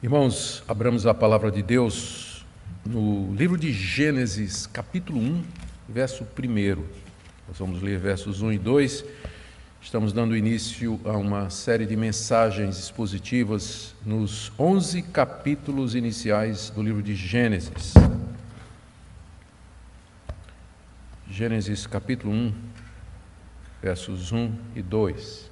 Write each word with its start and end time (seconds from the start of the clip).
Irmãos, 0.00 0.62
abramos 0.68 1.08
a 1.08 1.12
palavra 1.12 1.50
de 1.50 1.60
Deus 1.60 2.46
no 2.86 3.34
livro 3.34 3.58
de 3.58 3.72
Gênesis, 3.72 4.64
capítulo 4.64 5.18
1, 5.18 5.42
verso 5.88 6.22
1. 6.22 6.84
Nós 7.48 7.58
vamos 7.58 7.82
ler 7.82 7.98
versos 7.98 8.40
1 8.40 8.52
e 8.52 8.58
2. 8.58 9.04
Estamos 9.82 10.12
dando 10.12 10.36
início 10.36 11.00
a 11.04 11.16
uma 11.16 11.50
série 11.50 11.84
de 11.84 11.96
mensagens 11.96 12.78
expositivas 12.78 13.92
nos 14.06 14.52
11 14.56 15.02
capítulos 15.02 15.96
iniciais 15.96 16.70
do 16.70 16.80
livro 16.80 17.02
de 17.02 17.16
Gênesis. 17.16 17.94
Gênesis, 21.28 21.88
capítulo 21.88 22.32
1, 22.32 22.54
versos 23.82 24.30
1 24.30 24.52
e 24.76 24.80
2. 24.80 25.47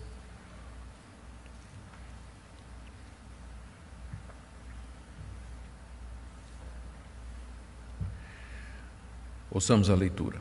Ouçamos 9.56 9.88
a 9.88 9.94
leitura. 9.94 10.36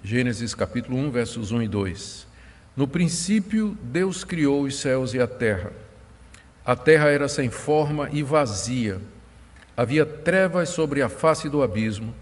Gênesis 0.00 0.54
capítulo 0.54 0.96
1, 0.96 1.10
versos 1.10 1.50
1 1.50 1.62
e 1.62 1.66
2. 1.66 2.24
No 2.76 2.86
princípio, 2.86 3.76
Deus 3.82 4.22
criou 4.22 4.62
os 4.62 4.78
céus 4.78 5.12
e 5.12 5.18
a 5.18 5.26
terra. 5.26 5.72
A 6.64 6.76
terra 6.76 7.08
era 7.08 7.26
sem 7.26 7.50
forma 7.50 8.08
e 8.12 8.22
vazia. 8.22 9.00
Havia 9.76 10.06
trevas 10.06 10.68
sobre 10.68 11.02
a 11.02 11.08
face 11.08 11.48
do 11.48 11.64
abismo, 11.64 12.14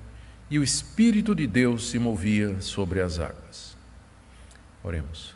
e 0.49 0.59
o 0.59 0.63
Espírito 0.63 1.35
de 1.35 1.47
Deus 1.47 1.91
se 1.91 1.99
movia 1.99 2.59
sobre 2.63 3.03
as 3.03 3.19
águas. 3.19 3.77
Oremos. 4.83 5.35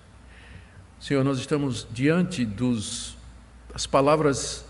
Senhor, 0.98 1.22
nós 1.22 1.38
estamos 1.38 1.86
diante 1.92 2.42
dos, 2.42 3.18
das 3.70 3.86
palavras 3.86 4.64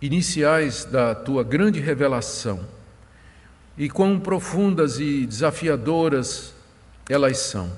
iniciais 0.00 0.86
da 0.86 1.14
tua 1.14 1.44
grande 1.44 1.80
revelação 1.80 2.66
e 3.76 3.88
quão 3.88 4.18
profundas 4.18 5.00
e 5.00 5.26
desafiadoras 5.26 6.54
elas 7.08 7.38
são. 7.38 7.70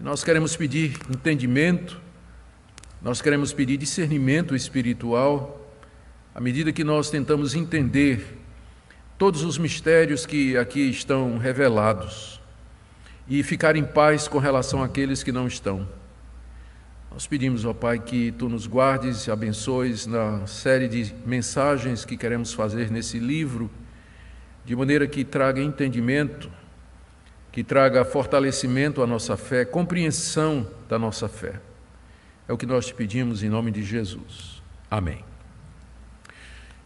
Nós 0.00 0.24
queremos 0.24 0.56
pedir 0.56 0.98
entendimento, 1.10 2.00
nós 3.02 3.20
queremos 3.20 3.52
pedir 3.52 3.76
discernimento 3.76 4.54
espiritual, 4.54 5.60
à 6.34 6.40
medida 6.40 6.72
que 6.72 6.84
nós 6.84 7.10
tentamos 7.10 7.54
entender 7.54 8.38
todos 9.18 9.42
os 9.42 9.58
mistérios 9.58 10.26
que 10.26 10.56
aqui 10.56 10.90
estão 10.90 11.38
revelados 11.38 12.40
e 13.28 13.42
ficar 13.42 13.76
em 13.76 13.84
paz 13.84 14.28
com 14.28 14.38
relação 14.38 14.82
àqueles 14.82 15.22
que 15.22 15.32
não 15.32 15.46
estão. 15.46 15.88
Nós 17.10 17.26
pedimos, 17.26 17.64
ó 17.64 17.72
Pai, 17.72 17.98
que 17.98 18.32
Tu 18.32 18.48
nos 18.48 18.66
guardes 18.66 19.26
e 19.26 19.30
abençoes 19.30 20.06
na 20.06 20.46
série 20.46 20.86
de 20.88 21.14
mensagens 21.24 22.04
que 22.04 22.16
queremos 22.16 22.52
fazer 22.52 22.90
nesse 22.90 23.18
livro 23.18 23.70
de 24.66 24.74
maneira 24.74 25.06
que 25.06 25.24
traga 25.24 25.62
entendimento, 25.62 26.50
que 27.52 27.62
traga 27.62 28.04
fortalecimento 28.04 29.00
à 29.00 29.06
nossa 29.06 29.36
fé, 29.36 29.64
compreensão 29.64 30.68
da 30.88 30.98
nossa 30.98 31.28
fé. 31.28 31.60
É 32.48 32.52
o 32.52 32.58
que 32.58 32.66
nós 32.66 32.84
te 32.86 32.92
pedimos 32.92 33.44
em 33.44 33.48
nome 33.48 33.70
de 33.70 33.84
Jesus. 33.84 34.60
Amém. 34.90 35.24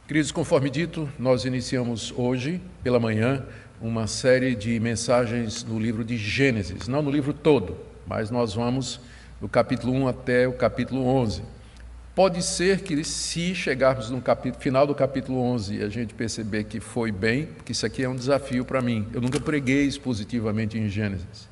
Queridos, 0.06 0.30
conforme 0.30 0.68
dito, 0.68 1.08
nós 1.18 1.46
iniciamos 1.46 2.12
hoje, 2.14 2.60
pela 2.82 3.00
manhã, 3.00 3.46
uma 3.80 4.06
série 4.06 4.54
de 4.54 4.78
mensagens 4.78 5.64
no 5.64 5.80
livro 5.80 6.04
de 6.04 6.18
Gênesis, 6.18 6.86
não 6.86 7.00
no 7.00 7.10
livro 7.10 7.32
todo, 7.32 7.78
mas 8.06 8.30
nós 8.30 8.52
vamos 8.52 9.00
do 9.40 9.48
capítulo 9.48 9.94
1 9.94 10.08
até 10.08 10.46
o 10.46 10.52
capítulo 10.52 11.06
11. 11.06 11.42
Pode 12.20 12.42
ser 12.42 12.82
que, 12.82 13.02
se 13.02 13.54
chegarmos 13.54 14.10
no 14.10 14.20
capítulo, 14.20 14.62
final 14.62 14.86
do 14.86 14.94
capítulo 14.94 15.40
11 15.40 15.76
e 15.76 15.82
a 15.82 15.88
gente 15.88 16.12
perceber 16.12 16.64
que 16.64 16.78
foi 16.78 17.10
bem, 17.10 17.46
porque 17.46 17.72
isso 17.72 17.86
aqui 17.86 18.02
é 18.02 18.08
um 18.10 18.14
desafio 18.14 18.62
para 18.62 18.82
mim. 18.82 19.08
Eu 19.14 19.22
nunca 19.22 19.40
preguei 19.40 19.86
expositivamente 19.86 20.76
em 20.76 20.86
Gênesis. 20.86 21.48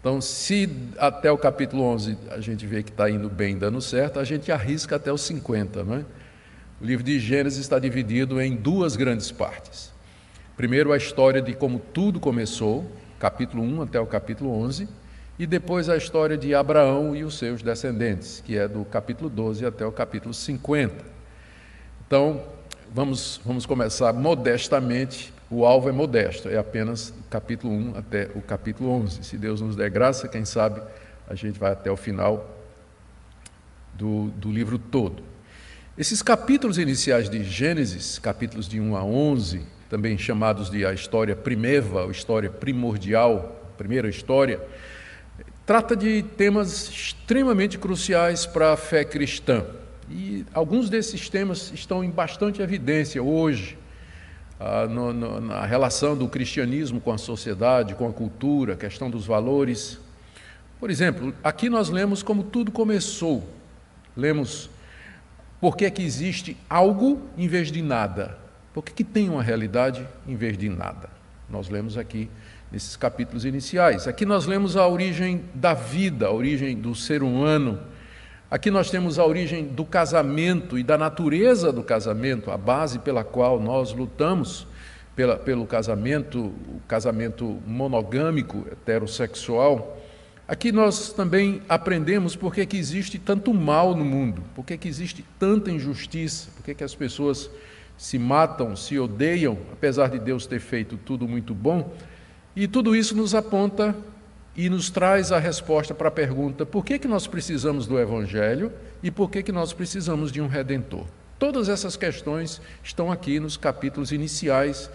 Então, 0.00 0.18
se 0.18 0.70
até 0.96 1.30
o 1.30 1.36
capítulo 1.36 1.82
11 1.82 2.16
a 2.30 2.40
gente 2.40 2.64
vê 2.64 2.82
que 2.82 2.88
está 2.88 3.10
indo 3.10 3.28
bem, 3.28 3.58
dando 3.58 3.78
certo, 3.82 4.18
a 4.18 4.24
gente 4.24 4.50
arrisca 4.50 4.96
até 4.96 5.12
os 5.12 5.20
50, 5.20 5.84
não 5.84 5.96
é? 5.96 6.04
O 6.80 6.84
livro 6.86 7.04
de 7.04 7.20
Gênesis 7.20 7.60
está 7.60 7.78
dividido 7.78 8.40
em 8.40 8.56
duas 8.56 8.96
grandes 8.96 9.30
partes. 9.30 9.92
Primeiro, 10.56 10.94
a 10.94 10.96
história 10.96 11.42
de 11.42 11.52
como 11.52 11.78
tudo 11.78 12.18
começou, 12.18 12.90
capítulo 13.18 13.62
1 13.62 13.82
até 13.82 14.00
o 14.00 14.06
capítulo 14.06 14.50
11 14.62 14.88
e 15.40 15.46
depois 15.46 15.88
a 15.88 15.96
história 15.96 16.36
de 16.36 16.54
Abraão 16.54 17.16
e 17.16 17.24
os 17.24 17.38
seus 17.38 17.62
descendentes, 17.62 18.42
que 18.44 18.58
é 18.58 18.68
do 18.68 18.84
capítulo 18.84 19.30
12 19.30 19.64
até 19.64 19.86
o 19.86 19.90
capítulo 19.90 20.34
50. 20.34 21.02
Então, 22.06 22.44
vamos, 22.92 23.40
vamos 23.42 23.64
começar 23.64 24.12
modestamente. 24.12 25.32
O 25.50 25.64
alvo 25.64 25.88
é 25.88 25.92
modesto, 25.92 26.46
é 26.50 26.58
apenas 26.58 27.14
capítulo 27.30 27.72
1 27.72 27.96
até 27.96 28.28
o 28.34 28.42
capítulo 28.42 28.90
11. 28.90 29.24
Se 29.24 29.38
Deus 29.38 29.62
nos 29.62 29.74
der 29.74 29.88
graça, 29.88 30.28
quem 30.28 30.44
sabe 30.44 30.82
a 31.26 31.34
gente 31.34 31.58
vai 31.58 31.72
até 31.72 31.90
o 31.90 31.96
final 31.96 32.46
do, 33.94 34.26
do 34.36 34.52
livro 34.52 34.78
todo. 34.78 35.22
Esses 35.96 36.20
capítulos 36.20 36.76
iniciais 36.76 37.30
de 37.30 37.42
Gênesis, 37.44 38.18
capítulos 38.18 38.68
de 38.68 38.78
1 38.78 38.94
a 38.94 39.02
11, 39.02 39.62
também 39.88 40.18
chamados 40.18 40.68
de 40.68 40.84
a 40.84 40.92
história 40.92 41.34
primeva, 41.34 42.02
ou 42.02 42.10
história 42.10 42.50
primordial, 42.50 43.72
primeira 43.78 44.10
história, 44.10 44.60
trata 45.70 45.94
de 45.94 46.24
temas 46.24 46.88
extremamente 46.88 47.78
cruciais 47.78 48.44
para 48.44 48.72
a 48.72 48.76
fé 48.76 49.04
cristã. 49.04 49.64
E 50.10 50.44
alguns 50.52 50.90
desses 50.90 51.28
temas 51.28 51.70
estão 51.72 52.02
em 52.02 52.10
bastante 52.10 52.60
evidência 52.60 53.22
hoje, 53.22 53.78
ah, 54.58 54.88
no, 54.88 55.12
no, 55.12 55.40
na 55.40 55.64
relação 55.64 56.16
do 56.16 56.26
cristianismo 56.26 57.00
com 57.00 57.12
a 57.12 57.18
sociedade, 57.18 57.94
com 57.94 58.08
a 58.08 58.12
cultura, 58.12 58.74
questão 58.74 59.08
dos 59.08 59.26
valores. 59.26 60.00
Por 60.80 60.90
exemplo, 60.90 61.32
aqui 61.40 61.70
nós 61.70 61.88
lemos 61.88 62.20
como 62.20 62.42
tudo 62.42 62.72
começou. 62.72 63.48
Lemos 64.16 64.68
por 65.60 65.76
que, 65.76 65.84
é 65.84 65.90
que 65.90 66.02
existe 66.02 66.56
algo 66.68 67.22
em 67.38 67.46
vez 67.46 67.70
de 67.70 67.80
nada. 67.80 68.36
Por 68.74 68.84
que, 68.84 68.92
que 68.92 69.04
tem 69.04 69.28
uma 69.28 69.40
realidade 69.40 70.04
em 70.26 70.34
vez 70.34 70.58
de 70.58 70.68
nada. 70.68 71.08
Nós 71.48 71.68
lemos 71.68 71.96
aqui 71.96 72.28
nesses 72.70 72.96
capítulos 72.96 73.44
iniciais. 73.44 74.06
Aqui 74.06 74.24
nós 74.24 74.46
lemos 74.46 74.76
a 74.76 74.86
origem 74.86 75.44
da 75.54 75.74
vida, 75.74 76.26
a 76.26 76.32
origem 76.32 76.76
do 76.76 76.94
ser 76.94 77.22
humano. 77.22 77.80
Aqui 78.50 78.70
nós 78.70 78.90
temos 78.90 79.18
a 79.18 79.24
origem 79.24 79.64
do 79.64 79.84
casamento 79.84 80.78
e 80.78 80.82
da 80.82 80.98
natureza 80.98 81.72
do 81.72 81.82
casamento, 81.82 82.50
a 82.50 82.56
base 82.56 82.98
pela 82.98 83.22
qual 83.22 83.60
nós 83.60 83.92
lutamos 83.92 84.66
pela, 85.14 85.36
pelo 85.36 85.66
casamento, 85.66 86.38
o 86.38 86.80
casamento 86.88 87.60
monogâmico, 87.66 88.66
heterossexual. 88.70 89.98
Aqui 90.48 90.72
nós 90.72 91.12
também 91.12 91.62
aprendemos 91.68 92.34
por 92.34 92.52
que, 92.54 92.76
existe 92.76 93.18
tanto 93.18 93.54
mal 93.54 93.94
no 93.94 94.04
mundo, 94.04 94.42
por 94.54 94.64
que, 94.64 94.88
existe 94.88 95.24
tanta 95.38 95.70
injustiça, 95.70 96.50
por 96.56 96.74
que 96.74 96.82
as 96.82 96.94
pessoas 96.94 97.50
se 97.96 98.18
matam, 98.18 98.74
se 98.74 98.98
odeiam, 98.98 99.58
apesar 99.72 100.08
de 100.08 100.18
Deus 100.18 100.46
ter 100.46 100.58
feito 100.58 100.96
tudo 100.96 101.28
muito 101.28 101.54
bom. 101.54 101.94
E 102.54 102.66
tudo 102.66 102.96
isso 102.96 103.16
nos 103.16 103.34
aponta 103.34 103.94
e 104.56 104.68
nos 104.68 104.90
traz 104.90 105.32
a 105.32 105.38
resposta 105.38 105.94
para 105.94 106.08
a 106.08 106.12
pergunta: 106.12 106.66
por 106.66 106.84
que, 106.84 106.98
que 106.98 107.08
nós 107.08 107.26
precisamos 107.26 107.86
do 107.86 107.98
Evangelho 107.98 108.72
e 109.02 109.10
por 109.10 109.30
que, 109.30 109.42
que 109.42 109.52
nós 109.52 109.72
precisamos 109.72 110.32
de 110.32 110.40
um 110.40 110.46
redentor? 110.46 111.06
Todas 111.38 111.68
essas 111.68 111.96
questões 111.96 112.60
estão 112.82 113.10
aqui 113.10 113.40
nos 113.40 113.56
capítulos 113.56 114.12
iniciais 114.12 114.90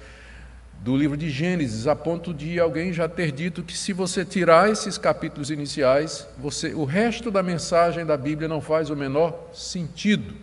do 0.81 0.95
livro 0.95 1.17
de 1.17 1.29
Gênesis, 1.29 1.87
a 1.87 1.95
ponto 1.95 2.33
de 2.33 2.59
alguém 2.59 2.93
já 2.93 3.09
ter 3.09 3.31
dito 3.31 3.63
que 3.63 3.75
se 3.75 3.91
você 3.93 4.23
tirar 4.23 4.69
esses 4.69 4.97
capítulos 4.97 5.49
iniciais, 5.49 6.27
você, 6.37 6.75
o 6.75 6.83
resto 6.83 7.31
da 7.31 7.41
mensagem 7.41 8.05
da 8.05 8.15
Bíblia 8.15 8.47
não 8.47 8.61
faz 8.61 8.91
o 8.91 8.95
menor 8.95 9.49
sentido. 9.53 10.35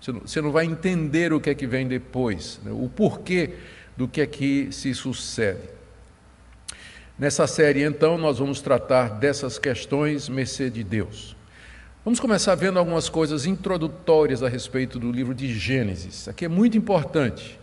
Você 0.00 0.12
não, 0.12 0.20
você 0.20 0.40
não 0.40 0.52
vai 0.52 0.66
entender 0.66 1.32
o 1.32 1.40
que 1.40 1.50
é 1.50 1.54
que 1.54 1.66
vem 1.66 1.88
depois, 1.88 2.60
né? 2.62 2.70
o 2.70 2.88
porquê 2.88 3.54
do 3.96 4.06
que 4.06 4.20
é 4.20 4.26
que 4.26 4.68
se 4.70 4.94
sucede. 4.94 5.77
Nessa 7.18 7.48
série, 7.48 7.82
então, 7.82 8.16
nós 8.16 8.38
vamos 8.38 8.60
tratar 8.60 9.18
dessas 9.18 9.58
questões, 9.58 10.28
mercê 10.28 10.70
de 10.70 10.84
Deus. 10.84 11.34
Vamos 12.04 12.20
começar 12.20 12.54
vendo 12.54 12.78
algumas 12.78 13.08
coisas 13.08 13.44
introdutórias 13.44 14.40
a 14.40 14.48
respeito 14.48 15.00
do 15.00 15.10
livro 15.10 15.34
de 15.34 15.52
Gênesis. 15.52 16.28
Aqui 16.28 16.44
é 16.44 16.48
muito 16.48 16.78
importante 16.78 17.58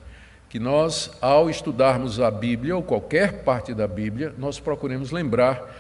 que 0.50 0.60
nós, 0.60 1.10
ao 1.22 1.50
estudarmos 1.50 2.20
a 2.20 2.30
Bíblia 2.30 2.76
ou 2.76 2.84
qualquer 2.84 3.44
parte 3.44 3.74
da 3.74 3.88
Bíblia, 3.88 4.36
nós 4.38 4.60
procuremos 4.60 5.12
lembrar 5.12 5.74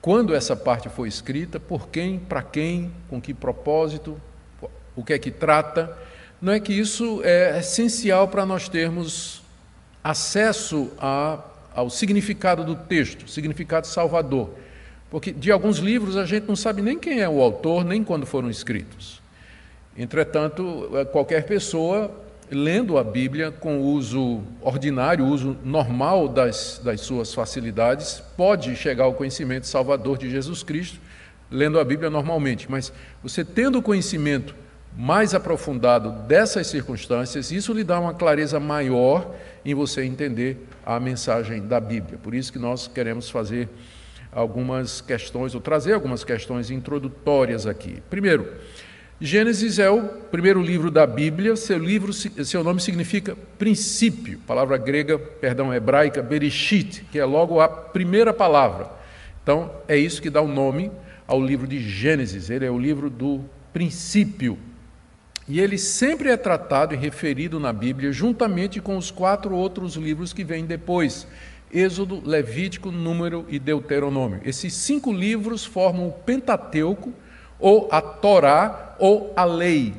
quando 0.00 0.34
essa 0.34 0.56
parte 0.56 0.88
foi 0.88 1.06
escrita, 1.06 1.60
por 1.60 1.88
quem, 1.88 2.18
para 2.18 2.40
quem, 2.40 2.90
com 3.10 3.20
que 3.20 3.34
propósito, 3.34 4.18
o 4.96 5.04
que 5.04 5.12
é 5.12 5.18
que 5.18 5.30
trata. 5.30 5.94
Não 6.40 6.54
é 6.54 6.58
que 6.58 6.72
isso 6.72 7.20
é 7.22 7.58
essencial 7.58 8.28
para 8.28 8.46
nós 8.46 8.66
termos 8.66 9.42
acesso 10.02 10.90
a 10.98 11.38
ao 11.74 11.90
significado 11.90 12.64
do 12.64 12.74
texto, 12.74 13.28
significado 13.28 13.86
salvador. 13.86 14.50
Porque 15.10 15.32
de 15.32 15.50
alguns 15.50 15.78
livros 15.78 16.16
a 16.16 16.24
gente 16.24 16.46
não 16.46 16.56
sabe 16.56 16.82
nem 16.82 16.98
quem 16.98 17.20
é 17.20 17.28
o 17.28 17.40
autor, 17.40 17.84
nem 17.84 18.04
quando 18.04 18.26
foram 18.26 18.48
escritos. 18.48 19.20
Entretanto, 19.96 20.88
eh, 20.94 21.04
qualquer 21.04 21.44
pessoa 21.44 22.10
lendo 22.50 22.98
a 22.98 23.04
Bíblia 23.04 23.52
com 23.52 23.78
o 23.78 23.92
uso 23.92 24.42
ordinário, 24.60 25.24
o 25.24 25.28
uso 25.28 25.56
normal 25.64 26.28
das, 26.28 26.80
das 26.82 27.00
suas 27.00 27.32
facilidades, 27.32 28.22
pode 28.36 28.74
chegar 28.74 29.04
ao 29.04 29.14
conhecimento 29.14 29.66
salvador 29.66 30.18
de 30.18 30.28
Jesus 30.28 30.62
Cristo, 30.62 30.98
lendo 31.50 31.78
a 31.78 31.84
Bíblia 31.84 32.10
normalmente. 32.10 32.70
Mas 32.70 32.92
você 33.22 33.44
tendo 33.44 33.78
o 33.78 33.82
conhecimento 33.82 34.54
mais 34.96 35.34
aprofundado 35.34 36.10
dessas 36.26 36.66
circunstâncias, 36.66 37.50
isso 37.50 37.72
lhe 37.72 37.84
dá 37.84 37.98
uma 37.98 38.14
clareza 38.14 38.58
maior 38.58 39.34
em 39.64 39.74
você 39.74 40.04
entender 40.04 40.66
a 40.84 40.98
mensagem 40.98 41.66
da 41.66 41.80
Bíblia. 41.80 42.18
Por 42.22 42.34
isso 42.34 42.52
que 42.52 42.58
nós 42.58 42.88
queremos 42.88 43.30
fazer 43.30 43.68
algumas 44.32 45.00
questões, 45.00 45.54
ou 45.54 45.60
trazer 45.60 45.92
algumas 45.92 46.24
questões 46.24 46.70
introdutórias 46.70 47.66
aqui. 47.66 48.02
Primeiro, 48.08 48.48
Gênesis 49.20 49.78
é 49.78 49.90
o 49.90 50.02
primeiro 50.02 50.62
livro 50.62 50.90
da 50.90 51.06
Bíblia, 51.06 51.54
seu, 51.54 51.78
livro, 51.78 52.12
seu 52.12 52.64
nome 52.64 52.80
significa 52.80 53.36
princípio, 53.58 54.38
palavra 54.46 54.78
grega, 54.78 55.18
perdão, 55.18 55.74
hebraica, 55.74 56.22
bereshit, 56.22 57.04
que 57.12 57.18
é 57.18 57.24
logo 57.24 57.60
a 57.60 57.68
primeira 57.68 58.32
palavra. 58.32 58.90
Então, 59.42 59.70
é 59.86 59.96
isso 59.96 60.22
que 60.22 60.30
dá 60.30 60.40
o 60.40 60.48
nome 60.48 60.90
ao 61.26 61.40
livro 61.42 61.66
de 61.66 61.78
Gênesis, 61.80 62.48
ele 62.48 62.64
é 62.64 62.70
o 62.70 62.78
livro 62.78 63.10
do 63.10 63.44
princípio. 63.72 64.58
E 65.50 65.58
ele 65.58 65.76
sempre 65.76 66.30
é 66.30 66.36
tratado 66.36 66.94
e 66.94 66.96
referido 66.96 67.58
na 67.58 67.72
Bíblia 67.72 68.12
juntamente 68.12 68.80
com 68.80 68.96
os 68.96 69.10
quatro 69.10 69.52
outros 69.56 69.96
livros 69.96 70.32
que 70.32 70.44
vêm 70.44 70.64
depois: 70.64 71.26
Êxodo, 71.74 72.22
Levítico, 72.24 72.92
Número 72.92 73.44
e 73.48 73.58
Deuteronômio. 73.58 74.40
Esses 74.44 74.72
cinco 74.72 75.12
livros 75.12 75.64
formam 75.64 76.06
o 76.06 76.12
Pentateuco, 76.12 77.12
ou 77.58 77.88
a 77.90 78.00
Torá, 78.00 78.94
ou 79.00 79.32
a 79.34 79.44
lei. 79.44 79.92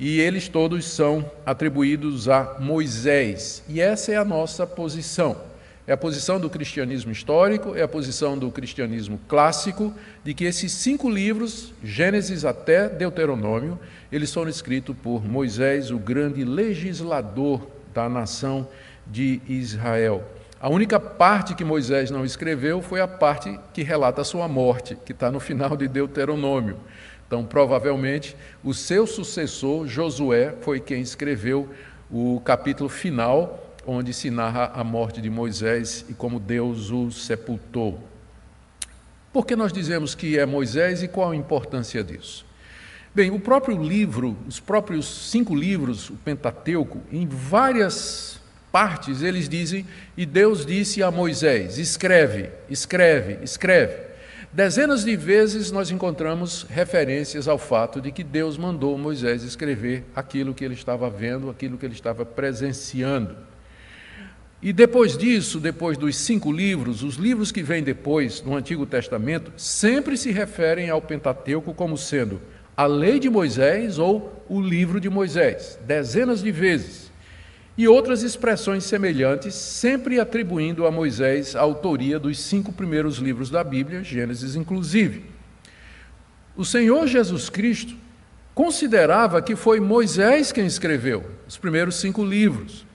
E 0.00 0.18
eles 0.18 0.48
todos 0.48 0.84
são 0.84 1.30
atribuídos 1.46 2.28
a 2.28 2.56
Moisés. 2.58 3.62
E 3.68 3.80
essa 3.80 4.10
é 4.10 4.16
a 4.16 4.24
nossa 4.24 4.66
posição. 4.66 5.36
É 5.92 5.94
a 5.94 5.98
posição 5.98 6.40
do 6.40 6.48
cristianismo 6.48 7.12
histórico, 7.12 7.76
é 7.76 7.82
a 7.82 7.86
posição 7.86 8.38
do 8.38 8.50
cristianismo 8.50 9.20
clássico, 9.28 9.92
de 10.24 10.32
que 10.32 10.46
esses 10.46 10.72
cinco 10.72 11.06
livros, 11.06 11.74
Gênesis 11.84 12.46
até 12.46 12.88
Deuteronômio, 12.88 13.78
eles 14.10 14.32
foram 14.32 14.48
escritos 14.48 14.96
por 15.02 15.22
Moisés, 15.22 15.90
o 15.90 15.98
grande 15.98 16.46
legislador 16.46 17.68
da 17.92 18.08
nação 18.08 18.66
de 19.06 19.42
Israel. 19.46 20.24
A 20.58 20.70
única 20.70 20.98
parte 20.98 21.54
que 21.54 21.62
Moisés 21.62 22.10
não 22.10 22.24
escreveu 22.24 22.80
foi 22.80 23.02
a 23.02 23.06
parte 23.06 23.60
que 23.74 23.82
relata 23.82 24.22
a 24.22 24.24
sua 24.24 24.48
morte, 24.48 24.96
que 25.04 25.12
está 25.12 25.30
no 25.30 25.40
final 25.40 25.76
de 25.76 25.88
Deuteronômio. 25.88 26.78
Então, 27.26 27.44
provavelmente, 27.44 28.34
o 28.64 28.72
seu 28.72 29.06
sucessor, 29.06 29.86
Josué, 29.86 30.54
foi 30.62 30.80
quem 30.80 31.02
escreveu 31.02 31.68
o 32.10 32.40
capítulo 32.42 32.88
final, 32.88 33.71
onde 33.86 34.12
se 34.12 34.30
narra 34.30 34.72
a 34.74 34.84
morte 34.84 35.20
de 35.20 35.30
Moisés 35.30 36.04
e 36.08 36.14
como 36.14 36.38
Deus 36.38 36.90
o 36.90 37.10
sepultou. 37.10 38.02
Por 39.32 39.46
que 39.46 39.56
nós 39.56 39.72
dizemos 39.72 40.14
que 40.14 40.38
é 40.38 40.44
Moisés 40.44 41.02
e 41.02 41.08
qual 41.08 41.30
a 41.30 41.36
importância 41.36 42.04
disso? 42.04 42.44
Bem, 43.14 43.30
o 43.30 43.38
próprio 43.38 43.82
livro, 43.82 44.36
os 44.48 44.60
próprios 44.60 45.30
cinco 45.30 45.54
livros, 45.54 46.10
o 46.10 46.14
Pentateuco, 46.14 47.00
em 47.10 47.26
várias 47.26 48.40
partes, 48.70 49.22
eles 49.22 49.48
dizem, 49.48 49.86
e 50.16 50.24
Deus 50.24 50.64
disse 50.64 51.02
a 51.02 51.10
Moisés: 51.10 51.78
escreve, 51.78 52.48
escreve, 52.70 53.38
escreve. 53.42 54.12
Dezenas 54.52 55.02
de 55.02 55.16
vezes 55.16 55.70
nós 55.70 55.90
encontramos 55.90 56.66
referências 56.68 57.48
ao 57.48 57.56
fato 57.56 58.02
de 58.02 58.12
que 58.12 58.22
Deus 58.22 58.58
mandou 58.58 58.98
Moisés 58.98 59.42
escrever 59.42 60.04
aquilo 60.14 60.52
que 60.52 60.62
ele 60.62 60.74
estava 60.74 61.08
vendo, 61.08 61.48
aquilo 61.48 61.78
que 61.78 61.86
ele 61.86 61.94
estava 61.94 62.24
presenciando. 62.26 63.34
E 64.62 64.72
depois 64.72 65.18
disso, 65.18 65.58
depois 65.58 65.98
dos 65.98 66.14
cinco 66.14 66.52
livros, 66.52 67.02
os 67.02 67.16
livros 67.16 67.50
que 67.50 67.64
vêm 67.64 67.82
depois 67.82 68.40
no 68.42 68.54
Antigo 68.54 68.86
Testamento 68.86 69.52
sempre 69.56 70.16
se 70.16 70.30
referem 70.30 70.88
ao 70.88 71.02
Pentateuco 71.02 71.74
como 71.74 71.98
sendo 71.98 72.40
a 72.76 72.86
lei 72.86 73.18
de 73.18 73.28
Moisés 73.28 73.98
ou 73.98 74.44
o 74.48 74.60
livro 74.60 75.00
de 75.00 75.10
Moisés, 75.10 75.78
dezenas 75.84 76.42
de 76.42 76.52
vezes 76.52 77.12
e 77.76 77.88
outras 77.88 78.22
expressões 78.22 78.84
semelhantes, 78.84 79.54
sempre 79.54 80.20
atribuindo 80.20 80.86
a 80.86 80.90
Moisés 80.90 81.56
a 81.56 81.60
autoria 81.60 82.18
dos 82.18 82.38
cinco 82.38 82.72
primeiros 82.72 83.16
livros 83.16 83.50
da 83.50 83.64
Bíblia, 83.64 84.04
Gênesis 84.04 84.54
inclusive. 84.54 85.24
O 86.54 86.64
Senhor 86.64 87.06
Jesus 87.06 87.48
Cristo 87.48 87.94
considerava 88.54 89.40
que 89.40 89.56
foi 89.56 89.80
Moisés 89.80 90.52
quem 90.52 90.66
escreveu 90.66 91.24
os 91.48 91.56
primeiros 91.56 91.96
cinco 91.96 92.22
livros. 92.22 92.86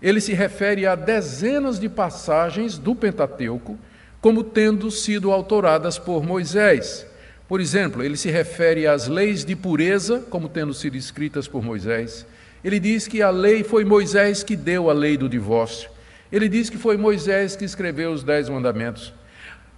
Ele 0.00 0.20
se 0.20 0.32
refere 0.32 0.86
a 0.86 0.94
dezenas 0.94 1.78
de 1.78 1.88
passagens 1.88 2.78
do 2.78 2.94
Pentateuco 2.94 3.78
como 4.20 4.42
tendo 4.42 4.90
sido 4.90 5.32
autoradas 5.32 5.98
por 5.98 6.24
Moisés. 6.24 7.06
Por 7.46 7.60
exemplo, 7.60 8.02
ele 8.02 8.16
se 8.16 8.30
refere 8.30 8.86
às 8.86 9.08
leis 9.08 9.44
de 9.44 9.56
pureza 9.56 10.20
como 10.30 10.48
tendo 10.48 10.74
sido 10.74 10.96
escritas 10.96 11.48
por 11.48 11.62
Moisés 11.62 12.26
ele 12.62 12.80
diz 12.80 13.06
que 13.06 13.22
a 13.22 13.30
lei 13.30 13.62
foi 13.62 13.84
Moisés 13.84 14.42
que 14.42 14.56
deu 14.56 14.90
a 14.90 14.92
lei 14.92 15.16
do 15.16 15.28
divórcio. 15.28 15.88
Ele 16.30 16.48
diz 16.48 16.68
que 16.68 16.76
foi 16.76 16.96
Moisés 16.96 17.56
que 17.56 17.64
escreveu 17.64 18.12
os 18.12 18.22
Dez 18.22 18.48
Mandamentos. 18.48 19.14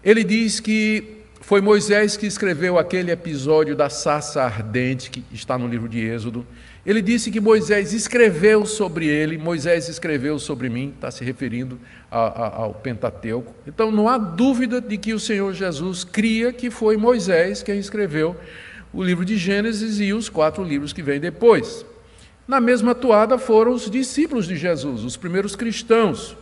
Ele 0.03 0.25
diz 0.25 0.61
que 0.61 1.19
foi 1.41 1.61
Moisés 1.61 2.17
que 2.17 2.27
escreveu 2.27 2.79
aquele 2.79 3.11
episódio 3.11 3.77
da 3.77 3.89
sarça 3.91 4.43
ardente 4.43 5.11
que 5.11 5.23
está 5.33 5.59
no 5.59 5.69
livro 5.69 5.89
de 5.89 6.01
Êxodo. 6.01 6.47
Ele 6.85 7.03
disse 7.03 7.31
que 7.31 7.41
Moisés 7.41 7.93
escreveu 7.93 8.65
sobre 8.65 9.07
ele, 9.07 9.37
Moisés 9.37 9.89
escreveu 9.89 10.39
sobre 10.39 10.71
mim, 10.71 10.93
está 10.95 11.11
se 11.11 11.23
referindo 11.23 11.79
a, 12.11 12.21
a, 12.21 12.57
ao 12.63 12.75
Pentateuco. 12.75 13.55
Então 13.67 13.91
não 13.91 14.09
há 14.09 14.17
dúvida 14.17 14.81
de 14.81 14.97
que 14.97 15.13
o 15.13 15.21
Senhor 15.21 15.53
Jesus 15.53 16.05
cria 16.05 16.53
que 16.53 16.71
foi 16.71 16.97
Moisés 16.97 17.63
quem 17.63 17.79
escreveu 17.79 18.35
o 18.93 19.03
livro 19.03 19.25
de 19.25 19.37
Gênesis 19.37 20.01
e 20.01 20.13
os 20.13 20.29
quatro 20.29 20.65
livros 20.65 20.93
que 20.93 21.03
vêm 21.03 21.21
depois. 21.21 21.85
Na 22.49 22.61
mesma 22.61 22.95
toada 22.95 23.39
foram 23.39 23.73
os 23.73 23.89
discípulos 23.89 24.47
de 24.47 24.57
Jesus, 24.57 25.05
os 25.05 25.17
primeiros 25.17 25.55
cristãos, 25.55 26.37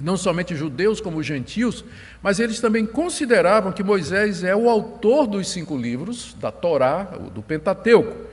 não 0.00 0.16
somente 0.16 0.54
judeus 0.54 1.00
como 1.00 1.22
gentios, 1.22 1.84
mas 2.22 2.38
eles 2.38 2.60
também 2.60 2.86
consideravam 2.86 3.72
que 3.72 3.82
Moisés 3.82 4.44
é 4.44 4.54
o 4.54 4.68
autor 4.68 5.26
dos 5.26 5.48
cinco 5.48 5.76
livros 5.76 6.34
da 6.40 6.50
Torá, 6.50 7.02
do 7.34 7.42
Pentateuco. 7.42 8.25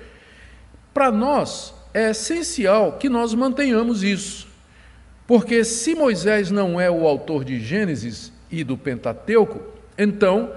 Para 0.93 1.11
nós 1.11 1.73
é 1.93 2.11
essencial 2.11 2.93
que 2.93 3.09
nós 3.09 3.33
mantenhamos 3.33 4.03
isso, 4.03 4.47
porque 5.25 5.63
se 5.63 5.95
Moisés 5.95 6.51
não 6.51 6.79
é 6.79 6.89
o 6.89 7.07
autor 7.07 7.43
de 7.43 7.59
Gênesis 7.59 8.31
e 8.51 8.63
do 8.63 8.77
Pentateuco, 8.77 9.59
então 9.97 10.51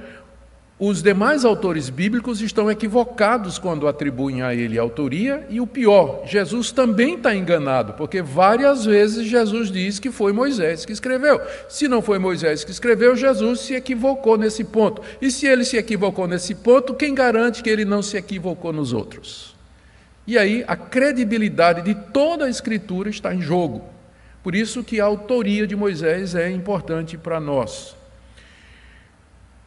os 0.78 1.02
demais 1.02 1.42
autores 1.42 1.88
bíblicos 1.88 2.42
estão 2.42 2.70
equivocados 2.70 3.58
quando 3.58 3.88
atribuem 3.88 4.42
a 4.42 4.54
ele 4.54 4.78
a 4.78 4.82
autoria, 4.82 5.46
e 5.48 5.58
o 5.58 5.66
pior, 5.66 6.26
Jesus 6.26 6.70
também 6.70 7.14
está 7.14 7.34
enganado, 7.34 7.94
porque 7.94 8.20
várias 8.20 8.84
vezes 8.84 9.24
Jesus 9.24 9.70
diz 9.70 9.98
que 9.98 10.10
foi 10.10 10.34
Moisés 10.34 10.84
que 10.84 10.92
escreveu. 10.92 11.40
Se 11.66 11.88
não 11.88 12.02
foi 12.02 12.18
Moisés 12.18 12.62
que 12.62 12.70
escreveu, 12.70 13.16
Jesus 13.16 13.60
se 13.60 13.74
equivocou 13.74 14.36
nesse 14.36 14.64
ponto. 14.64 15.00
E 15.18 15.30
se 15.30 15.46
ele 15.46 15.64
se 15.64 15.78
equivocou 15.78 16.28
nesse 16.28 16.54
ponto, 16.54 16.92
quem 16.92 17.14
garante 17.14 17.62
que 17.62 17.70
ele 17.70 17.86
não 17.86 18.02
se 18.02 18.18
equivocou 18.18 18.70
nos 18.70 18.92
outros? 18.92 19.55
E 20.26 20.36
aí 20.36 20.64
a 20.66 20.76
credibilidade 20.76 21.82
de 21.82 21.94
toda 21.94 22.46
a 22.46 22.50
Escritura 22.50 23.08
está 23.08 23.34
em 23.34 23.40
jogo. 23.40 23.84
Por 24.42 24.54
isso 24.54 24.82
que 24.82 25.00
a 25.00 25.04
autoria 25.04 25.66
de 25.66 25.76
Moisés 25.76 26.34
é 26.34 26.50
importante 26.50 27.16
para 27.16 27.40
nós. 27.40 27.96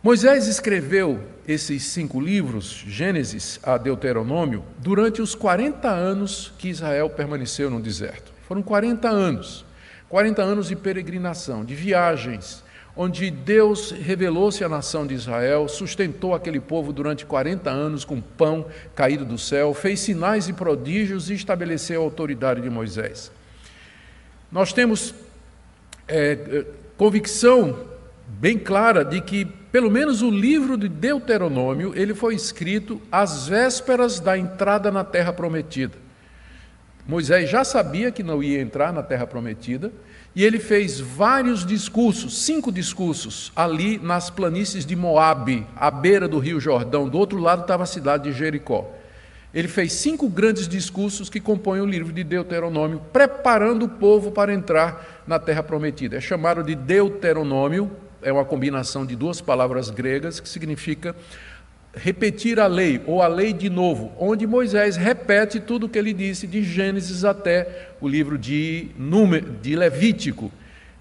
Moisés 0.02 0.48
escreveu 0.48 1.22
esses 1.46 1.84
cinco 1.84 2.22
livros, 2.22 2.86
Gênesis 2.88 3.60
a 3.62 3.78
Deuteronômio, 3.78 4.64
durante 4.78 5.22
os 5.22 5.36
40 5.36 5.90
anos 5.90 6.54
que 6.58 6.70
Israel 6.70 7.10
permaneceu 7.10 7.70
no 7.70 7.82
deserto. 7.82 8.32
Foram 8.48 8.62
40 8.62 9.10
anos, 9.10 9.66
40 10.08 10.42
anos 10.42 10.70
de 10.70 10.76
peregrinação, 10.78 11.66
de 11.66 11.76
viagens, 11.76 12.64
onde 13.02 13.32
Deus 13.32 13.92
revelou-se 13.92 14.62
à 14.62 14.68
nação 14.68 15.08
de 15.08 15.14
Israel, 15.14 15.70
sustentou 15.70 16.36
aquele 16.36 16.60
povo 16.60 16.92
durante 16.92 17.26
40 17.26 17.70
anos 17.70 18.04
com 18.04 18.20
pão 18.20 18.66
caído 18.94 19.24
do 19.24 19.38
céu, 19.38 19.74
fez 19.74 20.02
sinais 20.02 20.50
e 20.50 20.54
prodígios 20.54 21.30
e 21.30 21.34
estabeleceu 21.34 22.02
a 22.02 22.04
autoridade 22.04 22.60
de 22.60 22.70
Moisés. 22.70 23.32
Nós 24.52 24.74
temos 24.74 25.16
é, 26.10 26.66
convicção 26.98 27.88
bem 28.28 28.60
clara 28.60 29.06
de 29.06 29.22
que 29.22 29.46
pelo 29.72 29.90
menos 29.90 30.22
o 30.22 30.30
livro 30.30 30.76
de 30.76 30.90
Deuteronômio, 30.90 31.94
ele 31.96 32.14
foi 32.14 32.36
escrito 32.36 33.02
às 33.10 33.48
vésperas 33.48 34.20
da 34.20 34.38
entrada 34.38 34.92
na 34.92 35.06
terra 35.06 35.32
prometida. 35.32 35.96
Moisés 37.08 37.50
já 37.50 37.64
sabia 37.64 38.12
que 38.12 38.24
não 38.24 38.44
ia 38.44 38.60
entrar 38.60 38.92
na 38.92 39.02
terra 39.02 39.26
prometida, 39.26 39.90
e 40.36 40.44
ele 40.44 40.60
fez 40.60 41.00
vários 41.00 41.66
discursos, 41.66 42.44
cinco 42.44 42.72
discursos, 42.72 43.52
ali 43.56 43.98
nas 43.98 44.30
planícies 44.30 44.86
de 44.86 44.96
Moabe, 44.96 45.66
à 45.76 45.90
beira 45.90 46.28
do 46.28 46.38
rio 46.40 46.60
Jordão. 46.60 47.10
Do 47.10 47.18
outro 47.18 47.40
lado 47.40 47.64
estava 47.64 47.84
a 47.84 47.88
cidade 47.88 48.32
de 48.32 48.38
Jericó. 48.38 48.90
ele 49.52 49.68
fez 49.68 49.94
cinco 49.94 50.30
grandes 50.30 50.68
discursos 50.68 51.28
que 51.28 51.40
compõem 51.40 51.82
o 51.82 51.86
livro 51.86 52.14
de 52.14 52.24
Deuteronômio, 52.24 53.02
preparando 53.12 53.86
o 53.86 53.90
povo 53.90 54.32
para 54.32 54.54
entrar 54.54 55.24
na 55.26 55.40
terra 55.40 55.64
prometida. 55.64 56.18
É 56.18 56.22
chamado 56.22 56.64
de 56.64 56.76
Deuteronômio, 56.76 57.92
é 58.22 58.32
uma 58.32 58.46
combinação 58.46 59.06
de 59.06 59.16
duas 59.16 59.42
palavras 59.42 59.90
gregas 59.90 60.40
que 60.40 60.48
significa 60.48 61.16
repetir 61.94 62.60
a 62.60 62.68
lei, 62.68 63.02
ou 63.06 63.22
a 63.22 63.28
lei 63.28 63.52
de 63.52 63.70
novo, 63.70 64.12
onde 64.18 64.46
Moisés 64.46 64.96
repete 64.96 65.60
tudo 65.60 65.86
o 65.86 65.90
que 65.90 65.98
ele 65.98 66.14
disse 66.14 66.46
de 66.46 66.64
Gênesis 66.64 67.26
até 67.26 67.90
o 68.00 68.08
livro 68.08 68.38
de, 68.38 68.92
Número, 68.98 69.54
de 69.62 69.76
Levítico. 69.76 70.52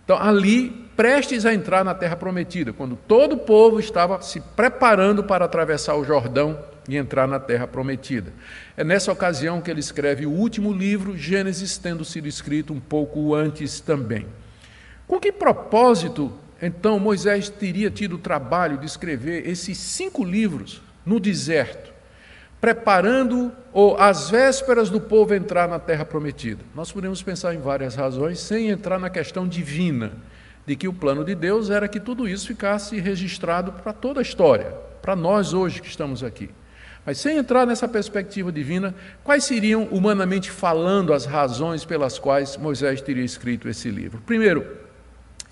Então, 0.04 0.18
ali, 0.18 0.88
prestes 0.96 1.44
a 1.44 1.52
entrar 1.52 1.84
na 1.84 1.94
terra 1.94 2.16
prometida, 2.16 2.72
quando 2.72 2.96
todo 2.96 3.34
o 3.34 3.38
povo 3.38 3.78
estava 3.78 4.20
se 4.22 4.40
preparando 4.40 5.22
para 5.22 5.44
atravessar 5.44 5.94
o 5.94 6.04
Jordão 6.04 6.58
e 6.88 6.96
entrar 6.96 7.28
na 7.28 7.38
terra 7.38 7.66
prometida. 7.66 8.32
É 8.76 8.82
nessa 8.82 9.12
ocasião 9.12 9.60
que 9.60 9.70
ele 9.70 9.80
escreve 9.80 10.24
o 10.24 10.30
último 10.30 10.72
livro, 10.72 11.16
Gênesis, 11.16 11.76
tendo 11.76 12.04
sido 12.04 12.26
escrito 12.26 12.72
um 12.72 12.80
pouco 12.80 13.34
antes 13.34 13.78
também. 13.78 14.26
Com 15.06 15.20
que 15.20 15.30
propósito, 15.30 16.32
então, 16.60 16.98
Moisés 16.98 17.48
teria 17.48 17.90
tido 17.90 18.16
o 18.16 18.18
trabalho 18.18 18.78
de 18.78 18.86
escrever 18.86 19.48
esses 19.48 19.78
cinco 19.78 20.24
livros 20.24 20.82
no 21.06 21.20
deserto, 21.20 21.92
preparando 22.60 23.52
ou 23.72 23.96
às 23.96 24.28
vésperas 24.28 24.90
do 24.90 25.00
povo 25.00 25.34
entrar 25.34 25.68
na 25.68 25.78
terra 25.78 26.04
prometida? 26.04 26.64
Nós 26.74 26.90
podemos 26.90 27.22
pensar 27.22 27.54
em 27.54 27.60
várias 27.60 27.94
razões, 27.94 28.40
sem 28.40 28.68
entrar 28.68 28.98
na 28.98 29.08
questão 29.08 29.46
divina, 29.46 30.12
de 30.66 30.74
que 30.74 30.88
o 30.88 30.92
plano 30.92 31.24
de 31.24 31.34
Deus 31.34 31.70
era 31.70 31.86
que 31.86 32.00
tudo 32.00 32.28
isso 32.28 32.48
ficasse 32.48 32.98
registrado 32.98 33.72
para 33.72 33.92
toda 33.92 34.20
a 34.20 34.22
história, 34.22 34.74
para 35.00 35.14
nós 35.14 35.54
hoje 35.54 35.80
que 35.80 35.88
estamos 35.88 36.24
aqui. 36.24 36.50
Mas 37.06 37.18
sem 37.18 37.38
entrar 37.38 37.66
nessa 37.66 37.88
perspectiva 37.88 38.52
divina, 38.52 38.94
quais 39.24 39.44
seriam, 39.44 39.84
humanamente 39.84 40.50
falando, 40.50 41.14
as 41.14 41.24
razões 41.24 41.84
pelas 41.84 42.18
quais 42.18 42.56
Moisés 42.56 43.00
teria 43.00 43.24
escrito 43.24 43.66
esse 43.66 43.88
livro? 43.88 44.20
Primeiro, 44.26 44.66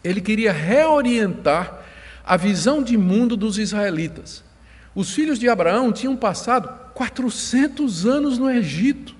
ele 0.08 0.20
queria 0.20 0.52
reorientar 0.52 1.84
a 2.24 2.36
visão 2.36 2.82
de 2.82 2.96
mundo 2.96 3.36
dos 3.36 3.58
israelitas. 3.58 4.44
Os 4.94 5.12
filhos 5.12 5.38
de 5.38 5.48
Abraão 5.48 5.92
tinham 5.92 6.16
passado 6.16 6.68
400 6.94 8.06
anos 8.06 8.38
no 8.38 8.50
Egito 8.50 9.14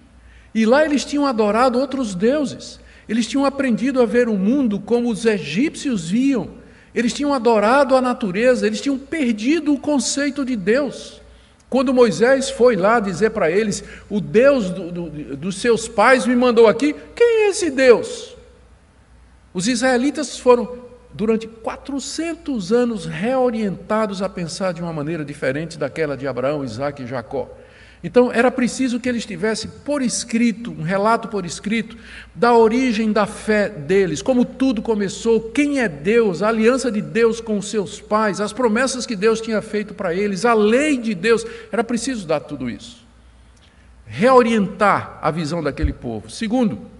e 0.55 0.65
lá 0.65 0.85
eles 0.85 1.05
tinham 1.05 1.27
adorado 1.27 1.79
outros 1.79 2.15
deuses. 2.15 2.81
Eles 3.09 3.27
tinham 3.27 3.45
aprendido 3.45 4.01
a 4.01 4.07
ver 4.07 4.29
o 4.29 4.35
mundo 4.35 4.81
como 4.81 5.11
os 5.11 5.25
egípcios 5.25 6.09
viam. 6.09 6.51
Eles 6.95 7.13
tinham 7.13 7.35
adorado 7.35 7.95
a 7.95 8.01
natureza, 8.01 8.67
eles 8.67 8.81
tinham 8.81 8.99
perdido 8.99 9.75
o 9.75 9.79
conceito 9.79 10.45
de 10.45 10.57
Deus. 10.57 11.21
Quando 11.69 11.93
Moisés 11.93 12.49
foi 12.49 12.75
lá 12.75 13.01
dizer 13.01 13.31
para 13.31 13.51
eles: 13.51 13.85
O 14.09 14.21
Deus 14.21 14.71
do, 14.71 14.91
do, 14.91 15.37
dos 15.37 15.57
seus 15.57 15.87
pais 15.87 16.27
me 16.27 16.35
mandou 16.35 16.67
aqui, 16.67 16.95
quem 17.15 17.45
é 17.45 17.49
esse 17.51 17.71
Deus? 17.71 18.36
Os 19.57 19.67
israelitas 19.67 20.39
foram, 20.39 20.69
durante 21.15 21.49
400 21.49 22.75
anos, 22.75 23.07
reorientados 23.07 24.21
a 24.21 24.29
pensar 24.29 24.75
de 24.75 24.83
uma 24.83 24.93
maneira 24.93 25.25
diferente 25.25 25.79
daquela 25.79 26.15
de 26.15 26.29
Abraão, 26.29 26.63
Isaac 26.63 27.03
e 27.03 27.07
Jacó. 27.07 27.49
Então 28.05 28.31
era 28.31 28.51
preciso 28.51 29.01
que 29.01 29.09
eles 29.09 29.25
tivessem 29.25 29.71
por 29.83 30.03
escrito, 30.03 30.73
um 30.73 30.83
relato 30.83 31.29
por 31.29 31.47
escrito, 31.47 31.97
da 32.35 32.55
origem 32.55 33.11
da 33.13 33.25
fé 33.25 33.71
deles, 33.71 34.21
como 34.21 34.45
tudo 34.45 34.83
começou, 34.83 35.41
quem 35.41 35.81
é 35.81 35.89
Deus, 35.89 36.43
a 36.43 36.49
aliança 36.49 36.93
de 36.93 37.01
Deus 37.01 37.41
com 37.41 37.57
os 37.57 37.71
seus 37.71 37.99
pais, 37.99 38.43
as 38.43 38.53
promessas 38.53 39.07
que 39.07 39.17
Deus 39.17 39.41
tinha 39.41 39.63
feito 39.63 39.95
para 39.95 40.15
eles, 40.15 40.45
a 40.45 40.53
lei 40.53 40.99
de 40.99 41.15
Deus. 41.15 41.47
Era 41.73 41.83
preciso 41.83 42.27
dar 42.27 42.41
tudo 42.41 42.69
isso. 42.69 43.07
Reorientar 44.05 45.19
a 45.23 45.31
visão 45.31 45.63
daquele 45.63 45.95
povo. 45.95 46.29
Segundo, 46.29 46.95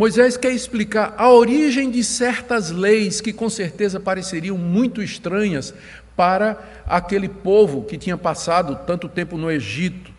Moisés 0.00 0.34
quer 0.34 0.52
explicar 0.52 1.14
a 1.18 1.30
origem 1.30 1.90
de 1.90 2.02
certas 2.02 2.70
leis 2.70 3.20
que 3.20 3.34
com 3.34 3.50
certeza 3.50 4.00
pareceriam 4.00 4.56
muito 4.56 5.02
estranhas 5.02 5.74
para 6.16 6.58
aquele 6.86 7.28
povo 7.28 7.84
que 7.84 7.98
tinha 7.98 8.16
passado 8.16 8.78
tanto 8.86 9.10
tempo 9.10 9.36
no 9.36 9.50
Egito. 9.50 10.10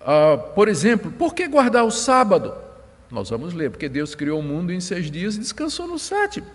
Uh, 0.00 0.38
por 0.54 0.66
exemplo, 0.66 1.12
por 1.12 1.34
que 1.34 1.46
guardar 1.46 1.84
o 1.84 1.90
sábado? 1.90 2.54
Nós 3.10 3.28
vamos 3.28 3.52
ler, 3.52 3.70
porque 3.70 3.86
Deus 3.86 4.14
criou 4.14 4.40
o 4.40 4.42
mundo 4.42 4.72
em 4.72 4.80
seis 4.80 5.10
dias 5.10 5.36
e 5.36 5.40
descansou 5.40 5.86
no 5.86 5.98
sétimo. 5.98 6.46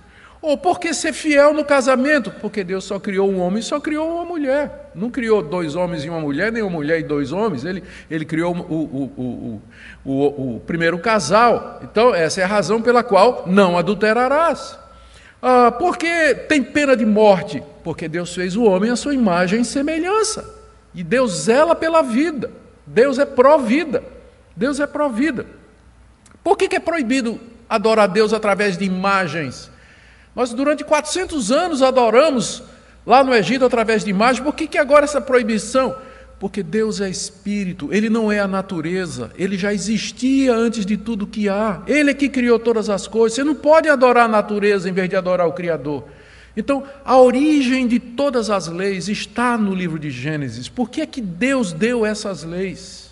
Ou 0.41 0.57
por 0.57 0.79
que 0.79 0.93
ser 0.93 1.13
fiel 1.13 1.53
no 1.53 1.65
casamento? 1.65 2.31
Porque 2.31 2.63
Deus 2.63 2.83
só 2.83 2.99
criou 2.99 3.29
um 3.29 3.39
homem 3.39 3.59
e 3.59 3.63
só 3.63 3.79
criou 3.79 4.15
uma 4.15 4.25
mulher. 4.25 4.91
Não 4.93 5.09
criou 5.09 5.41
dois 5.41 5.75
homens 5.75 6.05
e 6.05 6.09
uma 6.09 6.19
mulher, 6.19 6.51
nem 6.51 6.61
uma 6.61 6.71
mulher 6.71 6.99
e 6.99 7.03
dois 7.03 7.31
homens. 7.31 7.65
Ele, 7.65 7.83
ele 8.09 8.23
criou 8.23 8.55
o, 8.55 8.75
o, 8.75 9.61
o, 10.05 10.55
o, 10.55 10.59
primeiro 10.59 10.99
casal. 10.99 11.79
Então, 11.83 12.13
essa 12.13 12.41
é 12.41 12.43
a 12.43 12.47
razão 12.47 12.81
pela 12.81 13.03
qual 13.03 13.45
não 13.47 13.77
adulterarás. 13.77 14.77
Ah, 15.41 15.71
por 15.71 15.97
que 15.97 16.35
tem 16.47 16.63
pena 16.63 16.95
de 16.95 17.05
morte? 17.05 17.63
Porque 17.83 18.07
Deus 18.07 18.33
fez 18.33 18.55
o 18.55 18.63
homem 18.63 18.91
à 18.91 18.95
sua 18.95 19.15
imagem 19.15 19.61
e 19.61 19.65
semelhança. 19.65 20.55
E 20.93 21.03
Deus 21.03 21.31
zela 21.31 21.75
pela 21.75 22.03
vida. 22.03 22.51
Deus 22.85 23.17
é 23.17 23.25
pró-vida. 23.25 24.03
Deus 24.55 24.79
é 24.79 24.85
pró-vida. 24.85 25.45
Por 26.43 26.55
que, 26.55 26.67
que 26.67 26.75
é 26.75 26.79
proibido 26.79 27.39
adorar 27.67 28.07
Deus 28.07 28.33
através 28.33 28.77
de 28.77 28.85
imagens? 28.85 29.69
Nós, 30.37 30.53
durante 30.53 30.83
400 30.83 31.51
anos, 31.51 31.81
adoramos 31.81 32.61
lá 33.03 33.23
no 33.23 33.33
Egito 33.33 33.65
através 33.65 34.03
de 34.03 34.11
imagens. 34.11 34.45
Por 34.45 34.53
que, 34.53 34.67
que 34.67 34.77
agora 34.77 35.03
essa 35.03 35.19
proibição? 35.19 35.95
Porque 36.39 36.61
Deus 36.61 37.01
é 37.01 37.09
espírito, 37.09 37.89
Ele 37.91 38.07
não 38.07 38.31
é 38.31 38.37
a 38.37 38.47
natureza, 38.47 39.31
Ele 39.35 39.57
já 39.57 39.73
existia 39.73 40.53
antes 40.53 40.85
de 40.85 40.95
tudo 40.95 41.25
que 41.25 41.49
há, 41.49 41.81
Ele 41.87 42.11
é 42.11 42.13
que 42.13 42.29
criou 42.29 42.59
todas 42.59 42.87
as 42.87 43.07
coisas. 43.07 43.35
Você 43.35 43.43
não 43.43 43.55
pode 43.55 43.89
adorar 43.89 44.25
a 44.25 44.27
natureza 44.27 44.87
em 44.87 44.93
vez 44.93 45.09
de 45.09 45.15
adorar 45.15 45.47
o 45.47 45.53
Criador. 45.53 46.03
Então, 46.55 46.83
a 47.03 47.17
origem 47.17 47.87
de 47.87 47.99
todas 47.99 48.51
as 48.51 48.67
leis 48.67 49.09
está 49.09 49.57
no 49.57 49.73
livro 49.73 49.97
de 49.97 50.11
Gênesis. 50.11 50.69
Por 50.69 50.91
que 50.91 51.01
é 51.01 51.07
que 51.07 51.19
Deus 51.19 51.73
deu 51.73 52.05
essas 52.05 52.43
leis? 52.43 53.09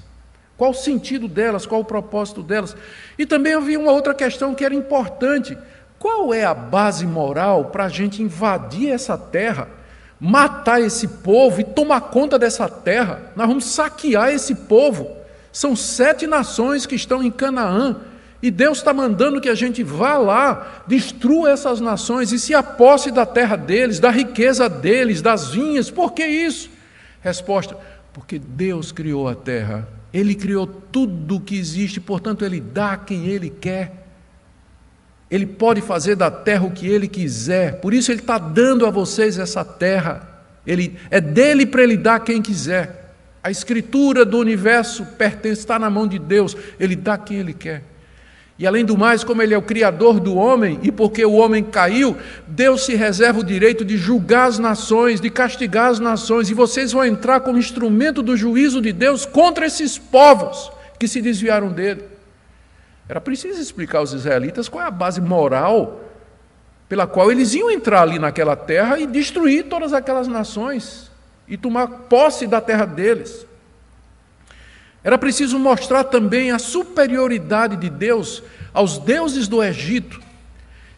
Qual 0.55 0.70
o 0.70 0.75
sentido 0.75 1.27
delas? 1.27 1.65
Qual 1.65 1.82
o 1.82 1.86
propósito 1.86 2.44
delas? 2.44 2.75
E 3.17 3.25
também 3.25 3.55
havia 3.55 3.79
uma 3.79 3.91
outra 3.91 4.13
questão 4.13 4.53
que 4.53 4.63
era 4.63 4.75
importante: 4.75 5.58
qual 6.05 6.31
é 6.31 6.45
a 6.45 6.53
base 6.53 7.03
moral 7.03 7.65
para 7.65 7.85
a 7.85 7.89
gente 7.89 8.21
invadir 8.21 8.91
essa 8.91 9.17
terra? 9.17 9.67
matar 10.19 10.79
esse 10.79 11.07
povo 11.07 11.62
e 11.62 11.63
tomar 11.63 12.00
conta 12.01 12.38
dessa 12.38 12.69
terra. 12.69 13.31
Nós 13.35 13.47
vamos 13.47 13.65
saquear 13.65 14.29
esse 14.29 14.53
povo. 14.53 15.09
São 15.51 15.75
sete 15.75 16.27
nações 16.27 16.85
que 16.85 16.93
estão 16.93 17.24
em 17.24 17.31
Canaã. 17.31 17.97
E 18.39 18.51
Deus 18.51 18.77
está 18.77 18.93
mandando 18.93 19.41
que 19.41 19.50
a 19.50 19.55
gente 19.55 19.81
vá 19.81 20.15
lá, 20.17 20.83
destrua 20.85 21.50
essas 21.50 21.81
nações 21.81 22.31
e 22.31 22.38
se 22.38 22.53
aposse 22.53 23.09
da 23.09 23.25
terra 23.25 23.55
deles, 23.55 24.00
da 24.00 24.12
riqueza 24.12 24.69
deles, 24.69 25.24
das 25.24 25.50
vinhas. 25.50 25.89
Por 25.89 26.13
que 26.13 26.24
isso? 26.24 26.69
Resposta: 27.19 27.75
porque 28.13 28.38
Deus 28.38 28.91
criou 28.91 29.27
a 29.27 29.33
terra. 29.33 29.88
Ele 30.13 30.35
criou 30.35 30.67
tudo 30.67 31.38
o 31.38 31.41
que 31.41 31.57
existe, 31.57 32.00
portanto, 32.00 32.45
Ele 32.45 32.62
dá 32.62 32.95
quem 32.95 33.25
Ele 33.25 33.50
quer. 33.50 34.04
Ele 35.29 35.46
pode 35.46 35.82
fazer 35.82 36.15
da 36.15 36.29
terra 36.29 36.65
o 36.65 36.72
que 36.72 36.88
ele 36.88 37.08
quiser, 37.08 37.79
por 37.82 37.94
isso 37.94 38.12
ele 38.12 38.20
está 38.20 38.38
dando 38.38 38.86
a 38.86 38.91
vocês 38.91 39.39
essa 39.39 39.65
terra. 39.65 40.36
Ele 40.65 40.96
é 41.10 41.20
dele 41.20 41.65
para 41.65 41.84
ele 41.84 41.98
dar 41.98 42.20
quem 42.20 42.41
quiser. 42.41 43.13
A 43.44 43.51
escritura 43.51 44.25
do 44.25 44.39
universo 44.39 45.05
pertence, 45.17 45.62
está 45.62 45.77
na 45.77 45.89
mão 45.89 46.08
de 46.08 46.17
Deus, 46.17 46.55
ele 46.79 46.96
dá 46.96 47.17
quem 47.17 47.38
ele 47.38 47.53
quer. 47.53 47.84
E 48.58 48.65
além 48.65 48.86
do 48.86 48.98
mais, 48.98 49.24
como 49.24 49.41
ele 49.41 49.53
é 49.53 49.58
o 49.58 49.62
criador 49.62 50.20
do 50.20 50.36
homem, 50.36 50.79
e 50.82 50.91
porque 50.91 51.25
o 51.25 51.34
homem 51.34 51.62
caiu, 51.62 52.15
Deus 52.48 52.86
se 52.86 52.96
reserva 52.96 53.41
o 53.41 53.44
direito 53.44 53.84
de 53.84 53.98
julgar 53.98 54.48
as 54.48 54.58
nações, 54.58 55.20
de 55.20 55.29
castigar 55.29 55.91
as 55.91 56.00
nações, 56.00 56.50
e 56.50 56.53
vocês 56.53 56.94
vão 56.94 57.03
entrar 57.03 57.41
como 57.41 57.60
instrumento 57.60 58.22
do 58.22 58.38
juízo 58.38 58.82
de 58.82 58.94
Deus 58.94 59.25
contra 59.25 59.65
esses 59.65 59.98
povos 59.98 60.72
que 60.98 61.08
se 61.08 61.22
desviaram 61.22 61.70
dele. 61.70 62.14
Era 63.07 63.21
preciso 63.21 63.62
explicar 63.62 64.00
aos 64.00 64.13
israelitas 64.13 64.67
qual 64.67 64.83
é 64.83 64.88
a 64.88 64.91
base 64.91 65.21
moral 65.21 66.01
pela 66.89 67.07
qual 67.07 67.31
eles 67.31 67.53
iam 67.53 67.69
entrar 67.69 68.01
ali 68.01 68.19
naquela 68.19 68.55
terra 68.55 69.00
e 69.00 69.07
destruir 69.07 69.65
todas 69.65 69.93
aquelas 69.93 70.27
nações 70.27 71.12
e 71.47 71.57
tomar 71.57 71.88
posse 71.88 72.47
da 72.47 72.62
terra 72.62 72.85
deles. 72.85 73.45
Era 75.03 75.17
preciso 75.17 75.59
mostrar 75.59 76.05
também 76.05 76.51
a 76.51 76.57
superioridade 76.57 77.75
de 77.75 77.89
Deus 77.89 78.41
aos 78.74 78.97
deuses 78.97 79.47
do 79.47 79.63
Egito 79.63 80.19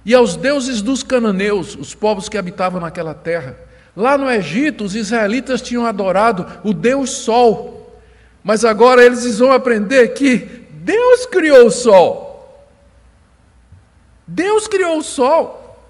e 0.06 0.14
aos 0.14 0.38
deuses 0.38 0.82
dos 0.82 1.04
cananeus, 1.04 1.76
os 1.76 1.94
povos 1.94 2.30
que 2.30 2.38
habitavam 2.38 2.80
naquela 2.80 3.14
terra. 3.14 3.58
Lá 3.96 4.18
no 4.18 4.30
Egito, 4.30 4.86
os 4.86 4.96
israelitas 4.96 5.62
tinham 5.62 5.86
adorado 5.86 6.46
o 6.64 6.74
Deus 6.74 7.10
Sol, 7.10 8.00
mas 8.44 8.64
agora 8.64 9.04
eles 9.04 9.40
vão 9.40 9.52
aprender 9.52 10.10
que 10.10 10.67
Deus 10.88 11.26
criou 11.26 11.68
o 11.68 11.72
sol. 11.72 12.66
Deus 14.26 14.70
criou 14.70 15.00
o 15.00 15.04
sol. 15.04 15.86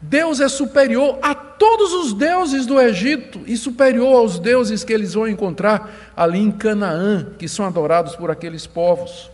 Deus 0.00 0.38
é 0.38 0.48
superior 0.48 1.18
a 1.20 1.34
todos 1.34 1.92
os 1.92 2.14
deuses 2.14 2.64
do 2.64 2.80
Egito 2.80 3.40
e 3.46 3.56
superior 3.56 4.14
aos 4.14 4.38
deuses 4.38 4.84
que 4.84 4.92
eles 4.92 5.14
vão 5.14 5.26
encontrar 5.26 6.12
ali 6.16 6.38
em 6.38 6.52
Canaã, 6.52 7.32
que 7.36 7.48
são 7.48 7.66
adorados 7.66 8.14
por 8.14 8.30
aqueles 8.30 8.64
povos. 8.64 9.28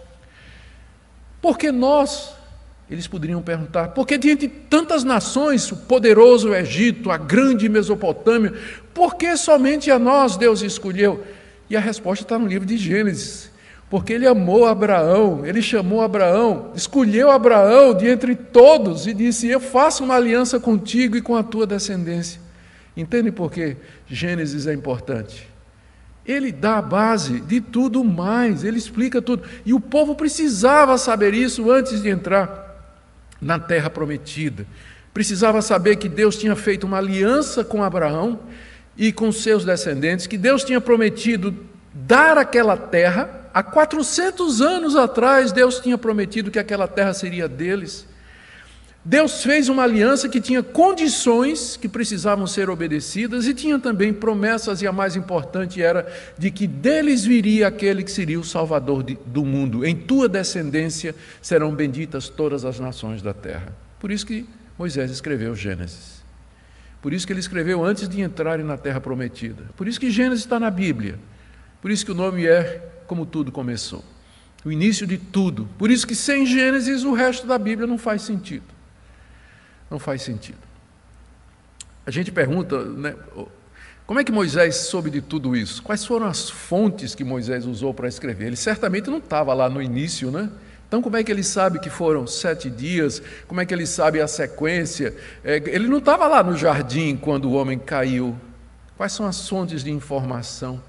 Porque 1.43 1.71
nós, 1.71 2.33
eles 2.91 3.07
poderiam 3.07 3.43
perguntar, 3.43 3.89
porque 3.89 4.17
diante 4.17 4.47
de 4.47 4.55
tantas 4.55 5.05
nações, 5.05 5.71
o 5.71 5.77
poderoso 5.77 6.55
Egito, 6.55 7.11
a 7.11 7.19
grande 7.19 7.69
Mesopotâmia, 7.69 8.55
por 8.95 9.17
que 9.17 9.37
somente 9.37 9.91
a 9.91 9.99
nós 9.99 10.39
Deus 10.39 10.63
escolheu? 10.63 11.23
E 11.69 11.77
a 11.77 11.81
resposta 11.81 12.25
está 12.25 12.39
no 12.39 12.47
livro 12.47 12.67
de 12.67 12.79
Gênesis. 12.79 13.53
Porque 13.91 14.13
ele 14.13 14.27
amou 14.27 14.67
Abraão, 14.67 15.45
ele 15.45 15.63
chamou 15.63 16.03
Abraão, 16.03 16.73
escolheu 16.75 17.31
Abraão 17.31 17.95
de 17.95 18.09
entre 18.09 18.35
todos 18.35 19.07
e 19.07 19.15
disse: 19.15 19.49
Eu 19.49 19.61
faço 19.61 20.03
uma 20.03 20.15
aliança 20.15 20.59
contigo 20.59 21.17
e 21.17 21.23
com 21.23 21.37
a 21.37 21.43
tua 21.43 21.67
descendência. 21.67 22.41
Entende 22.97 23.31
por 23.31 23.51
que 23.51 23.77
Gênesis 24.07 24.67
é 24.67 24.73
importante? 24.73 25.49
Ele 26.27 26.51
dá 26.51 26.79
a 26.79 26.83
base 26.83 27.41
de 27.41 27.61
tudo 27.61 28.03
mais, 28.03 28.65
ele 28.65 28.79
explica 28.79 29.21
tudo. 29.21 29.43
E 29.65 29.75
o 29.75 29.81
povo 29.81 30.15
precisava 30.15 30.97
saber 30.97 31.35
isso 31.35 31.71
antes 31.71 32.03
de 32.03 32.09
entrar 32.09 32.65
na 33.41 33.59
terra 33.59 33.91
prometida. 33.91 34.67
Precisava 35.13 35.61
saber 35.61 35.97
que 35.97 36.09
Deus 36.09 36.37
tinha 36.37 36.57
feito 36.57 36.87
uma 36.87 36.99
aliança 36.99 37.63
com 37.63 37.83
Abraão 37.83 38.41
e 38.97 39.13
com 39.13 39.31
seus 39.31 39.65
descendentes, 39.65 40.27
que 40.27 40.39
Deus 40.39 40.65
tinha 40.65 40.81
prometido 40.81 41.55
dar 41.93 42.39
aquela 42.39 42.77
terra. 42.77 43.44
Há 43.55 43.63
400 43.63 44.61
anos 44.61 44.97
atrás, 44.97 45.53
Deus 45.53 45.79
tinha 45.79 45.97
prometido 45.97 46.51
que 46.51 46.59
aquela 46.59 46.89
terra 46.89 47.15
seria 47.15 47.47
deles. 47.47 48.05
Deus 49.05 49.45
fez 49.45 49.69
uma 49.69 49.85
aliança 49.85 50.29
que 50.29 50.41
tinha 50.41 50.61
condições 50.61 51.77
que 51.77 51.87
precisavam 51.89 52.49
ser 52.49 52.69
obedecidas 52.69 53.47
e 53.47 53.55
tinha 53.55 53.79
também 53.79 54.13
promessas, 54.13 54.83
e 54.83 54.89
a 54.89 54.93
mais 54.93 55.15
importante 55.15 55.81
era 55.81 56.11
de 56.37 56.51
que 56.51 56.67
deles 56.67 57.25
viria 57.25 57.69
aquele 57.69 58.03
que 58.03 58.11
seria 58.11 58.41
o 58.41 58.45
Salvador 58.45 59.05
de, 59.05 59.17
do 59.25 59.45
mundo. 59.45 59.85
Em 59.85 59.95
tua 59.95 60.29
descendência 60.29 61.15
serão 61.41 61.73
benditas 61.73 62.29
todas 62.29 62.65
as 62.65 62.81
nações 62.81 63.23
da 63.23 63.33
terra. 63.33 63.73
Por 64.01 64.11
isso 64.11 64.27
que 64.27 64.49
Moisés 64.77 65.13
escreveu 65.13 65.55
Gênesis. 65.55 66.25
Por 67.01 67.13
isso 67.13 67.25
que 67.25 67.33
ele 67.33 67.41
escreveu 67.41 67.85
antes 67.85 68.09
de 68.09 68.21
entrarem 68.21 68.65
na 68.65 68.77
terra 68.77 69.01
prometida. 69.01 69.65
Por 69.77 69.87
isso 69.87 70.01
que 70.01 70.11
Gênesis 70.11 70.45
está 70.45 70.59
na 70.59 70.71
Bíblia. 70.71 71.21
Por 71.81 71.91
isso 71.91 72.05
que 72.05 72.11
o 72.11 72.15
nome 72.15 72.47
é 72.47 72.94
Como 73.07 73.27
Tudo 73.27 73.53
Começou. 73.53 74.05
O 74.65 74.73
início 74.73 75.07
de 75.07 75.19
tudo. 75.19 75.69
Por 75.79 75.91
isso 75.91 76.07
que 76.07 76.15
sem 76.15 76.47
Gênesis 76.47 77.05
o 77.05 77.13
resto 77.13 77.47
da 77.47 77.59
Bíblia 77.59 77.87
não 77.87 77.99
faz 77.99 78.23
sentido. 78.23 78.65
Não 79.91 79.99
faz 79.99 80.23
sentido. 80.23 80.59
A 82.07 82.11
gente 82.11 82.33
pergunta, 82.33 82.83
né, 82.85 83.15
como 84.07 84.21
é 84.21 84.25
que 84.25 84.33
Moisés 84.33 84.77
soube 84.77 85.11
de 85.11 85.23
tudo 85.23 85.57
isso? 85.57 85.83
Quais 85.83 86.05
foram 86.05 86.27
as 86.27 86.51
fontes 86.51 87.15
que 87.15 87.25
Moisés 87.25 87.65
usou 87.65 87.95
para 87.95 88.07
escrever? 88.07 88.49
Ele 88.49 88.57
certamente 88.57 89.09
não 89.09 89.19
estava 89.19 89.55
lá 89.55 89.69
no 89.69 89.81
início, 89.81 90.31
né? 90.31 90.51
Então, 90.87 91.01
como 91.01 91.17
é 91.17 91.25
que 91.25 91.33
ele 91.33 91.43
sabe 91.43 91.79
que 91.79 91.89
foram 91.89 92.27
sete 92.27 92.69
dias? 92.69 93.23
Como 93.49 93.61
é 93.61 93.67
que 93.67 93.73
ele 93.73 93.87
sabe 93.87 94.21
a 94.21 94.29
sequência? 94.29 95.17
É, 95.43 95.57
ele 95.67 95.89
não 95.89 95.99
estava 95.99 96.27
lá 96.27 96.43
no 96.43 96.57
jardim 96.57 97.17
quando 97.17 97.47
o 97.47 97.55
homem 97.55 97.79
caiu. 97.79 98.37
Quais 98.97 99.13
são 99.13 99.27
as 99.27 99.49
fontes 99.49 99.83
de 99.83 99.91
informação 99.91 100.81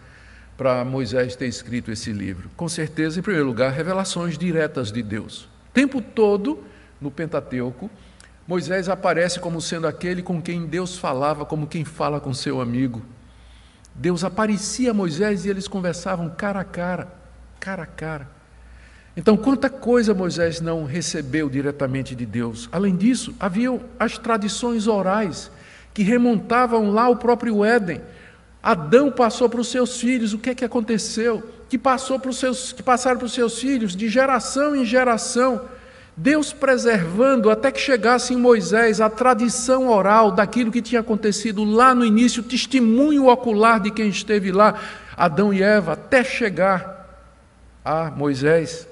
para 0.57 0.85
Moisés 0.85 1.35
ter 1.35 1.47
escrito 1.47 1.91
esse 1.91 2.11
livro? 2.11 2.49
Com 2.55 2.69
certeza, 2.69 3.19
em 3.19 3.23
primeiro 3.23 3.47
lugar, 3.47 3.71
revelações 3.71 4.37
diretas 4.37 4.91
de 4.91 5.01
Deus. 5.01 5.43
O 5.69 5.73
tempo 5.73 6.01
todo, 6.01 6.63
no 6.99 7.11
Pentateuco, 7.11 7.89
Moisés 8.47 8.89
aparece 8.89 9.39
como 9.39 9.59
sendo 9.59 9.87
aquele 9.87 10.21
com 10.21 10.41
quem 10.41 10.65
Deus 10.65 10.97
falava, 10.97 11.45
como 11.45 11.67
quem 11.67 11.83
fala 11.83 12.19
com 12.19 12.33
seu 12.33 12.61
amigo. 12.61 13.01
Deus 13.93 14.23
aparecia 14.23 14.91
a 14.91 14.93
Moisés 14.93 15.45
e 15.45 15.49
eles 15.49 15.67
conversavam 15.67 16.29
cara 16.29 16.59
a 16.59 16.63
cara, 16.63 17.07
cara 17.59 17.83
a 17.83 17.87
cara. 17.87 18.35
Então, 19.17 19.37
quanta 19.37 19.69
coisa 19.69 20.13
Moisés 20.13 20.59
não 20.59 20.83
recebeu 20.83 21.49
diretamente 21.49 22.13
de 22.13 22.25
Deus. 22.25 22.67
Além 22.71 22.95
disso, 22.95 23.33
haviam 23.39 23.81
as 23.97 24.17
tradições 24.17 24.87
orais 24.87 25.49
que 25.93 26.03
remontavam 26.03 26.91
lá 26.91 27.03
ao 27.03 27.15
próprio 27.15 27.63
Éden. 27.63 28.01
Adão 28.65 29.11
passou 29.11 29.47
para 29.47 29.61
os 29.61 29.67
seus 29.67 29.99
filhos, 29.99 30.33
o 30.33 30.39
que 30.39 30.49
é 30.49 30.55
que 30.55 30.65
aconteceu? 30.65 31.43
Que 31.69 31.77
passou 31.77 32.19
para 32.19 32.31
os 32.31 32.39
seus, 32.39 32.73
que 32.73 32.81
passaram 32.81 33.19
para 33.19 33.27
os 33.27 33.33
seus 33.33 33.59
filhos 33.59 33.95
de 33.95 34.09
geração 34.09 34.75
em 34.75 34.83
geração. 34.83 35.61
Deus 36.17 36.51
preservando 36.51 37.51
até 37.51 37.71
que 37.71 37.79
chegasse 37.79 38.33
em 38.33 38.37
Moisés 38.37 38.99
a 38.99 39.07
tradição 39.07 39.87
oral 39.87 40.31
daquilo 40.31 40.71
que 40.71 40.81
tinha 40.81 41.01
acontecido 41.01 41.63
lá 41.63 41.93
no 41.93 42.03
início, 42.03 42.41
o 42.41 42.45
testemunho 42.45 43.27
ocular 43.27 43.79
de 43.79 43.91
quem 43.91 44.07
esteve 44.07 44.51
lá, 44.51 44.81
Adão 45.15 45.53
e 45.53 45.61
Eva, 45.61 45.93
até 45.93 46.23
chegar 46.23 47.21
a 47.85 48.09
Moisés. 48.09 48.87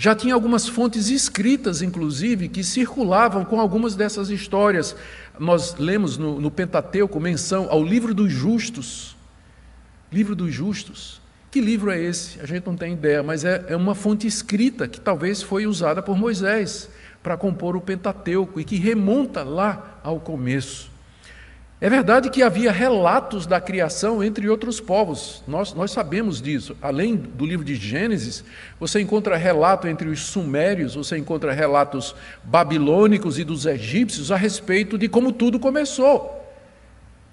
Já 0.00 0.14
tinha 0.14 0.32
algumas 0.32 0.66
fontes 0.66 1.10
escritas, 1.10 1.82
inclusive, 1.82 2.48
que 2.48 2.64
circulavam 2.64 3.44
com 3.44 3.60
algumas 3.60 3.94
dessas 3.94 4.30
histórias. 4.30 4.96
Nós 5.38 5.74
lemos 5.74 6.16
no, 6.16 6.40
no 6.40 6.50
Pentateuco 6.50 7.20
menção 7.20 7.66
ao 7.68 7.84
livro 7.84 8.14
dos 8.14 8.32
justos. 8.32 9.14
Livro 10.10 10.34
dos 10.34 10.54
justos. 10.54 11.20
Que 11.50 11.60
livro 11.60 11.90
é 11.90 12.00
esse? 12.00 12.40
A 12.40 12.46
gente 12.46 12.64
não 12.64 12.76
tem 12.76 12.94
ideia, 12.94 13.22
mas 13.22 13.44
é, 13.44 13.62
é 13.68 13.76
uma 13.76 13.94
fonte 13.94 14.26
escrita 14.26 14.88
que 14.88 14.98
talvez 14.98 15.42
foi 15.42 15.66
usada 15.66 16.00
por 16.00 16.16
Moisés 16.16 16.88
para 17.22 17.36
compor 17.36 17.76
o 17.76 17.80
Pentateuco 17.82 18.58
e 18.58 18.64
que 18.64 18.76
remonta 18.76 19.42
lá 19.42 20.00
ao 20.02 20.18
começo. 20.18 20.89
É 21.82 21.88
verdade 21.88 22.28
que 22.28 22.42
havia 22.42 22.70
relatos 22.70 23.46
da 23.46 23.58
criação 23.58 24.22
entre 24.22 24.46
outros 24.50 24.78
povos, 24.78 25.42
nós, 25.48 25.72
nós 25.72 25.90
sabemos 25.90 26.42
disso. 26.42 26.76
Além 26.82 27.16
do 27.16 27.46
livro 27.46 27.64
de 27.64 27.74
Gênesis, 27.74 28.44
você 28.78 29.00
encontra 29.00 29.34
relato 29.38 29.88
entre 29.88 30.06
os 30.10 30.20
sumérios, 30.20 30.94
você 30.94 31.16
encontra 31.16 31.54
relatos 31.54 32.14
babilônicos 32.44 33.38
e 33.38 33.44
dos 33.44 33.64
egípcios 33.64 34.30
a 34.30 34.36
respeito 34.36 34.98
de 34.98 35.08
como 35.08 35.32
tudo 35.32 35.58
começou, 35.58 36.44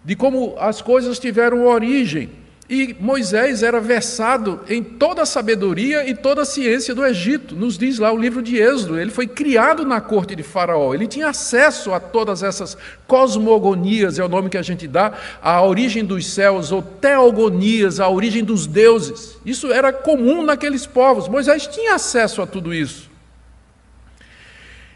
de 0.01 0.15
como 0.15 0.55
as 0.57 0.81
coisas 0.81 1.19
tiveram 1.19 1.65
origem. 1.65 2.46
E 2.69 2.93
Moisés 2.99 3.63
era 3.63 3.79
versado 3.79 4.59
em 4.67 4.83
toda 4.83 5.21
a 5.21 5.25
sabedoria 5.25 6.09
e 6.09 6.13
toda 6.13 6.41
a 6.41 6.45
ciência 6.45 6.93
do 6.93 7.05
Egito, 7.05 7.55
nos 7.55 7.77
diz 7.77 7.97
lá 7.97 8.11
o 8.11 8.17
livro 8.17 8.41
de 8.41 8.57
Êxodo. 8.57 8.99
Ele 8.99 9.09
foi 9.09 9.25
criado 9.25 9.85
na 9.85 10.01
corte 10.01 10.35
de 10.35 10.43
Faraó, 10.43 10.93
ele 10.93 11.07
tinha 11.07 11.29
acesso 11.29 11.93
a 11.93 11.99
todas 11.99 12.43
essas 12.43 12.77
cosmogonias, 13.07 14.19
é 14.19 14.23
o 14.23 14.27
nome 14.27 14.49
que 14.49 14.57
a 14.57 14.61
gente 14.61 14.85
dá, 14.85 15.13
a 15.41 15.61
origem 15.61 16.03
dos 16.03 16.27
céus, 16.27 16.73
ou 16.73 16.81
teogonias, 16.81 18.01
a 18.01 18.09
origem 18.09 18.43
dos 18.43 18.67
deuses. 18.67 19.37
Isso 19.45 19.71
era 19.71 19.93
comum 19.93 20.43
naqueles 20.43 20.85
povos. 20.85 21.29
Moisés 21.29 21.67
tinha 21.67 21.95
acesso 21.95 22.41
a 22.41 22.45
tudo 22.45 22.73
isso. 22.73 23.09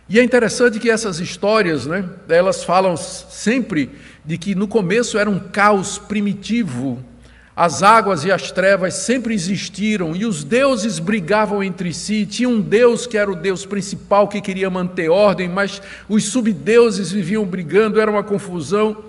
E 0.09 0.19
é 0.19 0.23
interessante 0.23 0.77
que 0.77 0.89
essas 0.89 1.21
histórias, 1.21 1.85
né, 1.85 2.03
elas 2.27 2.65
falam 2.65 2.97
sempre 2.97 3.89
de 4.25 4.37
que 4.37 4.53
no 4.55 4.67
começo 4.67 5.17
era 5.17 5.29
um 5.29 5.39
caos 5.39 5.97
primitivo, 5.97 7.01
as 7.61 7.83
águas 7.83 8.25
e 8.25 8.31
as 8.31 8.51
trevas 8.51 8.95
sempre 8.95 9.35
existiram 9.35 10.15
e 10.15 10.25
os 10.25 10.43
deuses 10.43 10.97
brigavam 10.97 11.61
entre 11.61 11.93
si. 11.93 12.25
Tinha 12.25 12.49
um 12.49 12.59
deus 12.59 13.05
que 13.05 13.15
era 13.15 13.31
o 13.31 13.35
deus 13.35 13.67
principal 13.67 14.27
que 14.27 14.41
queria 14.41 14.67
manter 14.67 15.09
ordem, 15.11 15.47
mas 15.47 15.79
os 16.09 16.25
subdeuses 16.25 17.11
viviam 17.11 17.45
brigando, 17.45 18.01
era 18.01 18.09
uma 18.09 18.23
confusão. 18.23 19.03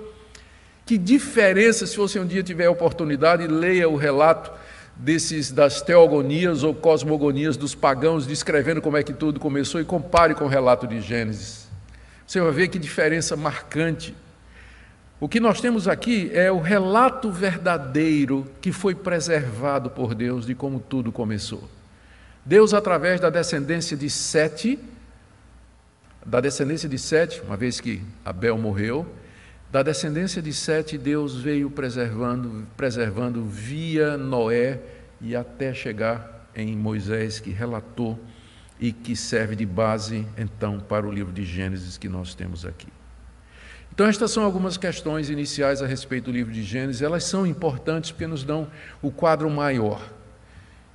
Que 0.84 0.98
diferença, 0.98 1.86
se 1.86 1.96
você 1.96 2.20
um 2.20 2.26
dia 2.26 2.42
tiver 2.42 2.66
a 2.66 2.70
oportunidade, 2.70 3.46
leia 3.46 3.88
o 3.88 3.96
relato 3.96 4.50
desses 4.94 5.50
das 5.50 5.80
teogonias 5.80 6.62
ou 6.62 6.74
cosmogonias 6.74 7.56
dos 7.56 7.74
pagãos, 7.74 8.26
descrevendo 8.26 8.82
como 8.82 8.98
é 8.98 9.02
que 9.02 9.14
tudo 9.14 9.40
começou 9.40 9.80
e 9.80 9.84
compare 9.86 10.34
com 10.34 10.44
o 10.44 10.48
relato 10.48 10.86
de 10.86 11.00
Gênesis. 11.00 11.68
Você 12.26 12.38
vai 12.38 12.52
ver 12.52 12.68
que 12.68 12.78
diferença 12.78 13.34
marcante 13.34 14.14
o 15.22 15.28
que 15.28 15.38
nós 15.38 15.60
temos 15.60 15.86
aqui 15.86 16.32
é 16.34 16.50
o 16.50 16.58
relato 16.58 17.30
verdadeiro 17.30 18.44
que 18.60 18.72
foi 18.72 18.92
preservado 18.92 19.88
por 19.88 20.16
Deus 20.16 20.44
de 20.44 20.52
como 20.52 20.80
tudo 20.80 21.12
começou. 21.12 21.70
Deus, 22.44 22.74
através 22.74 23.20
da 23.20 23.30
descendência 23.30 23.96
de 23.96 24.10
Sete, 24.10 24.80
da 26.26 26.40
descendência 26.40 26.88
de 26.88 26.98
Sete, 26.98 27.40
uma 27.42 27.56
vez 27.56 27.80
que 27.80 28.02
Abel 28.24 28.58
morreu, 28.58 29.06
da 29.70 29.80
descendência 29.84 30.42
de 30.42 30.52
Sete, 30.52 30.98
Deus 30.98 31.40
veio 31.40 31.70
preservando, 31.70 32.66
preservando 32.76 33.44
via 33.44 34.16
Noé 34.16 34.80
e 35.20 35.36
até 35.36 35.72
chegar 35.72 36.50
em 36.52 36.76
Moisés, 36.76 37.38
que 37.38 37.50
relatou 37.50 38.18
e 38.80 38.92
que 38.92 39.14
serve 39.14 39.54
de 39.54 39.66
base, 39.66 40.26
então, 40.36 40.80
para 40.80 41.06
o 41.06 41.12
livro 41.12 41.32
de 41.32 41.44
Gênesis 41.44 41.96
que 41.96 42.08
nós 42.08 42.34
temos 42.34 42.66
aqui. 42.66 42.88
Então, 43.94 44.06
estas 44.06 44.30
são 44.30 44.42
algumas 44.42 44.78
questões 44.78 45.28
iniciais 45.28 45.82
a 45.82 45.86
respeito 45.86 46.24
do 46.24 46.32
livro 46.32 46.52
de 46.52 46.62
Gênesis. 46.62 47.02
Elas 47.02 47.24
são 47.24 47.46
importantes 47.46 48.10
porque 48.10 48.26
nos 48.26 48.42
dão 48.42 48.66
o 49.02 49.10
quadro 49.10 49.50
maior 49.50 50.00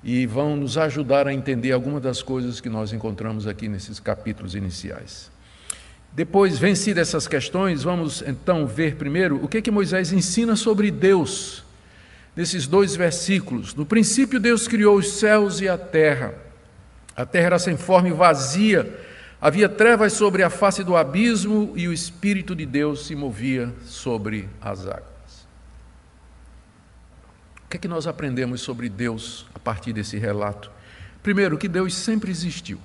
e 0.04 0.26
vão 0.26 0.56
nos 0.56 0.78
ajudar 0.78 1.28
a 1.28 1.34
entender 1.34 1.72
algumas 1.72 2.02
das 2.02 2.24
coisas 2.24 2.60
que 2.60 2.70
nós 2.70 2.94
encontramos 2.94 3.46
aqui 3.46 3.68
nesses 3.68 4.00
capítulos 4.00 4.56
iniciais. 4.56 5.30
Depois, 6.12 6.58
vencidas 6.58 7.10
essas 7.10 7.28
questões, 7.28 7.84
vamos 7.84 8.24
então 8.26 8.66
ver 8.66 8.96
primeiro 8.96 9.44
o 9.44 9.48
que, 9.48 9.62
que 9.62 9.70
Moisés 9.70 10.12
ensina 10.12 10.56
sobre 10.56 10.90
Deus, 10.90 11.64
nesses 12.36 12.66
dois 12.66 12.96
versículos. 12.96 13.76
No 13.76 13.86
princípio, 13.86 14.40
Deus 14.40 14.68
criou 14.68 14.98
os 14.98 15.12
céus 15.14 15.62
e 15.62 15.68
a 15.68 15.78
terra. 15.78 16.34
A 17.16 17.26
terra 17.26 17.46
era 17.48 17.60
sem 17.60 17.78
forma 17.78 18.10
e 18.10 18.14
vazia, 18.14 18.92
havia 19.42 19.70
trevas 19.70 20.14
sobre 20.14 20.44
a 20.44 20.50
face 20.50 20.84
do 20.84 20.96
abismo 20.96 21.74
e 21.76 21.88
o 21.88 21.94
Espírito 21.94 22.56
de 22.56 22.66
Deus 22.66 23.06
se 23.06 23.16
movia 23.16 23.74
sobre 23.84 24.50
as 24.62 24.88
águas. 24.88 25.48
O 27.66 27.70
que 27.70 27.78
é 27.78 27.80
que 27.80 27.88
nós 27.88 28.08
aprendemos 28.08 28.62
sobre 28.62 28.90
Deus 28.90 29.46
a 29.54 29.60
partir 29.60 29.94
desse 29.94 30.18
relato? 30.18 30.72
Primeiro, 31.22 31.58
que 31.58 31.68
Deus 31.68 31.94
sempre 31.94 32.32
existiu. 32.32 32.80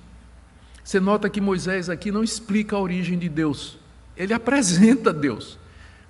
Você 0.83 0.99
nota 0.99 1.31
que 1.31 1.41
Moisés 1.41 1.89
aqui 1.89 2.11
não 2.11 2.25
explica 2.25 2.75
a 2.75 2.81
origem 2.81 3.19
de 3.19 3.29
Deus, 3.29 3.79
ele 4.17 4.35
apresenta 4.35 5.13
Deus. 5.13 5.59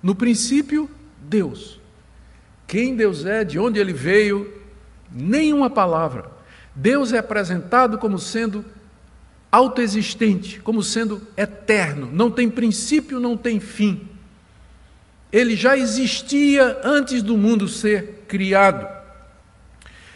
No 0.01 0.15
princípio, 0.15 0.89
Deus. 1.21 1.79
Quem 2.67 2.95
Deus 2.95 3.25
é, 3.25 3.43
de 3.43 3.59
onde 3.59 3.79
ele 3.79 3.93
veio, 3.93 4.51
nenhuma 5.11 5.69
palavra. 5.69 6.25
Deus 6.75 7.13
é 7.13 7.19
apresentado 7.19 7.99
como 7.99 8.17
sendo 8.17 8.65
autoexistente, 9.53 10.59
como 10.61 10.81
sendo 10.81 11.21
eterno, 11.37 12.09
não 12.11 12.31
tem 12.31 12.49
princípio, 12.49 13.19
não 13.19 13.37
tem 13.37 13.59
fim. 13.59 14.01
Ele 15.31 15.55
já 15.55 15.77
existia 15.77 16.79
antes 16.83 17.21
do 17.21 17.37
mundo 17.37 17.67
ser 17.67 18.23
criado. 18.27 18.87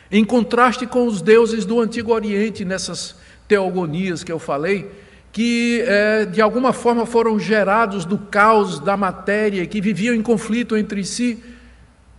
Em 0.10 0.26
contraste 0.26 0.88
com 0.88 1.06
os 1.06 1.21
deuses 1.21 1.65
do 1.65 1.80
Antigo 1.80 2.13
Oriente, 2.13 2.65
nessas 2.65 3.15
teogonias 3.47 4.23
que 4.23 4.32
eu 4.32 4.39
falei, 4.39 4.89
que 5.32 5.84
é, 5.86 6.26
de 6.26 6.41
alguma 6.41 6.73
forma 6.73 7.06
foram 7.06 7.39
gerados 7.39 8.06
do 8.06 8.17
caos 8.17 8.80
da 8.80 8.97
matéria, 8.97 9.67
que 9.67 9.80
viviam 9.80 10.15
em 10.15 10.21
conflito 10.23 10.76
entre 10.76 11.04
si, 11.04 11.43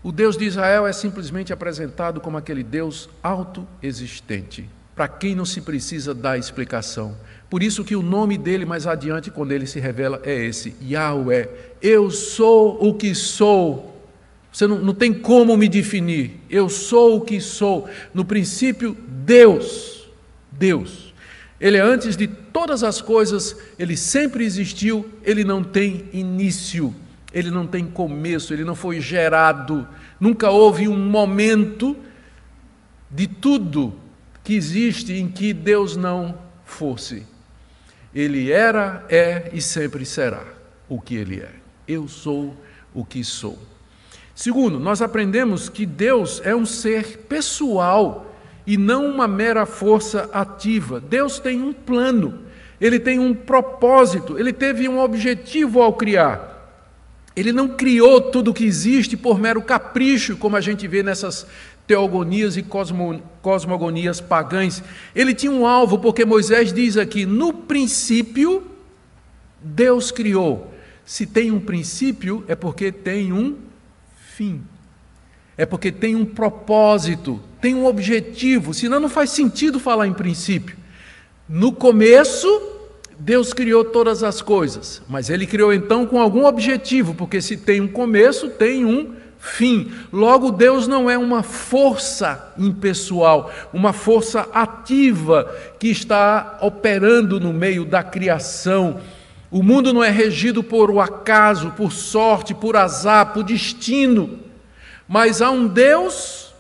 o 0.05 0.13
Deus 0.13 0.37
de 0.37 0.45
Israel 0.45 0.87
é 0.87 0.93
simplesmente 0.93 1.53
apresentado 1.53 2.21
como 2.21 2.37
aquele 2.37 2.63
Deus 2.63 3.11
autoexistente, 3.21 4.71
para 4.99 5.07
quem 5.07 5.33
não 5.33 5.45
se 5.45 5.61
precisa 5.61 6.13
dar 6.13 6.39
explicação. 6.39 7.17
Por 7.49 7.63
isso 7.63 7.85
que 7.85 7.95
o 7.95 8.03
nome 8.03 8.37
dele 8.37 8.65
mais 8.65 8.85
adiante, 8.85 9.31
quando 9.31 9.53
ele 9.53 9.65
se 9.65 9.79
revela, 9.79 10.21
é 10.25 10.35
esse, 10.45 10.75
Yahweh. 10.83 11.49
Eu 11.81 12.11
sou 12.11 12.77
o 12.85 12.93
que 12.93 13.15
sou. 13.15 14.03
Você 14.53 14.67
não, 14.67 14.81
não 14.81 14.93
tem 14.93 15.15
como 15.15 15.57
me 15.57 15.69
definir. 15.69 16.41
Eu 16.51 16.69
sou 16.69 17.19
o 17.19 17.21
que 17.21 17.41
sou. 17.41 17.89
No 18.13 18.25
princípio, 18.25 18.97
Deus. 19.07 20.09
Deus. 20.51 21.15
Ele 21.61 21.77
é 21.77 21.81
antes 21.81 22.17
de 22.17 22.27
todas 22.27 22.83
as 22.83 23.01
coisas, 23.01 23.57
ele 23.79 23.97
sempre 23.97 24.45
existiu, 24.45 25.09
ele 25.23 25.45
não 25.45 25.63
tem 25.63 26.07
início, 26.13 26.93
ele 27.33 27.53
não 27.53 27.69
tem 27.69 27.87
começo, 27.87 28.53
ele 28.53 28.65
não 28.65 28.75
foi 28.75 29.01
gerado, 29.01 29.87
nunca 30.19 30.51
houve 30.51 30.89
um 30.89 30.99
momento 30.99 31.97
de 33.09 33.29
tudo 33.29 33.95
que 34.43 34.55
existe 34.55 35.13
em 35.13 35.29
que 35.29 35.53
Deus 35.53 35.97
não 35.97 36.39
fosse. 36.65 37.27
Ele 38.15 38.51
era, 38.51 39.05
é 39.09 39.51
e 39.53 39.61
sempre 39.61 40.05
será 40.05 40.45
o 40.89 41.01
que 41.01 41.15
ele 41.15 41.41
é. 41.41 41.51
Eu 41.87 42.09
sou 42.09 42.57
o 42.95 43.05
que 43.05 43.23
sou. 43.23 43.59
Segundo, 44.35 44.79
nós 44.79 45.03
aprendemos 45.03 45.69
que 45.69 45.85
Deus 45.85 46.41
é 46.45 46.55
um 46.55 46.65
ser 46.65 47.19
pessoal 47.29 48.35
e 48.67 48.77
não 48.77 49.07
uma 49.07 49.27
mera 49.27 49.67
força 49.67 50.31
ativa. 50.33 51.01
Deus 51.01 51.39
tem 51.39 51.61
um 51.63 51.73
plano, 51.73 52.41
ele 52.81 53.01
tem 53.01 53.19
um 53.19 53.35
propósito, 53.35 54.39
ele 54.39 54.53
teve 54.53 54.89
um 54.89 55.01
objetivo 55.01 55.83
ao 55.83 55.95
criar. 55.95 56.57
Ele 57.35 57.53
não 57.53 57.69
criou 57.69 58.21
tudo 58.21 58.51
o 58.51 58.55
que 58.55 58.65
existe 58.65 59.17
por 59.17 59.39
mero 59.39 59.63
capricho, 59.63 60.37
como 60.37 60.57
a 60.57 60.61
gente 60.61 60.87
vê 60.87 61.03
nessas 61.03 61.47
teogonias 61.89 62.57
e 62.57 62.63
cosmo, 62.63 63.21
cosmogonias 63.43 64.21
pagãs. 64.21 64.81
Ele 65.13 65.35
tinha 65.35 65.51
um 65.51 65.67
alvo, 65.67 65.99
porque 65.99 66.25
Moisés 66.25 66.73
diz 66.73 66.97
aqui: 66.97 67.27
no 67.27 67.53
princípio, 67.53 68.65
Deus 69.61 70.13
criou. 70.13 70.73
Se 71.05 71.27
tem 71.27 71.51
um 71.51 71.59
princípio, 71.59 72.45
é 72.47 72.55
porque 72.55 72.93
tem 72.93 73.33
um 73.33 73.57
fim 74.37 74.63
é 75.59 75.67
porque 75.67 75.91
tem 75.91 76.15
um 76.15 76.25
propósito, 76.25 77.41
tem 77.61 77.75
um 77.75 77.85
objetivo, 77.85 78.73
senão 78.73 79.01
não 79.01 79.09
faz 79.09 79.31
sentido 79.31 79.81
falar 79.81 80.07
em 80.07 80.13
princípio. 80.13 80.77
No 81.49 81.73
começo, 81.73 82.47
Deus 83.19 83.53
criou 83.53 83.85
todas 83.85 84.23
as 84.23 84.41
coisas, 84.41 85.03
mas 85.09 85.29
Ele 85.29 85.49
criou 85.49 85.75
então 85.75 86.07
com 86.07 86.21
algum 86.21 86.45
objetivo, 86.45 87.13
porque 87.13 87.43
se 87.43 87.57
tem 87.57 87.81
um 87.81 87.89
começo, 87.89 88.51
tem 88.51 88.85
um 88.85 89.17
fim. 89.39 89.93
Logo, 90.13 90.51
Deus 90.51 90.87
não 90.87 91.09
é 91.09 91.17
uma 91.17 91.43
força 91.43 92.53
impessoal, 92.59 93.51
uma 93.73 93.93
força 93.93 94.49
ativa 94.53 95.53
que 95.79 95.89
está 95.89 96.59
operando 96.61 97.41
no 97.41 97.53
meio 97.53 97.85
da 97.85 98.03
criação. 98.03 99.01
O 99.51 99.63
mundo 99.63 99.95
não 99.95 100.05
é 100.05 100.11
regido 100.11 100.63
por 100.63 100.91
o 100.91 101.01
acaso, 101.01 101.71
por 101.71 101.93
sorte, 101.93 102.55
por 102.55 102.77
azar, 102.77 103.33
por 103.33 103.43
destino. 103.43 104.41
Mas 105.09 105.41
há 105.41 105.51
um 105.51 105.67
Deus 105.67 106.53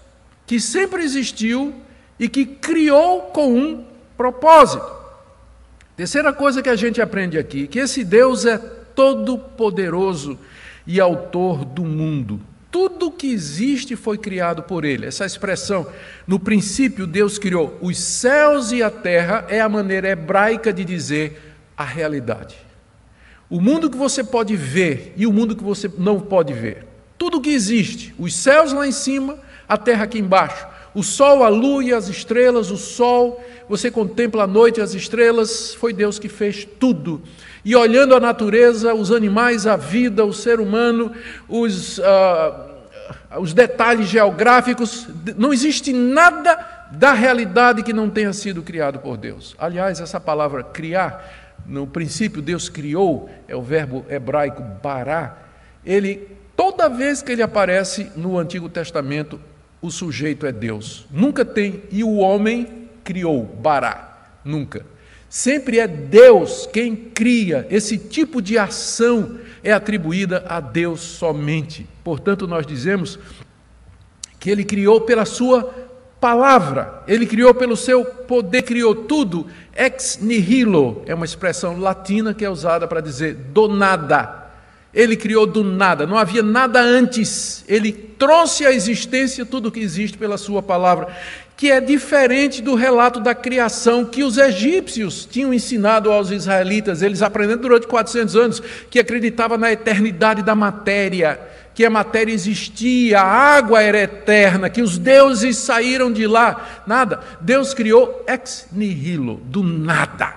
que 0.47 0.59
sempre 0.59 1.03
existiu 1.03 1.75
e 2.19 2.29
que 2.29 2.47
criou 2.47 3.23
com 3.23 3.55
um 3.55 3.85
propósito. 4.17 4.99
Terceira 5.95 6.33
coisa 6.33 6.63
que 6.63 6.69
a 6.71 6.77
gente 6.77 7.03
aprende 7.03 7.37
aqui, 7.37 7.67
que 7.67 7.79
esse 7.79 8.05
Deus 8.05 8.47
é 8.47 8.57
todo 8.57 9.37
poderoso 9.37 10.39
e 10.87 10.99
autor 10.99 11.65
do 11.65 11.85
mundo. 11.85 12.41
Tudo 12.71 13.11
que 13.11 13.31
existe 13.33 13.97
foi 13.97 14.19
criado 14.19 14.63
por 14.63 14.85
ele. 14.85 15.07
Essa 15.07 15.25
expressão, 15.25 15.87
no 16.27 16.39
princípio 16.39 17.07
Deus 17.07 17.39
criou 17.39 17.79
os 17.81 17.99
céus 17.99 18.73
e 18.73 18.83
a 18.83 18.91
terra, 18.91 19.47
é 19.49 19.61
a 19.61 19.69
maneira 19.69 20.09
hebraica 20.09 20.73
de 20.73 20.85
dizer 20.85 21.57
a 21.77 21.85
realidade. 21.85 22.57
O 23.49 23.61
mundo 23.61 23.89
que 23.89 23.97
você 23.97 24.23
pode 24.23 24.55
ver 24.55 25.15
e 25.17 25.27
o 25.27 25.33
mundo 25.33 25.57
que 25.57 25.65
você 25.65 25.91
não 25.97 26.21
pode 26.21 26.53
ver. 26.53 26.87
Tudo 27.17 27.41
que 27.41 27.51
existe, 27.51 28.15
os 28.19 28.35
céus 28.35 28.73
lá 28.73 28.87
em 28.87 28.93
cima, 28.93 29.39
a 29.67 29.79
terra 29.79 30.05
aqui 30.05 30.19
embaixo, 30.19 30.67
o 30.99 31.03
sol, 31.03 31.45
a 31.45 31.49
lua 31.49 31.85
e 31.85 31.93
as 31.93 32.09
estrelas, 32.09 32.73
o 32.73 32.77
sol, 32.77 33.41
você 33.69 33.89
contempla 33.89 34.43
a 34.43 34.47
noite 34.47 34.81
e 34.81 34.83
as 34.83 34.95
estrelas, 34.95 35.73
foi 35.75 35.93
Deus 35.93 36.19
que 36.19 36.29
fez 36.29 36.67
tudo. 36.79 37.23
E 37.65 37.77
olhando 37.77 38.17
a 38.17 38.21
natureza, 38.21 38.93
os 38.93 39.13
animais, 39.13 39.65
a 39.65 39.77
vida, 39.77 40.25
o 40.25 40.33
ser 40.33 40.59
humano, 40.59 41.13
os, 41.49 41.99
uh, 41.99 42.03
os 43.39 43.55
detalhes 43.55 44.09
geográficos, 44.09 45.07
não 45.37 45.53
existe 45.53 45.93
nada 45.93 46.87
da 46.91 47.13
realidade 47.13 47.85
que 47.85 47.93
não 47.93 48.11
tenha 48.11 48.33
sido 48.33 48.61
criado 48.63 48.99
por 48.99 49.17
Deus. 49.17 49.55
Aliás, 49.57 50.01
essa 50.01 50.19
palavra 50.19 50.65
criar, 50.65 51.55
no 51.65 51.87
princípio 51.87 52.43
Deus 52.43 52.69
criou, 52.69 53.31
é 53.47 53.55
o 53.55 53.63
verbo 53.63 54.05
hebraico 54.09 54.65
bará, 54.83 55.39
ele 55.87 56.39
Toda 56.59 56.89
vez 56.89 57.23
que 57.23 57.31
ele 57.31 57.41
aparece 57.41 58.11
no 58.17 58.37
Antigo 58.37 58.69
Testamento, 58.69 59.41
o 59.81 59.91
sujeito 59.91 60.47
é 60.47 60.53
Deus. 60.53 61.07
Nunca 61.11 61.45
tem, 61.45 61.83
e 61.91 62.03
o 62.03 62.17
homem 62.17 62.89
criou, 63.05 63.45
Bará. 63.45 64.37
Nunca. 64.45 64.85
Sempre 65.29 65.79
é 65.79 65.87
Deus 65.87 66.67
quem 66.73 66.97
cria. 66.97 67.67
Esse 67.71 67.99
tipo 67.99 68.41
de 68.41 68.57
ação 68.57 69.39
é 69.63 69.73
atribuída 69.73 70.45
a 70.49 70.61
Deus 70.61 71.01
somente. 71.01 71.87
Portanto, 72.03 72.47
nós 72.47 72.67
dizemos 72.67 73.19
que 74.41 74.51
ele 74.51 74.65
criou 74.65 75.03
pela 75.03 75.25
sua 75.25 75.89
palavra, 76.21 77.03
ele 77.07 77.27
criou 77.27 77.55
pelo 77.55 77.77
seu 77.77 78.05
poder, 78.05 78.63
criou 78.63 78.95
tudo. 78.95 79.47
Ex 79.77 80.19
nihilo 80.21 81.03
é 81.07 81.15
uma 81.15 81.25
expressão 81.25 81.79
latina 81.79 82.35
que 82.35 82.45
é 82.45 82.51
usada 82.51 82.89
para 82.89 83.01
dizer 83.01 83.35
do 83.35 83.69
nada. 83.69 84.48
Ele 84.93 85.17
criou 85.17 85.47
do 85.47 85.63
nada, 85.63 86.07
não 86.07 86.17
havia 86.17 86.43
nada 86.43 86.81
antes. 86.81 87.65
Ele 87.69 87.93
trouxe 87.93 88.65
à 88.65 88.73
existência 88.73 89.45
tudo 89.45 89.69
o 89.69 89.73
que 89.73 89.81
existe 89.81 90.17
pela 90.17 90.39
Sua 90.39 90.63
palavra, 90.63 91.09
que 91.57 91.71
é 91.71 91.81
diferente 91.81 92.63
do 92.63 92.75
relato 92.75 93.21
da 93.21 93.35
criação 93.35 94.05
que 94.05 94.25
os 94.25 94.39
egípcios 94.39 95.27
tinham 95.27 95.53
ensinado 95.53 96.11
aos 96.11 96.31
israelitas. 96.31 97.03
Eles 97.03 97.21
aprenderam 97.21 97.61
durante 97.61 97.87
400 97.87 98.37
anos 98.37 98.63
que 98.91 98.99
acreditava 98.99 99.59
na 99.59 99.71
eternidade 99.71 100.43
da 100.43 100.55
matéria, 100.55 101.39
que 101.75 101.85
a 101.85 101.91
matéria 101.91 102.33
existia, 102.33 103.21
a 103.21 103.25
água 103.25 103.83
era 103.83 103.99
eterna, 103.99 104.71
que 104.71 104.81
os 104.81 104.97
deuses 104.97 105.59
saíram 105.59 106.11
de 106.11 106.27
lá. 106.27 106.83
Nada. 106.87 107.21
Deus 107.41 107.75
criou 107.75 108.25
ex 108.27 108.69
nihilo, 108.73 109.41
do 109.45 109.63
nada. 109.63 110.35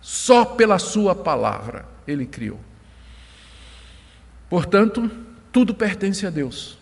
Só 0.00 0.44
pela 0.44 0.78
Sua 0.78 1.14
palavra 1.14 1.86
Ele 2.06 2.26
criou. 2.26 2.65
Portanto, 4.48 5.10
tudo 5.52 5.74
pertence 5.74 6.26
a 6.26 6.30
Deus. 6.30 6.78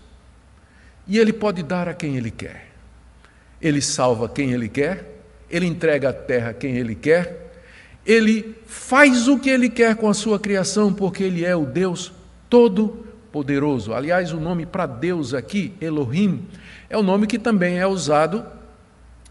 E 1.07 1.19
Ele 1.19 1.33
pode 1.33 1.63
dar 1.63 1.89
a 1.89 1.95
quem 1.95 2.17
Ele 2.17 2.31
quer. 2.31 2.71
Ele 3.61 3.81
salva 3.81 4.29
quem 4.29 4.53
Ele 4.53 4.69
quer, 4.69 5.23
Ele 5.51 5.67
entrega 5.67 6.11
a 6.11 6.13
terra 6.13 6.51
a 6.51 6.55
quem 6.55 6.77
Ele 6.77 6.95
quer, 6.95 7.45
ele 8.07 8.55
faz 8.67 9.29
o 9.29 9.39
que 9.39 9.49
ele 9.49 9.69
quer 9.71 9.97
com 9.97 10.09
a 10.09 10.15
sua 10.15 10.39
criação, 10.39 10.93
porque 10.93 11.25
ele 11.25 11.45
é 11.45 11.57
o 11.57 11.65
Deus 11.65 12.13
Todo-Poderoso. 12.51 13.95
Aliás, 13.95 14.33
o 14.33 14.39
nome 14.39 14.67
para 14.67 14.87
Deus 14.87 15.33
aqui, 15.33 15.73
Elohim, 15.81 16.45
é 16.91 16.99
o 16.99 17.03
nome 17.03 17.27
que 17.27 17.39
também 17.39 17.79
é 17.79 17.87
usado 17.87 18.45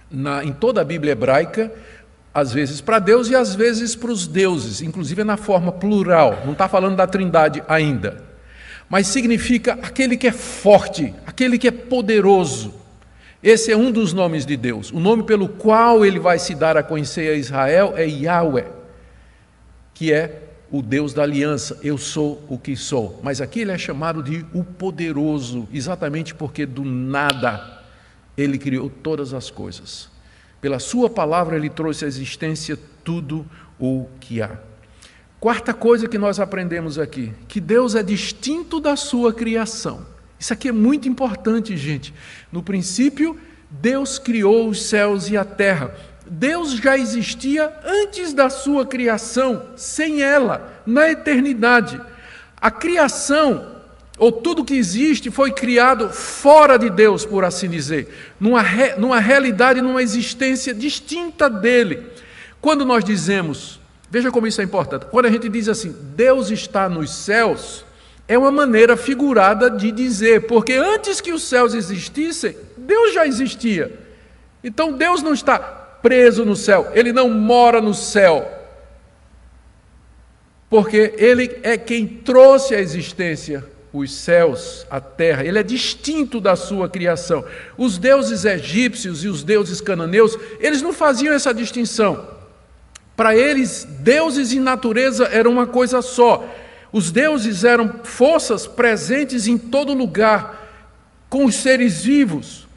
na, 0.10 0.44
em 0.44 0.52
toda 0.52 0.82
a 0.82 0.86
Bíblia 0.86 1.12
hebraica, 1.12 1.72
às 2.34 2.52
vezes 2.52 2.82
para 2.82 3.00
Deus 3.00 3.30
e 3.30 3.36
às 3.36 3.54
vezes 3.54 3.96
para 3.96 4.12
os 4.12 4.26
deuses, 4.26 4.82
inclusive 4.82 5.24
na 5.24 5.38
forma 5.38 5.72
plural, 5.72 6.42
não 6.46 6.54
está 6.54 6.68
falando 6.68 6.96
da 6.96 7.06
trindade 7.06 7.64
ainda. 7.68 8.24
Mas 8.90 9.08
significa 9.08 9.74
aquele 9.82 10.18
que 10.18 10.28
é 10.28 10.32
forte, 10.32 11.14
aquele 11.26 11.58
que 11.58 11.68
é 11.68 11.72
poderoso. 11.72 12.74
Esse 13.42 13.72
é 13.72 13.78
um 13.78 13.92
dos 13.92 14.14
nomes 14.14 14.46
de 14.46 14.56
Deus. 14.56 14.92
O 14.92 15.00
nome 15.00 15.24
pelo 15.24 15.48
qual 15.48 16.06
ele 16.06 16.20
vai 16.20 16.40
se 16.40 16.56
dar 16.56 16.78
a 16.78 16.84
conhecer 16.84 17.30
a 17.30 17.36
Israel 17.36 17.94
é 17.96 18.08
Yahweh, 18.08 18.68
que 19.94 20.14
é 20.14 20.44
o 20.72 20.82
Deus 20.82 21.14
da 21.14 21.24
aliança. 21.24 21.78
Eu 21.84 21.98
sou 21.98 22.44
o 22.48 22.58
que 22.58 22.76
sou. 22.76 23.20
Mas 23.22 23.42
aqui 23.42 23.60
ele 23.60 23.72
é 23.72 23.78
chamado 23.78 24.24
de 24.24 24.46
o 24.54 24.64
poderoso, 24.64 25.68
exatamente 25.74 26.34
porque 26.34 26.66
do 26.66 26.86
nada 26.86 27.84
ele 28.38 28.58
criou 28.58 28.90
todas 28.90 29.34
as 29.34 29.52
coisas. 29.52 30.13
Pela 30.64 30.80
sua 30.80 31.10
palavra 31.10 31.58
ele 31.58 31.70
trouxe 31.70 32.06
à 32.06 32.08
existência 32.08 32.80
tudo 33.04 33.46
o 33.78 34.08
que 34.22 34.42
há. 34.42 34.52
Quarta 35.38 35.74
coisa 35.74 36.08
que 36.08 36.18
nós 36.18 36.40
aprendemos 36.40 36.98
aqui, 36.98 37.34
que 37.50 37.60
Deus 37.60 37.96
é 37.96 38.02
distinto 38.02 38.80
da 38.80 38.96
sua 38.96 39.34
criação. 39.34 40.06
Isso 40.40 40.54
aqui 40.54 40.70
é 40.70 40.72
muito 40.72 41.10
importante, 41.10 41.76
gente. 41.76 42.14
No 42.50 42.64
princípio, 42.64 43.38
Deus 43.70 44.18
criou 44.18 44.70
os 44.70 44.86
céus 44.86 45.30
e 45.30 45.36
a 45.36 45.44
terra. 45.44 45.94
Deus 46.26 46.72
já 46.72 46.98
existia 46.98 47.70
antes 47.84 48.34
da 48.34 48.50
sua 48.50 48.86
criação, 48.86 49.66
sem 49.76 50.22
ela, 50.22 50.82
na 50.86 51.12
eternidade. 51.12 52.00
A 52.56 52.72
criação, 52.72 53.73
ou 54.18 54.32
tudo 54.32 54.64
que 54.64 54.76
existe, 54.76 55.32
foi 55.32 55.52
criado 55.52 56.10
fora 56.10 56.78
de 56.78 56.90
Deus, 56.90 57.26
por 57.26 57.44
assim 57.44 57.68
dizer, 57.68 58.08
numa, 58.40 58.62
re, 58.62 58.96
numa 58.96 59.20
realidade, 59.20 59.82
numa 59.82 60.04
existência 60.04 60.74
distinta 60.74 61.50
dele. 61.50 62.04
Quando 62.62 62.86
nós 62.86 63.04
dizemos, 63.04 63.80
veja 64.10 64.32
como 64.32 64.46
isso 64.46 64.62
é 64.62 64.64
importante, 64.64 65.08
quando 65.08 65.26
a 65.26 65.32
gente 65.32 65.50
diz 65.50 65.68
assim, 65.68 65.96
Deus 66.16 66.52
está 66.52 66.88
nos 66.88 67.12
céus, 67.12 67.84
é 68.28 68.38
uma 68.38 68.52
maneira 68.52 68.96
figurada 68.96 69.70
de 69.70 69.92
dizer, 69.92 70.46
porque 70.46 70.74
antes 70.74 71.20
que 71.20 71.34
os 71.34 71.42
céus 71.44 71.74
existissem, 71.74 72.56
Deus 72.78 73.14
já 73.14 73.26
existia. 73.26 74.00
Então 74.64 74.94
Deus 74.94 75.24
não 75.24 75.34
está 75.34 75.58
preso 75.58 76.46
no 76.46 76.56
céu, 76.56 76.92
ele 76.94 77.12
não 77.12 77.30
mora 77.30 77.82
no 77.82 77.94
céu. 77.94 78.50
Porque 80.70 81.14
ele 81.18 81.60
é 81.64 81.78
quem 81.78 82.08
trouxe 82.08 82.76
à 82.76 82.80
existência 82.80 83.73
os 83.94 84.12
céus, 84.12 84.88
a 84.90 85.00
terra, 85.00 85.46
ele 85.46 85.60
é 85.60 85.64
distinto 85.64 86.42
da 86.42 86.56
sua 86.56 86.90
criação. 86.90 87.46
Os 87.78 88.00
deuses 88.00 88.44
egípcios 88.44 89.24
e 89.24 89.28
os 89.28 89.44
deuses 89.44 89.80
cananeus, 89.80 90.36
eles 90.60 90.82
não 90.82 90.92
faziam 90.92 91.32
essa 91.32 91.54
distinção. 91.54 92.28
Para 93.16 93.36
eles, 93.36 93.88
deuses 94.00 94.52
e 94.52 94.60
natureza 94.60 95.26
eram 95.26 95.52
uma 95.52 95.68
coisa 95.68 96.02
só. 96.02 96.44
Os 96.92 97.12
deuses 97.12 97.64
eram 97.64 98.00
forças 98.04 98.66
presentes 98.66 99.46
em 99.46 99.60
todo 99.60 99.94
lugar, 99.94 100.60
com 101.30 101.46
os 101.46 101.54
seres 101.54 102.04
vivos. 102.04 102.68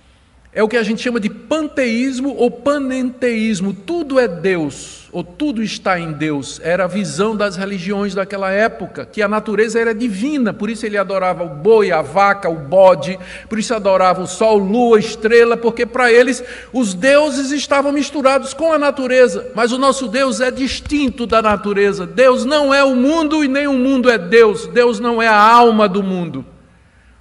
É 0.56 0.62
o 0.62 0.68
que 0.68 0.78
a 0.78 0.82
gente 0.82 1.02
chama 1.02 1.20
de 1.20 1.28
panteísmo 1.28 2.34
ou 2.34 2.50
panenteísmo. 2.50 3.74
Tudo 3.74 4.18
é 4.18 4.26
Deus, 4.26 5.06
ou 5.12 5.22
tudo 5.22 5.62
está 5.62 6.00
em 6.00 6.12
Deus. 6.12 6.58
Era 6.64 6.84
a 6.84 6.86
visão 6.86 7.36
das 7.36 7.56
religiões 7.56 8.14
daquela 8.14 8.50
época, 8.50 9.04
que 9.04 9.20
a 9.20 9.28
natureza 9.28 9.78
era 9.78 9.94
divina, 9.94 10.54
por 10.54 10.70
isso 10.70 10.86
ele 10.86 10.96
adorava 10.96 11.44
o 11.44 11.48
boi, 11.50 11.92
a 11.92 12.00
vaca, 12.00 12.48
o 12.48 12.56
bode, 12.56 13.18
por 13.50 13.58
isso 13.58 13.74
adorava 13.74 14.22
o 14.22 14.26
sol, 14.26 14.56
lua, 14.56 14.98
estrela, 14.98 15.58
porque 15.58 15.84
para 15.84 16.10
eles 16.10 16.42
os 16.72 16.94
deuses 16.94 17.50
estavam 17.50 17.92
misturados 17.92 18.54
com 18.54 18.72
a 18.72 18.78
natureza. 18.78 19.52
Mas 19.54 19.72
o 19.72 19.78
nosso 19.78 20.08
Deus 20.08 20.40
é 20.40 20.50
distinto 20.50 21.26
da 21.26 21.42
natureza. 21.42 22.06
Deus 22.06 22.46
não 22.46 22.72
é 22.72 22.82
o 22.82 22.96
mundo 22.96 23.44
e 23.44 23.48
nem 23.48 23.66
o 23.66 23.74
mundo 23.74 24.08
é 24.08 24.16
Deus. 24.16 24.66
Deus 24.68 25.00
não 25.00 25.20
é 25.20 25.28
a 25.28 25.38
alma 25.38 25.86
do 25.86 26.02
mundo, 26.02 26.46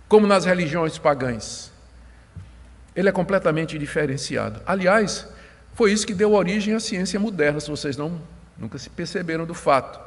como 0.08 0.26
nas 0.26 0.45
religiões 0.45 0.98
pagãs. 0.98 1.75
Ele 2.96 3.10
é 3.10 3.12
completamente 3.12 3.78
diferenciado. 3.78 4.62
Aliás, 4.66 5.28
foi 5.74 5.92
isso 5.92 6.08
que 6.08 6.14
deu 6.14 6.34
origem 6.34 6.74
à 6.74 6.80
ciência 6.80 7.20
moderna, 7.20 7.60
se 7.60 7.70
vocês 7.70 7.98
não 7.98 8.22
nunca 8.58 8.78
se 8.78 8.90
perceberam 8.90 9.46
do 9.46 9.54
fato. 9.54 10.00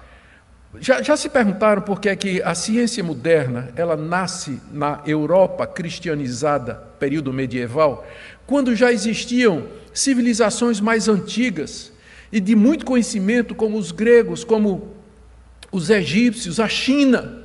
Já, 0.81 1.03
já 1.03 1.17
se 1.17 1.29
perguntaram 1.29 1.81
por 1.81 2.01
que, 2.01 2.09
é 2.09 2.17
que 2.17 2.43
a 2.43 2.55
ciência 2.55 3.03
moderna 3.03 3.71
ela 3.75 3.97
nasce 3.97 4.61
na 4.71 5.03
Europa 5.07 5.67
cristianizada, 5.67 6.75
período 6.99 7.33
medieval, 7.33 8.07
quando 8.47 8.77
já 8.77 8.93
existiam 8.93 9.67
civilizações 9.93 10.81
mais 10.81 11.09
antigas 11.09 11.93
e 12.31 12.41
de 12.41 12.55
muito 12.55 12.85
conhecimento, 12.85 13.55
como 13.55 13.79
os 13.79 13.91
gregos, 13.91 14.45
como 14.45 14.95
os 15.73 15.89
egípcios, 15.91 16.61
a 16.61 16.69
China, 16.69 17.38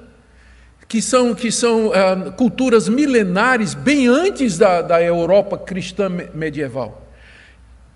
que 0.93 1.01
são, 1.01 1.33
que 1.33 1.51
são 1.51 1.87
uh, 1.87 2.31
culturas 2.33 2.87
milenares, 2.87 3.73
bem 3.73 4.07
antes 4.07 4.59
da, 4.59 4.79
da 4.79 5.01
Europa 5.01 5.57
cristã 5.57 6.07
medieval. 6.35 7.07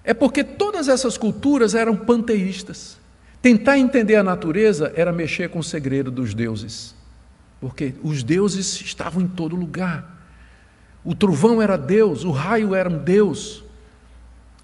É 0.04 0.16
porque 0.16 0.44
todas 0.44 0.88
essas 0.88 1.16
culturas 1.16 1.76
eram 1.76 1.96
panteístas. 1.96 2.98
Tentar 3.40 3.78
entender 3.78 4.16
a 4.16 4.24
natureza 4.24 4.92
era 4.96 5.12
mexer 5.12 5.48
com 5.48 5.60
o 5.60 5.64
segredo 5.64 6.10
dos 6.10 6.34
deuses, 6.34 6.96
porque 7.62 7.94
os 8.02 8.24
deuses 8.24 8.82
estavam 8.82 9.22
em 9.22 9.28
todo 9.28 9.56
lugar. 9.56 10.20
O 11.06 11.14
trovão 11.14 11.62
era 11.62 11.78
Deus, 11.78 12.24
o 12.24 12.32
raio 12.32 12.74
era 12.74 12.90
um 12.90 12.98
Deus. 12.98 13.64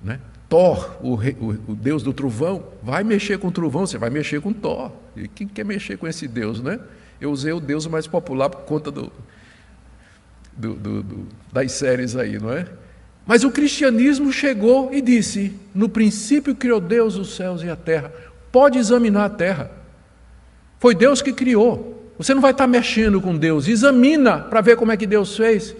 Né? 0.01 0.19
Thor, 0.49 0.97
o, 1.03 1.13
rei, 1.13 1.37
o, 1.39 1.49
o, 1.71 1.75
Deus 1.75 2.01
do 2.01 2.11
trovão, 2.11 2.63
vai 2.81 3.03
mexer 3.03 3.37
com 3.37 3.49
o 3.49 3.51
trovão, 3.51 3.85
você 3.85 3.99
vai 3.99 4.09
mexer 4.09 4.41
com 4.41 4.51
Thor. 4.51 4.91
E 5.15 5.27
quem 5.27 5.47
quer 5.47 5.63
mexer 5.63 5.97
com 5.97 6.07
esse 6.07 6.27
Deus, 6.27 6.63
né? 6.63 6.79
Eu 7.23 7.31
usei 7.31 7.53
o 7.53 7.59
Deus 7.61 7.87
mais 7.87 8.05
popular 8.05 8.49
por 8.49 8.63
conta 8.63 8.91
do, 8.91 9.09
do, 10.51 10.73
do, 10.73 11.03
do, 11.03 11.27
das 11.53 11.71
séries 11.71 12.17
aí, 12.17 12.37
não 12.37 12.51
é? 12.51 12.67
Mas 13.25 13.45
o 13.45 13.49
cristianismo 13.49 14.29
chegou 14.29 14.93
e 14.93 15.01
disse: 15.01 15.57
no 15.73 15.87
princípio 15.87 16.53
criou 16.53 16.81
Deus 16.81 17.15
os 17.15 17.33
céus 17.33 17.63
e 17.63 17.69
a 17.69 17.77
terra. 17.77 18.11
Pode 18.51 18.77
examinar 18.77 19.23
a 19.23 19.29
terra. 19.29 19.71
Foi 20.79 20.93
Deus 20.93 21.21
que 21.21 21.31
criou. 21.31 22.11
Você 22.17 22.33
não 22.33 22.41
vai 22.41 22.51
estar 22.51 22.67
mexendo 22.67 23.21
com 23.21 23.37
Deus. 23.37 23.69
Examina 23.69 24.39
para 24.39 24.59
ver 24.59 24.75
como 24.75 24.91
é 24.91 24.97
que 24.97 25.07
Deus 25.07 25.37
fez. 25.37 25.73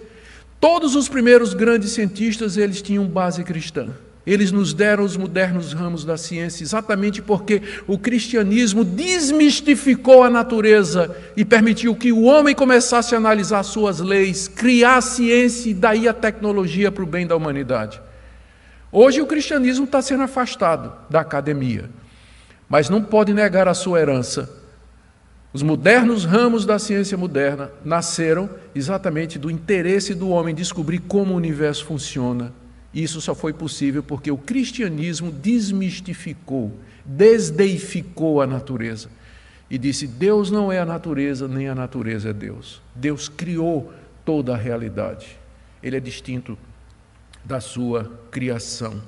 Todos 0.58 0.96
os 0.96 1.10
primeiros 1.10 1.52
grandes 1.52 1.90
cientistas 1.90 2.56
eles 2.56 2.80
tinham 2.80 3.04
base 3.04 3.44
cristã. 3.44 3.90
Eles 4.26 4.50
nos 4.50 4.72
deram 4.72 5.04
os 5.04 5.18
modernos 5.18 5.74
ramos 5.74 6.02
da 6.02 6.16
ciência 6.16 6.64
exatamente 6.64 7.20
porque 7.20 7.60
o 7.86 7.98
cristianismo 7.98 8.82
desmistificou 8.82 10.22
a 10.22 10.30
natureza 10.30 11.14
e 11.36 11.44
permitiu 11.44 11.94
que 11.94 12.10
o 12.10 12.22
homem 12.22 12.54
começasse 12.54 13.14
a 13.14 13.18
analisar 13.18 13.62
suas 13.62 14.00
leis, 14.00 14.48
criar 14.48 14.96
a 14.96 15.02
ciência 15.02 15.68
e 15.68 15.74
daí 15.74 16.08
a 16.08 16.14
tecnologia 16.14 16.90
para 16.90 17.04
o 17.04 17.06
bem 17.06 17.26
da 17.26 17.36
humanidade. 17.36 18.00
Hoje 18.90 19.20
o 19.20 19.26
cristianismo 19.26 19.84
está 19.84 20.00
sendo 20.00 20.22
afastado 20.22 20.90
da 21.10 21.20
academia, 21.20 21.90
mas 22.66 22.88
não 22.88 23.02
pode 23.02 23.34
negar 23.34 23.68
a 23.68 23.74
sua 23.74 24.00
herança. 24.00 24.48
Os 25.52 25.62
modernos 25.62 26.24
ramos 26.24 26.64
da 26.64 26.78
ciência 26.78 27.18
moderna 27.18 27.70
nasceram 27.84 28.48
exatamente 28.74 29.38
do 29.38 29.50
interesse 29.50 30.14
do 30.14 30.30
homem 30.30 30.54
descobrir 30.54 31.00
como 31.00 31.34
o 31.34 31.36
universo 31.36 31.84
funciona 31.84 32.63
isso 33.02 33.20
só 33.20 33.34
foi 33.34 33.52
possível 33.52 34.02
porque 34.02 34.30
o 34.30 34.38
cristianismo 34.38 35.32
desmistificou, 35.32 36.72
desdeificou 37.04 38.40
a 38.40 38.46
natureza 38.46 39.08
e 39.68 39.76
disse: 39.76 40.06
Deus 40.06 40.50
não 40.50 40.70
é 40.70 40.78
a 40.78 40.86
natureza, 40.86 41.48
nem 41.48 41.68
a 41.68 41.74
natureza 41.74 42.30
é 42.30 42.32
Deus. 42.32 42.80
Deus 42.94 43.28
criou 43.28 43.92
toda 44.24 44.54
a 44.54 44.56
realidade. 44.56 45.36
Ele 45.82 45.96
é 45.96 46.00
distinto 46.00 46.56
da 47.44 47.60
sua 47.60 48.10
criação. 48.30 49.02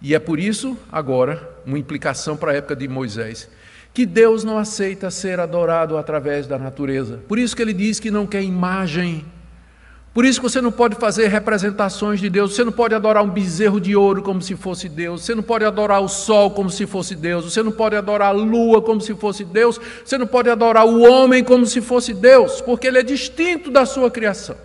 E 0.00 0.14
é 0.14 0.18
por 0.18 0.38
isso, 0.38 0.76
agora, 0.90 1.50
uma 1.66 1.78
implicação 1.78 2.36
para 2.36 2.52
a 2.52 2.54
época 2.54 2.74
de 2.74 2.88
Moisés, 2.88 3.48
que 3.92 4.06
Deus 4.06 4.42
não 4.42 4.58
aceita 4.58 5.10
ser 5.10 5.38
adorado 5.38 5.96
através 5.96 6.46
da 6.46 6.58
natureza. 6.58 7.18
Por 7.28 7.38
isso 7.38 7.54
que 7.54 7.62
ele 7.62 7.74
diz 7.74 8.00
que 8.00 8.10
não 8.10 8.26
quer 8.26 8.42
imagem 8.42 9.24
por 10.14 10.26
isso 10.26 10.40
que 10.40 10.48
você 10.48 10.60
não 10.60 10.70
pode 10.70 10.96
fazer 10.96 11.28
representações 11.28 12.20
de 12.20 12.28
Deus, 12.28 12.54
você 12.54 12.62
não 12.64 12.72
pode 12.72 12.94
adorar 12.94 13.24
um 13.24 13.30
bezerro 13.30 13.80
de 13.80 13.96
ouro 13.96 14.22
como 14.22 14.42
se 14.42 14.54
fosse 14.54 14.86
Deus, 14.86 15.22
você 15.22 15.34
não 15.34 15.42
pode 15.42 15.64
adorar 15.64 16.02
o 16.02 16.08
sol 16.08 16.50
como 16.50 16.68
se 16.68 16.86
fosse 16.86 17.14
Deus, 17.14 17.44
você 17.44 17.62
não 17.62 17.72
pode 17.72 17.96
adorar 17.96 18.28
a 18.28 18.32
lua 18.32 18.82
como 18.82 19.00
se 19.00 19.14
fosse 19.14 19.42
Deus, 19.42 19.80
você 20.04 20.18
não 20.18 20.26
pode 20.26 20.50
adorar 20.50 20.86
o 20.86 21.00
homem 21.00 21.42
como 21.42 21.64
se 21.64 21.80
fosse 21.80 22.12
Deus, 22.12 22.60
porque 22.60 22.86
ele 22.86 22.98
é 22.98 23.02
distinto 23.02 23.70
da 23.70 23.86
sua 23.86 24.10
criação. 24.10 24.56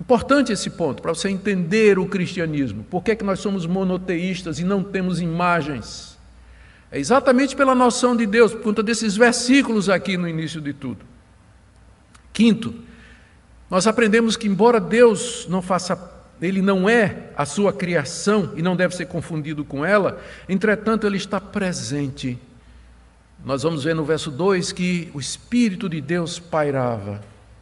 Importante 0.00 0.52
esse 0.52 0.70
ponto, 0.70 1.00
para 1.00 1.14
você 1.14 1.28
entender 1.28 1.98
o 1.98 2.06
cristianismo. 2.06 2.84
Por 2.84 3.02
que, 3.02 3.12
é 3.12 3.16
que 3.16 3.24
nós 3.24 3.40
somos 3.40 3.66
monoteístas 3.66 4.58
e 4.58 4.64
não 4.64 4.82
temos 4.82 5.20
imagens? 5.20 6.16
É 6.90 6.98
exatamente 6.98 7.54
pela 7.54 7.74
noção 7.74 8.16
de 8.16 8.26
Deus, 8.26 8.52
por 8.52 8.62
conta 8.62 8.82
desses 8.82 9.16
versículos 9.16 9.88
aqui 9.88 10.16
no 10.16 10.28
início 10.28 10.60
de 10.60 10.72
tudo. 10.72 11.04
Quinto, 12.32 12.74
nós 13.70 13.86
aprendemos 13.86 14.36
que, 14.36 14.48
embora 14.48 14.80
Deus 14.80 15.46
não 15.48 15.60
faça, 15.60 15.98
Ele 16.40 16.62
não 16.62 16.88
é 16.88 17.30
a 17.36 17.44
sua 17.44 17.72
criação 17.72 18.52
e 18.56 18.62
não 18.62 18.74
deve 18.74 18.96
ser 18.96 19.06
confundido 19.06 19.64
com 19.64 19.84
ela, 19.84 20.20
entretanto, 20.48 21.06
Ele 21.06 21.16
está 21.16 21.40
presente. 21.40 22.38
Nós 23.44 23.62
vamos 23.62 23.84
ver 23.84 23.94
no 23.94 24.04
verso 24.04 24.30
2 24.30 24.72
que 24.72 25.10
o 25.14 25.20
Espírito 25.20 25.88
de 25.88 26.00
Deus 26.00 26.38
pairava 26.38 27.20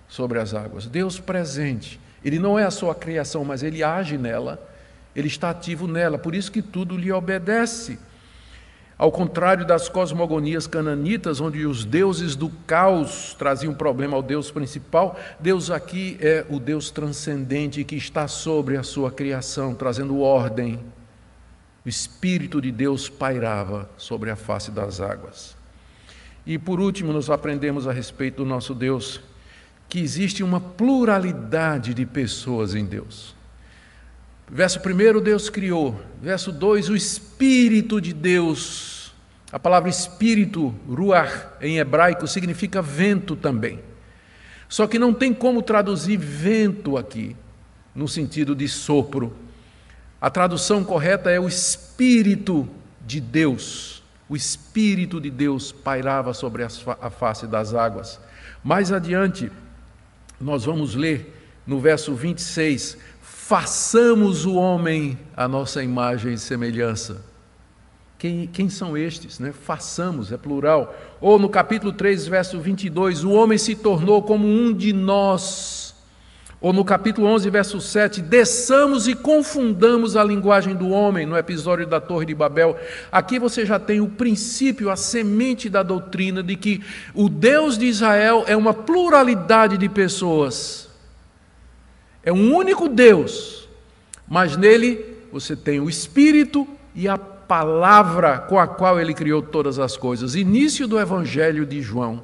sobre 0.08 0.38
as 0.38 0.54
águas. 0.54 0.86
Deus 0.86 1.18
presente. 1.18 2.00
Ele 2.24 2.38
não 2.38 2.58
é 2.58 2.64
a 2.64 2.70
sua 2.70 2.94
criação, 2.94 3.44
mas 3.44 3.62
Ele 3.62 3.82
age 3.82 4.16
nela, 4.16 4.64
Ele 5.14 5.28
está 5.28 5.50
ativo 5.50 5.86
nela, 5.86 6.18
por 6.18 6.34
isso 6.34 6.50
que 6.50 6.62
tudo 6.62 6.96
lhe 6.96 7.12
obedece. 7.12 7.98
Ao 8.98 9.12
contrário 9.12 9.66
das 9.66 9.90
cosmogonias 9.90 10.66
cananitas, 10.66 11.38
onde 11.38 11.66
os 11.66 11.84
deuses 11.84 12.34
do 12.34 12.48
caos 12.66 13.34
traziam 13.38 13.74
problema 13.74 14.16
ao 14.16 14.22
Deus 14.22 14.50
principal, 14.50 15.18
Deus 15.38 15.70
aqui 15.70 16.16
é 16.18 16.46
o 16.48 16.58
Deus 16.58 16.90
transcendente 16.90 17.84
que 17.84 17.94
está 17.94 18.26
sobre 18.26 18.74
a 18.74 18.82
sua 18.82 19.10
criação, 19.10 19.74
trazendo 19.74 20.20
ordem. 20.20 20.80
O 21.84 21.88
Espírito 21.88 22.58
de 22.58 22.72
Deus 22.72 23.06
pairava 23.06 23.88
sobre 23.98 24.30
a 24.30 24.36
face 24.36 24.70
das 24.70 24.98
águas. 24.98 25.54
E 26.46 26.56
por 26.56 26.80
último, 26.80 27.12
nós 27.12 27.28
aprendemos 27.28 27.86
a 27.86 27.92
respeito 27.92 28.36
do 28.36 28.48
nosso 28.48 28.74
Deus 28.74 29.20
que 29.90 30.00
existe 30.00 30.42
uma 30.42 30.60
pluralidade 30.60 31.92
de 31.92 32.06
pessoas 32.06 32.74
em 32.74 32.86
Deus. 32.86 33.35
Verso 34.48 34.80
1, 34.80 35.20
Deus 35.20 35.50
criou. 35.50 36.00
Verso 36.22 36.52
2, 36.52 36.88
o 36.88 36.96
Espírito 36.96 38.00
de 38.00 38.12
Deus. 38.12 38.96
A 39.52 39.58
palavra 39.58 39.88
espírito, 39.88 40.74
ruach, 40.88 41.46
em 41.60 41.78
hebraico, 41.78 42.26
significa 42.26 42.82
vento 42.82 43.36
também. 43.36 43.80
Só 44.68 44.86
que 44.86 44.98
não 44.98 45.14
tem 45.14 45.32
como 45.32 45.62
traduzir 45.62 46.16
vento 46.16 46.96
aqui, 46.96 47.36
no 47.94 48.08
sentido 48.08 48.54
de 48.54 48.68
sopro. 48.68 49.34
A 50.20 50.28
tradução 50.30 50.82
correta 50.82 51.30
é 51.30 51.38
o 51.38 51.46
Espírito 51.46 52.68
de 53.06 53.20
Deus. 53.20 54.02
O 54.28 54.34
Espírito 54.34 55.20
de 55.20 55.30
Deus 55.30 55.70
pairava 55.70 56.34
sobre 56.34 56.64
a 56.64 57.10
face 57.10 57.46
das 57.46 57.72
águas. 57.72 58.18
Mais 58.64 58.90
adiante, 58.90 59.50
nós 60.40 60.64
vamos 60.64 60.96
ler 60.96 61.32
no 61.64 61.78
verso 61.78 62.14
26: 62.14 62.98
façamos 63.46 64.44
o 64.44 64.56
homem 64.56 65.16
a 65.36 65.46
nossa 65.46 65.80
imagem 65.80 66.34
e 66.34 66.38
semelhança. 66.38 67.24
Quem, 68.18 68.48
quem 68.48 68.68
são 68.68 68.98
estes? 68.98 69.38
Né? 69.38 69.52
Façamos, 69.52 70.32
é 70.32 70.36
plural. 70.36 70.92
Ou 71.20 71.38
no 71.38 71.48
capítulo 71.48 71.92
3, 71.92 72.26
verso 72.26 72.58
22, 72.58 73.22
o 73.22 73.30
homem 73.30 73.56
se 73.56 73.76
tornou 73.76 74.20
como 74.20 74.48
um 74.48 74.72
de 74.72 74.92
nós 74.92 75.94
ou 76.60 76.72
no 76.72 76.84
capítulo 76.84 77.28
11, 77.28 77.48
verso 77.50 77.80
7, 77.80 78.22
desçamos 78.22 79.06
e 79.06 79.14
confundamos 79.14 80.16
a 80.16 80.24
linguagem 80.24 80.74
do 80.74 80.88
homem, 80.88 81.26
no 81.26 81.36
episódio 81.36 81.86
da 81.86 82.00
Torre 82.00 82.26
de 82.26 82.34
Babel. 82.34 82.76
Aqui 83.12 83.38
você 83.38 83.64
já 83.64 83.78
tem 83.78 84.00
o 84.00 84.08
princípio, 84.08 84.90
a 84.90 84.96
semente 84.96 85.68
da 85.68 85.82
doutrina 85.82 86.42
de 86.42 86.56
que 86.56 86.82
o 87.14 87.28
Deus 87.28 87.76
de 87.78 87.84
Israel 87.84 88.42
é 88.48 88.56
uma 88.56 88.72
pluralidade 88.72 89.76
de 89.76 89.88
pessoas. 89.88 90.85
É 92.26 92.32
um 92.32 92.54
único 92.54 92.88
Deus, 92.88 93.66
mas 94.28 94.54
nele 94.54 95.16
você 95.32 95.56
tem 95.56 95.80
o 95.80 95.88
Espírito 95.88 96.68
e 96.94 97.08
a 97.08 97.16
palavra 97.16 98.38
com 98.38 98.58
a 98.58 98.66
qual 98.66 99.00
ele 99.00 99.14
criou 99.14 99.40
todas 99.40 99.78
as 99.78 99.96
coisas. 99.96 100.34
Início 100.34 100.86
do 100.86 101.00
Evangelho 101.00 101.64
de 101.64 101.80
João. 101.80 102.22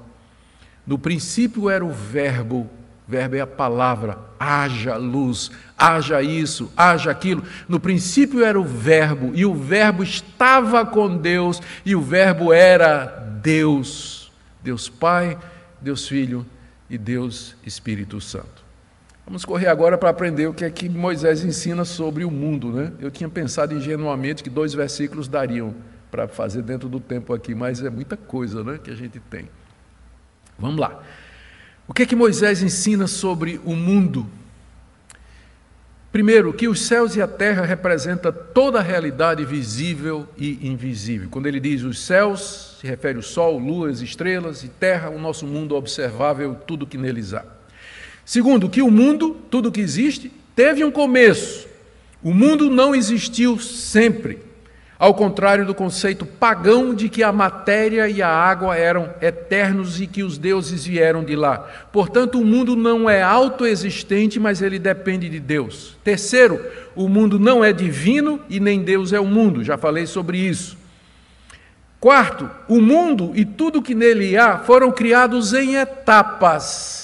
No 0.86 0.98
princípio 0.98 1.70
era 1.70 1.82
o 1.82 1.90
Verbo 1.90 2.68
Verbo 3.06 3.36
é 3.36 3.40
a 3.40 3.46
palavra, 3.46 4.18
haja 4.38 4.96
luz, 4.96 5.50
haja 5.76 6.22
isso, 6.22 6.72
haja 6.76 7.10
aquilo. 7.10 7.42
No 7.68 7.80
princípio 7.80 8.44
era 8.44 8.58
o 8.58 8.64
Verbo, 8.64 9.32
e 9.34 9.44
o 9.44 9.54
Verbo 9.54 10.02
estava 10.02 10.86
com 10.86 11.16
Deus, 11.16 11.60
e 11.84 11.94
o 11.94 12.00
Verbo 12.00 12.52
era 12.52 13.04
Deus. 13.42 14.32
Deus 14.62 14.88
Pai, 14.88 15.36
Deus 15.80 16.06
Filho 16.06 16.46
e 16.88 16.96
Deus 16.96 17.56
Espírito 17.66 18.20
Santo. 18.20 18.62
Vamos 19.24 19.44
correr 19.44 19.68
agora 19.68 19.96
para 19.96 20.11
aprender 20.11 20.48
o 20.48 20.54
que 20.54 20.64
é 20.64 20.70
que 20.70 20.88
Moisés 20.88 21.44
ensina 21.44 21.85
sobre 21.85 22.24
o 22.24 22.30
mundo. 22.30 22.72
Né? 22.72 22.92
Eu 23.00 23.11
tinha 23.11 23.28
pensado 23.28 23.74
ingenuamente 23.74 24.42
que 24.42 24.50
dois 24.50 24.74
versículos 24.74 25.28
dariam 25.28 25.74
para 26.11 26.28
fazer 26.28 26.62
dentro 26.62 26.88
do 26.88 27.00
tempo 27.00 27.32
aqui, 27.32 27.54
mas 27.54 27.82
é 27.82 27.88
muita 27.88 28.16
coisa 28.16 28.62
né, 28.62 28.78
que 28.82 28.90
a 28.90 28.94
gente 28.94 29.18
tem. 29.18 29.48
Vamos 30.58 30.78
lá. 30.78 31.02
O 31.88 31.94
que 31.94 32.02
é 32.02 32.06
que 32.06 32.16
Moisés 32.16 32.62
ensina 32.62 33.06
sobre 33.06 33.61
o 33.64 33.74
mundo? 33.74 34.26
Primeiro, 36.12 36.52
que 36.52 36.68
os 36.68 36.82
céus 36.82 37.16
e 37.16 37.22
a 37.22 37.26
terra 37.26 37.64
representam 37.64 38.30
toda 38.52 38.80
a 38.80 38.82
realidade 38.82 39.44
visível 39.46 40.28
e 40.37 40.68
invisível. 40.68 41.28
Quando 41.30 41.46
ele 41.46 41.58
diz 41.58 41.82
os 41.82 42.00
céus, 42.04 42.76
se 42.78 42.87
refere 42.87 43.16
ao 43.16 43.22
sol, 43.22 43.58
luas, 43.58 44.02
estrelas 44.02 44.62
e 44.62 44.68
terra, 44.68 45.08
o 45.08 45.18
nosso 45.18 45.46
mundo 45.46 45.74
observável, 45.74 46.54
tudo 46.66 46.87
que 46.87 46.98
neles 46.98 47.32
há. 47.32 47.44
Segundo, 48.24 48.68
que 48.68 48.82
o 48.82 48.90
mundo, 48.90 49.37
tudo 49.50 49.72
que 49.72 49.80
existe, 49.80 50.32
teve 50.54 50.85
um 50.85 50.90
começo. 50.90 51.66
O 52.22 52.32
mundo 52.32 52.70
não 52.70 52.94
existiu 52.94 53.58
sempre 53.58 54.38
ao 55.02 55.14
contrário 55.14 55.66
do 55.66 55.74
conceito 55.74 56.24
pagão 56.24 56.94
de 56.94 57.08
que 57.08 57.24
a 57.24 57.32
matéria 57.32 58.08
e 58.08 58.22
a 58.22 58.28
água 58.28 58.76
eram 58.76 59.12
eternos 59.20 60.00
e 60.00 60.06
que 60.06 60.22
os 60.22 60.38
deuses 60.38 60.87
vieram 60.87 61.24
de 61.24 61.35
lá. 61.35 61.58
Portanto, 61.90 62.40
o 62.40 62.44
mundo 62.44 62.76
não 62.76 63.11
é 63.11 63.20
autoexistente, 63.20 64.38
mas 64.38 64.62
ele 64.62 64.78
depende 64.78 65.28
de 65.28 65.40
Deus. 65.40 65.98
Terceiro, 66.04 66.64
o 66.94 67.08
mundo 67.08 67.37
não 67.37 67.64
é 67.64 67.72
divino 67.72 68.38
e 68.48 68.61
nem 68.61 68.85
Deus 68.85 69.12
é 69.12 69.18
o 69.18 69.26
mundo, 69.26 69.64
já 69.64 69.76
falei 69.76 70.06
sobre 70.06 70.38
isso. 70.38 70.78
Quarto, 71.98 72.48
o 72.68 72.80
mundo 72.80 73.32
e 73.35 73.44
tudo 73.44 73.82
que 73.82 73.96
nele 73.96 74.37
há 74.37 74.58
foram 74.58 74.92
criados 74.92 75.52
em 75.52 75.74
etapas, 75.74 77.01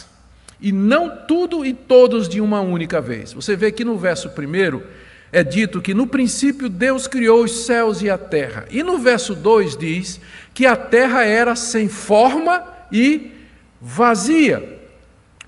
e 0.61 0.73
não 0.73 1.09
tudo 1.27 1.65
e 1.65 1.73
todos 1.73 2.29
de 2.29 2.41
uma 2.41 2.61
única 2.61 3.01
vez. 3.01 3.33
Você 3.33 3.55
vê 3.57 3.71
que 3.71 3.85
no 3.85 3.97
verso 3.97 4.31
primeiro 4.31 4.83
é 5.31 5.45
dito 5.45 5.83
que 5.83 5.93
no 5.93 6.07
princípio 6.07 6.69
Deus 6.69 7.07
criou 7.07 7.45
os 7.45 7.67
céus 7.67 8.03
e 8.03 8.09
a 8.09 8.17
terra. 8.17 8.65
E 8.71 8.83
no 8.83 8.99
verso 8.99 9.35
2 9.35 9.77
diz 9.77 10.21
que 10.55 10.67
a 10.67 10.75
terra 10.75 11.25
era 11.25 11.55
sem 11.55 11.89
forma 11.89 12.65
e 12.91 13.33
vazia. 13.81 14.79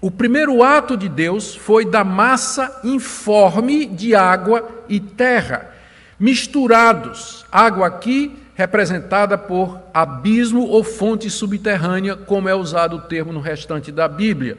O 0.00 0.10
primeiro 0.10 0.62
ato 0.62 0.96
de 0.96 1.08
Deus 1.08 1.54
foi 1.54 1.84
da 1.84 2.04
massa 2.04 2.80
informe 2.84 3.86
de 3.86 4.14
água 4.14 4.66
e 4.88 4.98
terra, 4.98 5.74
misturados. 6.18 7.44
Água 7.50 7.86
aqui 7.86 8.34
representada 8.54 9.38
por 9.38 9.80
abismo 9.92 10.66
ou 10.66 10.84
fonte 10.84 11.30
subterrânea, 11.30 12.14
como 12.14 12.46
é 12.48 12.54
usado 12.54 12.96
o 12.96 13.00
termo 13.00 13.32
no 13.32 13.40
restante 13.40 13.90
da 13.90 14.06
Bíblia. 14.06 14.58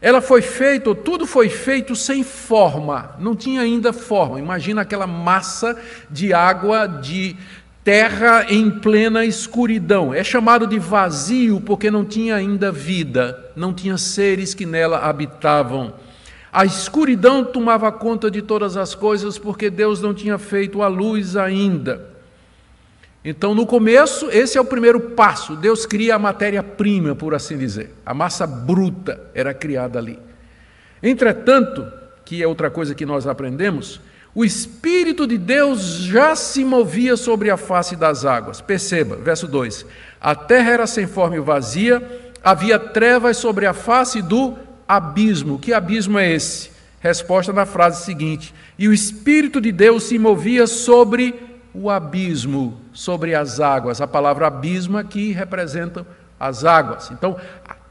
Ela 0.00 0.20
foi 0.20 0.42
feita, 0.42 0.94
tudo 0.94 1.26
foi 1.26 1.48
feito 1.48 1.96
sem 1.96 2.22
forma, 2.22 3.16
não 3.18 3.34
tinha 3.34 3.62
ainda 3.62 3.92
forma. 3.92 4.38
Imagina 4.38 4.82
aquela 4.82 5.06
massa 5.06 5.76
de 6.10 6.34
água, 6.34 6.86
de 6.86 7.36
terra 7.82 8.46
em 8.50 8.68
plena 8.68 9.24
escuridão. 9.24 10.12
É 10.12 10.22
chamado 10.22 10.66
de 10.66 10.78
vazio 10.78 11.60
porque 11.60 11.90
não 11.90 12.04
tinha 12.04 12.34
ainda 12.34 12.70
vida, 12.72 13.52
não 13.54 13.72
tinha 13.72 13.96
seres 13.96 14.52
que 14.52 14.66
nela 14.66 14.98
habitavam. 14.98 15.94
A 16.52 16.64
escuridão 16.64 17.44
tomava 17.44 17.92
conta 17.92 18.30
de 18.30 18.42
todas 18.42 18.76
as 18.76 18.94
coisas 18.94 19.38
porque 19.38 19.70
Deus 19.70 20.02
não 20.02 20.12
tinha 20.12 20.36
feito 20.36 20.82
a 20.82 20.88
luz 20.88 21.36
ainda. 21.36 22.15
Então, 23.28 23.56
no 23.56 23.66
começo, 23.66 24.30
esse 24.30 24.56
é 24.56 24.60
o 24.60 24.64
primeiro 24.64 25.00
passo. 25.00 25.56
Deus 25.56 25.84
cria 25.84 26.14
a 26.14 26.18
matéria-prima, 26.18 27.12
por 27.16 27.34
assim 27.34 27.58
dizer. 27.58 27.92
A 28.06 28.14
massa 28.14 28.46
bruta 28.46 29.20
era 29.34 29.52
criada 29.52 29.98
ali. 29.98 30.16
Entretanto, 31.02 31.84
que 32.24 32.40
é 32.40 32.46
outra 32.46 32.70
coisa 32.70 32.94
que 32.94 33.04
nós 33.04 33.26
aprendemos, 33.26 34.00
o 34.32 34.44
Espírito 34.44 35.26
de 35.26 35.36
Deus 35.36 35.80
já 36.02 36.36
se 36.36 36.64
movia 36.64 37.16
sobre 37.16 37.50
a 37.50 37.56
face 37.56 37.96
das 37.96 38.24
águas. 38.24 38.60
Perceba, 38.60 39.16
verso 39.16 39.48
2: 39.48 39.84
A 40.20 40.36
terra 40.36 40.70
era 40.70 40.86
sem 40.86 41.08
forma 41.08 41.34
e 41.34 41.40
vazia, 41.40 42.30
havia 42.44 42.78
trevas 42.78 43.38
sobre 43.38 43.66
a 43.66 43.74
face 43.74 44.22
do 44.22 44.54
abismo. 44.86 45.58
Que 45.58 45.72
abismo 45.72 46.16
é 46.16 46.30
esse? 46.30 46.70
Resposta 47.00 47.52
na 47.52 47.66
frase 47.66 48.04
seguinte: 48.04 48.54
E 48.78 48.86
o 48.86 48.92
Espírito 48.92 49.60
de 49.60 49.72
Deus 49.72 50.04
se 50.04 50.16
movia 50.16 50.68
sobre 50.68 51.34
o 51.74 51.90
abismo 51.90 52.85
sobre 52.96 53.34
as 53.34 53.60
águas. 53.60 54.00
A 54.00 54.06
palavra 54.06 54.46
abismo 54.46 54.96
aqui 54.96 55.30
representa 55.30 56.06
as 56.40 56.64
águas. 56.64 57.10
Então, 57.10 57.36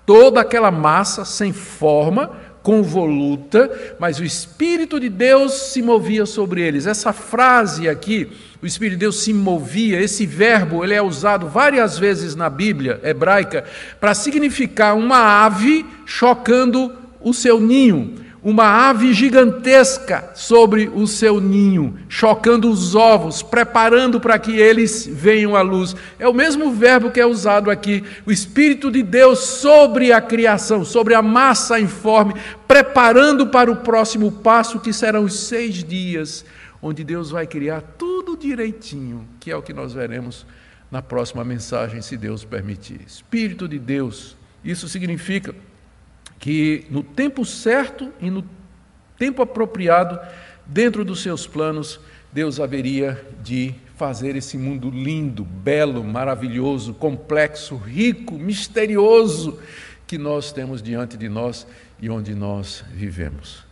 toda 0.04 0.42
aquela 0.42 0.72
massa 0.72 1.24
sem 1.24 1.54
forma, 1.54 2.32
convoluta, 2.64 3.70
mas 4.00 4.20
o 4.20 4.24
Espírito 4.24 5.00
de 5.00 5.08
Deus 5.08 5.54
se 5.54 5.84
movia 5.84 6.26
sobre 6.26 6.62
eles. 6.62 6.88
Essa 6.88 7.14
frase 7.14 7.88
aqui, 7.88 8.32
o 8.60 8.66
Espírito 8.66 8.94
de 8.94 9.02
Deus 9.02 9.20
se 9.20 9.32
movia, 9.32 10.02
esse 10.02 10.26
verbo 10.26 10.84
ele 10.84 10.96
é 10.96 11.02
usado 11.02 11.48
várias 11.48 12.00
vezes 12.00 12.36
na 12.36 12.50
Bíblia 12.50 13.00
hebraica 13.04 13.64
para 14.00 14.16
significar 14.16 14.98
uma 14.98 15.46
ave 15.46 15.86
chocando 16.08 16.92
o 17.22 17.32
seu 17.32 17.60
ninho 17.60 18.25
uma 18.46 18.90
ave 18.90 19.12
gigantesca 19.12 20.30
sobre 20.36 20.88
o 20.88 21.08
seu 21.08 21.42
ninho, 21.42 21.98
chocando 22.08 22.70
os 22.70 22.94
ovos, 22.94 23.42
preparando 23.42 24.22
para 24.22 24.38
que 24.38 24.56
eles 24.56 25.08
venham 25.08 25.56
à 25.56 25.64
luz. 25.64 25.96
É 26.20 26.28
o 26.28 26.34
mesmo 26.34 26.72
verbo 26.72 27.10
que 27.10 27.20
é 27.20 27.26
usado 27.26 27.72
aqui, 27.72 28.04
o 28.24 28.32
Espírito 28.32 28.92
de 28.92 29.02
Deus 29.02 29.40
sobre 29.40 30.14
a 30.14 30.22
criação, 30.22 30.86
sobre 30.86 31.16
a 31.16 31.24
massa 31.24 31.80
informe, 31.80 32.36
preparando 32.68 33.48
para 33.48 33.72
o 33.72 33.78
próximo 33.78 34.32
passo, 34.32 34.80
que 34.80 34.94
serão 34.94 35.24
os 35.24 35.48
seis 35.48 35.84
dias, 35.84 36.46
onde 36.80 37.04
Deus 37.04 37.32
vai 37.32 37.48
criar 37.48 37.82
tudo 37.98 38.38
direitinho, 38.38 39.28
que 39.40 39.50
é 39.50 39.58
o 39.58 39.64
que 39.64 39.74
nós 39.74 39.92
veremos 39.92 40.46
na 40.92 41.02
próxima 41.02 41.44
mensagem, 41.44 42.00
se 42.00 42.16
Deus 42.16 42.46
permitir. 42.46 43.02
Espírito 43.08 43.68
de 43.68 43.80
Deus, 43.80 44.38
isso 44.64 44.88
significa 44.88 45.56
que 46.46 46.86
no 46.92 47.02
tempo 47.02 47.44
certo 47.44 48.14
e 48.22 48.30
no 48.30 48.46
tempo 49.18 49.42
apropriado, 49.42 50.20
dentro 50.64 51.04
dos 51.04 51.24
seus 51.24 51.48
planos, 51.48 52.00
Deus 52.32 52.60
haveria 52.60 53.20
de 53.42 53.74
fazer 53.96 54.36
esse 54.36 54.56
mundo 54.56 54.92
lindo, 54.92 55.44
belo, 55.44 56.04
maravilhoso, 56.04 56.94
complexo, 56.94 57.76
rico, 57.76 58.36
misterioso 58.36 59.60
que 60.06 60.20
nós 60.20 60.52
temos 60.52 60.84
diante 60.84 61.18
de 61.18 61.28
nós 61.28 61.66
e 62.00 62.12
onde 62.12 62.36
nós 62.36 62.86
vivemos. 62.94 63.66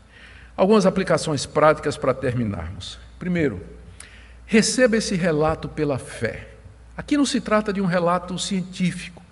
Algumas 0.57 0.87
aplicações 0.87 1.45
práticas 1.45 1.95
para 1.95 2.11
terminarmos. 2.11 2.97
Primeiro, 3.19 3.61
receba 4.47 4.97
esse 4.97 5.13
relato 5.13 5.69
pela 5.69 5.99
fé. 5.99 6.47
Aqui 6.97 7.17
não 7.17 7.25
se 7.27 7.39
trata 7.39 7.71
de 7.71 7.81
um 7.81 7.85
relato 7.85 8.39
científico. 8.39 9.22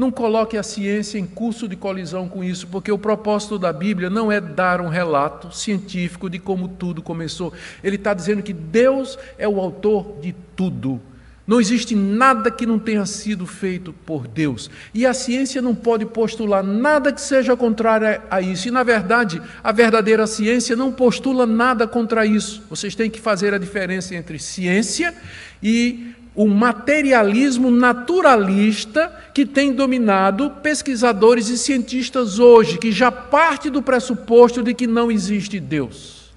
Não 0.00 0.10
coloque 0.10 0.56
a 0.56 0.62
ciência 0.62 1.18
em 1.18 1.26
curso 1.26 1.68
de 1.68 1.76
colisão 1.76 2.26
com 2.26 2.42
isso, 2.42 2.66
porque 2.68 2.90
o 2.90 2.96
propósito 2.96 3.58
da 3.58 3.70
Bíblia 3.70 4.08
não 4.08 4.32
é 4.32 4.40
dar 4.40 4.80
um 4.80 4.88
relato 4.88 5.54
científico 5.54 6.30
de 6.30 6.38
como 6.38 6.68
tudo 6.68 7.02
começou. 7.02 7.52
Ele 7.84 7.96
está 7.96 8.14
dizendo 8.14 8.42
que 8.42 8.54
Deus 8.54 9.18
é 9.36 9.46
o 9.46 9.60
autor 9.60 10.16
de 10.22 10.34
tudo. 10.56 11.02
Não 11.46 11.60
existe 11.60 11.94
nada 11.94 12.50
que 12.50 12.64
não 12.64 12.78
tenha 12.78 13.04
sido 13.04 13.46
feito 13.46 13.92
por 13.92 14.26
Deus. 14.26 14.70
E 14.94 15.04
a 15.04 15.12
ciência 15.12 15.60
não 15.60 15.74
pode 15.74 16.06
postular 16.06 16.64
nada 16.64 17.12
que 17.12 17.20
seja 17.20 17.54
contrário 17.54 18.22
a 18.30 18.40
isso. 18.40 18.68
E, 18.68 18.70
na 18.70 18.82
verdade, 18.82 19.42
a 19.62 19.70
verdadeira 19.70 20.26
ciência 20.26 20.74
não 20.74 20.90
postula 20.90 21.44
nada 21.44 21.86
contra 21.86 22.24
isso. 22.24 22.62
Vocês 22.70 22.94
têm 22.94 23.10
que 23.10 23.20
fazer 23.20 23.52
a 23.52 23.58
diferença 23.58 24.14
entre 24.14 24.38
ciência 24.38 25.14
e 25.62 26.14
o 26.40 26.48
materialismo 26.48 27.70
naturalista 27.70 29.14
que 29.34 29.44
tem 29.44 29.74
dominado 29.74 30.50
pesquisadores 30.62 31.50
e 31.50 31.58
cientistas 31.58 32.38
hoje, 32.38 32.78
que 32.78 32.90
já 32.90 33.12
parte 33.12 33.68
do 33.68 33.82
pressuposto 33.82 34.62
de 34.62 34.72
que 34.72 34.86
não 34.86 35.12
existe 35.12 35.60
Deus. 35.60 36.32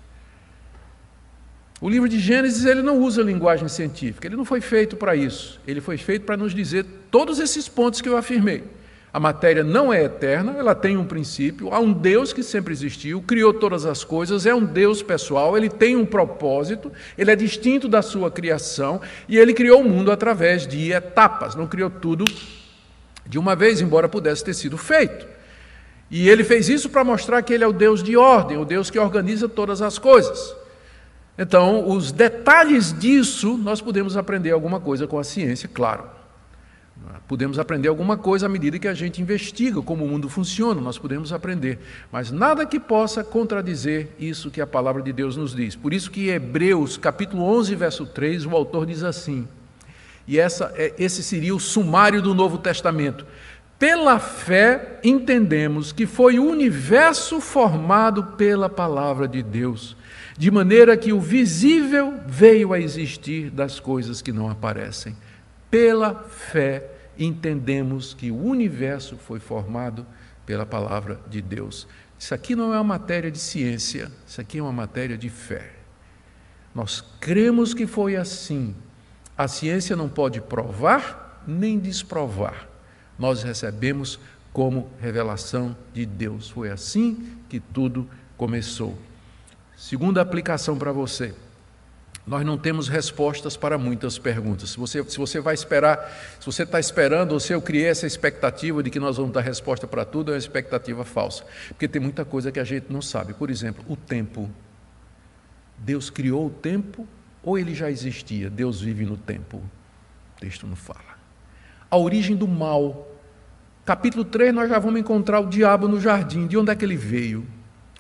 O 1.80 1.90
livro 1.90 2.10
de 2.10 2.20
Gênesis 2.20 2.66
ele 2.66 2.82
não 2.82 3.00
usa 3.00 3.22
linguagem 3.22 3.70
científica, 3.70 4.28
ele 4.28 4.36
não 4.36 4.44
foi 4.44 4.60
feito 4.60 4.98
para 4.98 5.16
isso. 5.16 5.58
Ele 5.66 5.80
foi 5.80 5.98
feito 5.98 6.26
para 6.26 6.36
nos 6.36 6.54
dizer 6.54 6.86
todos 7.10 7.40
esses 7.40 7.70
pontos 7.70 8.02
que 8.02 8.10
eu 8.10 8.18
afirmei. 8.18 8.66
A 9.14 9.20
matéria 9.20 9.64
não 9.64 9.94
é 9.94 10.06
eterna, 10.06 10.56
ela 10.58 10.74
tem 10.74 10.98
um 10.98 11.06
princípio, 11.06 11.72
há 11.72 11.80
um 11.80 11.94
Deus 11.94 12.34
que 12.34 12.42
sempre 12.42 12.74
existiu, 12.74 13.22
criou 13.22 13.54
todas 13.54 13.86
as 13.86 14.04
coisas, 14.04 14.48
é 14.48 14.56
um 14.56 14.66
Deus 14.66 15.04
pessoal, 15.04 15.56
ele 15.56 15.70
tem 15.70 15.96
um 15.96 16.04
propósito, 16.04 16.92
ele 17.16 17.30
é 17.30 17.36
distinto 17.36 17.88
da 17.88 18.02
sua 18.02 18.32
criação 18.32 19.00
e 19.30 19.38
ele 19.38 19.54
criou 19.54 19.82
o 19.82 19.88
mundo 19.88 20.12
através 20.12 20.66
de 20.66 20.92
etapas, 20.92 21.54
não 21.54 21.68
criou 21.68 21.92
tudo 21.92 22.26
de 23.24 23.38
uma 23.38 23.56
vez, 23.56 23.82
embora 23.82 24.10
pudesse 24.10 24.44
ter 24.44 24.56
sido 24.56 24.80
feito. 24.80 25.28
E 26.10 26.28
ele 26.28 26.44
fez 26.44 26.68
isso 26.68 26.90
para 26.90 27.04
mostrar 27.04 27.44
que 27.44 27.54
ele 27.54 27.64
é 27.64 27.68
o 27.68 27.74
Deus 27.74 28.02
de 28.02 28.18
ordem, 28.18 28.58
o 28.58 28.66
Deus 28.66 28.90
que 28.90 28.98
organiza 28.98 29.48
todas 29.48 29.80
as 29.80 30.00
coisas. 30.00 30.56
Então, 31.38 31.88
os 31.88 32.12
detalhes 32.12 32.92
disso, 32.98 33.60
nós 33.60 33.80
podemos 33.80 34.18
aprender 34.18 34.52
alguma 34.52 34.80
coisa 34.80 35.06
com 35.06 35.20
a 35.20 35.24
ciência, 35.24 35.70
claro. 35.72 36.23
Podemos 37.28 37.58
aprender 37.58 37.88
alguma 37.88 38.18
coisa 38.18 38.46
à 38.46 38.50
medida 38.50 38.78
que 38.78 38.88
a 38.88 38.94
gente 38.94 39.22
investiga 39.22 39.82
como 39.82 40.06
o 40.06 40.08
mundo 40.08 40.30
funciona, 40.30 40.80
nós 40.80 40.98
podemos 40.98 41.34
aprender, 41.34 41.80
mas 42.12 42.32
nada 42.32 42.66
que 42.66 42.80
possa 42.80 43.24
contradizer 43.24 44.10
isso 44.20 44.52
que 44.52 44.62
a 44.62 44.68
palavra 44.68 45.02
de 45.02 45.12
Deus 45.12 45.36
nos 45.36 45.56
diz. 45.56 45.76
Por 45.76 45.94
isso 45.94 46.12
que 46.12 46.30
em 46.30 46.34
Hebreus, 46.34 46.98
capítulo 46.98 47.44
11, 47.44 47.76
verso 47.76 48.06
3, 48.06 48.46
o 48.46 48.52
autor 48.52 48.86
diz 48.86 49.04
assim: 49.04 49.48
E 50.28 50.38
essa, 50.38 50.74
é, 50.76 50.94
esse 50.98 51.24
seria 51.24 51.56
o 51.56 51.60
sumário 51.60 52.22
do 52.22 52.36
Novo 52.36 52.58
Testamento. 52.58 53.26
Pela 53.80 54.20
fé 54.20 55.00
entendemos 55.04 55.92
que 55.92 56.06
foi 56.06 56.40
o 56.40 56.46
universo 56.46 57.42
formado 57.42 58.24
pela 58.38 58.70
palavra 58.70 59.28
de 59.28 59.42
Deus, 59.42 59.98
de 60.38 60.52
maneira 60.52 60.96
que 60.96 61.12
o 61.12 61.20
visível 61.20 62.14
veio 62.28 62.74
a 62.74 62.80
existir 62.80 63.50
das 63.50 63.80
coisas 63.80 64.22
que 64.22 64.32
não 64.32 64.50
aparecem. 64.50 65.18
Pela 65.70 66.14
fé 66.30 66.93
entendemos 67.18 68.14
que 68.14 68.32
o 68.32 68.38
universo 68.38 69.18
foi 69.18 69.40
formado 69.40 70.06
pela 70.46 70.66
palavra 70.66 71.20
de 71.30 71.42
Deus. 71.42 71.88
Isso 72.18 72.34
aqui 72.34 72.56
não 72.56 72.74
é 72.74 72.78
uma 72.78 72.84
matéria 72.84 73.32
de 73.32 73.40
ciência, 73.40 74.12
isso 74.28 74.40
aqui 74.40 74.58
é 74.58 74.62
uma 74.62 74.72
matéria 74.72 75.18
de 75.18 75.30
fé. 75.30 75.74
Nós 76.74 77.04
cremos 77.20 77.74
que 77.74 77.86
foi 77.86 78.16
assim. 78.16 78.76
A 79.38 79.48
ciência 79.48 79.96
não 79.96 80.10
pode 80.10 80.42
provar 80.42 81.44
nem 81.48 81.80
desprovar. 81.80 82.68
Nós 83.18 83.44
recebemos 83.44 84.20
como 84.52 84.90
revelação 85.00 85.76
de 85.94 86.06
Deus. 86.06 86.50
Foi 86.50 86.70
assim 86.70 87.38
que 87.50 87.60
tudo 87.60 88.10
começou. 88.38 88.98
Segunda 89.76 90.22
aplicação 90.22 90.78
para 90.78 90.92
você. 90.92 91.34
Nós 92.26 92.46
não 92.46 92.58
temos 92.58 92.88
respostas 92.88 93.58
para 93.58 93.78
muitas 93.78 94.18
perguntas. 94.18 94.70
Se 94.72 94.78
você, 94.78 95.04
se 95.04 95.18
você 95.18 95.42
vai 95.42 95.54
esperar, 95.54 96.10
se 96.40 96.46
você 96.46 96.64
está 96.64 96.80
esperando, 96.80 97.34
ou 97.34 97.40
se 97.40 97.52
eu 97.52 97.62
criei 97.62 97.88
essa 97.88 98.08
expectativa 98.08 98.82
de 98.82 98.90
que 98.90 99.00
nós 99.00 99.18
vamos 99.18 99.34
dar 99.34 99.42
resposta 99.42 99.86
para 99.86 100.06
tudo, 100.06 100.32
é 100.32 100.36
uma 100.36 100.40
expectativa 100.40 101.04
falsa. 101.04 101.44
Porque 101.68 101.86
tem 101.86 102.02
muita 102.02 102.24
coisa 102.24 102.50
que 102.50 102.62
a 102.62 102.64
gente 102.64 102.86
não 102.90 103.02
sabe. 103.02 103.34
Por 103.34 103.50
exemplo, 103.50 103.84
o 103.90 103.98
tempo. 103.98 104.50
Deus 105.78 106.10
criou 106.10 106.48
o 106.48 106.50
tempo 106.50 107.06
ou 107.44 107.58
ele 107.58 107.76
já 107.76 107.92
existia? 107.92 108.50
Deus 108.50 108.80
vive 108.80 109.06
no 109.06 109.18
tempo. 109.18 109.58
O 109.58 110.40
texto 110.40 110.66
não 110.66 110.78
fala. 110.78 111.18
A 111.92 111.98
origem 111.98 112.38
do 112.38 112.48
mal. 112.48 113.10
Capítulo 113.84 114.24
3, 114.24 114.54
nós 114.54 114.70
já 114.70 114.80
vamos 114.80 115.02
encontrar 115.02 115.42
o 115.42 115.50
diabo 115.50 115.90
no 115.90 116.00
jardim. 116.00 116.48
De 116.48 116.58
onde 116.58 116.72
é 116.72 116.76
que 116.76 116.86
ele 116.86 116.96
veio? 116.96 117.46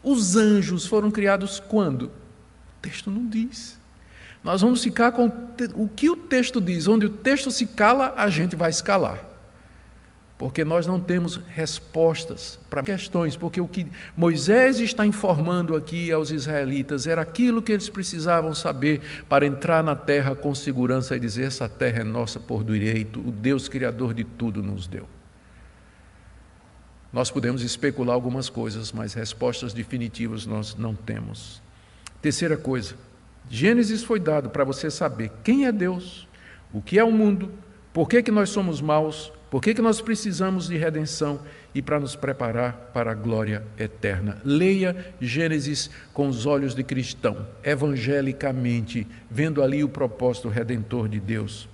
Os 0.01 0.37
anjos 0.37 0.85
foram 0.85 1.11
criados 1.11 1.59
quando? 1.59 2.05
O 2.05 2.11
texto 2.81 3.11
não 3.11 3.27
diz. 3.27 3.82
Nós 4.43 4.61
vamos 4.61 4.83
ficar 4.83 5.11
com 5.13 5.31
o 5.75 5.87
que 5.87 6.09
o 6.09 6.17
texto 6.17 6.59
diz. 6.59 6.87
Onde 6.87 7.05
o 7.05 7.09
texto 7.09 7.49
se 7.49 7.65
cala, 7.65 8.13
a 8.17 8.29
gente 8.29 8.55
vai 8.55 8.69
escalar. 8.69 9.23
Porque 10.37 10.65
nós 10.65 10.85
não 10.85 10.99
temos 10.99 11.37
respostas 11.47 12.59
para 12.69 12.83
questões, 12.83 13.37
porque 13.37 13.61
o 13.61 13.67
que 13.67 13.87
Moisés 14.17 14.79
está 14.79 15.05
informando 15.05 15.75
aqui 15.75 16.11
aos 16.11 16.31
israelitas 16.31 17.07
era 17.07 17.21
aquilo 17.21 17.61
que 17.61 17.71
eles 17.71 17.87
precisavam 17.87 18.53
saber 18.53 18.99
para 19.29 19.45
entrar 19.45 19.81
na 19.81 19.95
terra 19.95 20.35
com 20.35 20.53
segurança 20.53 21.15
e 21.15 21.19
dizer: 21.19 21.43
essa 21.43 21.69
terra 21.69 22.01
é 22.01 22.03
nossa 22.03 22.41
por 22.41 22.63
direito, 22.63 23.21
o 23.21 23.31
Deus 23.31 23.69
Criador 23.69 24.13
de 24.13 24.25
tudo 24.25 24.61
nos 24.61 24.85
deu. 24.85 25.07
Nós 27.13 27.29
podemos 27.31 27.61
especular 27.61 28.15
algumas 28.15 28.49
coisas, 28.49 28.91
mas 28.91 29.13
respostas 29.13 29.71
definitivas 29.71 30.45
nós 30.47 30.75
não 30.75 30.95
temos. 30.95 31.61
Terceira 32.21 32.57
coisa, 32.57 32.95
Gênesis 33.49 34.03
foi 34.03 34.19
dado 34.19 34.49
para 34.49 34.63
você 34.63 34.89
saber 34.89 35.31
quem 35.43 35.65
é 35.65 35.71
Deus, 35.71 36.27
o 36.73 36.81
que 36.81 36.97
é 36.97 37.03
o 37.03 37.11
mundo, 37.11 37.51
por 37.93 38.09
que, 38.09 38.23
que 38.23 38.31
nós 38.31 38.49
somos 38.49 38.81
maus, 38.81 39.31
por 39.51 39.61
que, 39.61 39.73
que 39.75 39.81
nós 39.81 40.01
precisamos 40.01 40.67
de 40.67 40.77
redenção 40.77 41.39
e 41.75 41.81
para 41.81 41.99
nos 41.99 42.15
preparar 42.15 42.89
para 42.93 43.11
a 43.11 43.13
glória 43.13 43.63
eterna. 43.77 44.41
Leia 44.43 45.13
Gênesis 45.21 45.91
com 46.11 46.27
os 46.27 46.47
olhos 46.47 46.73
de 46.73 46.83
cristão, 46.83 47.47
evangelicamente, 47.63 49.05
vendo 49.29 49.61
ali 49.61 49.83
o 49.83 49.89
propósito 49.89 50.49
redentor 50.49 51.07
de 51.07 51.19
Deus. 51.19 51.69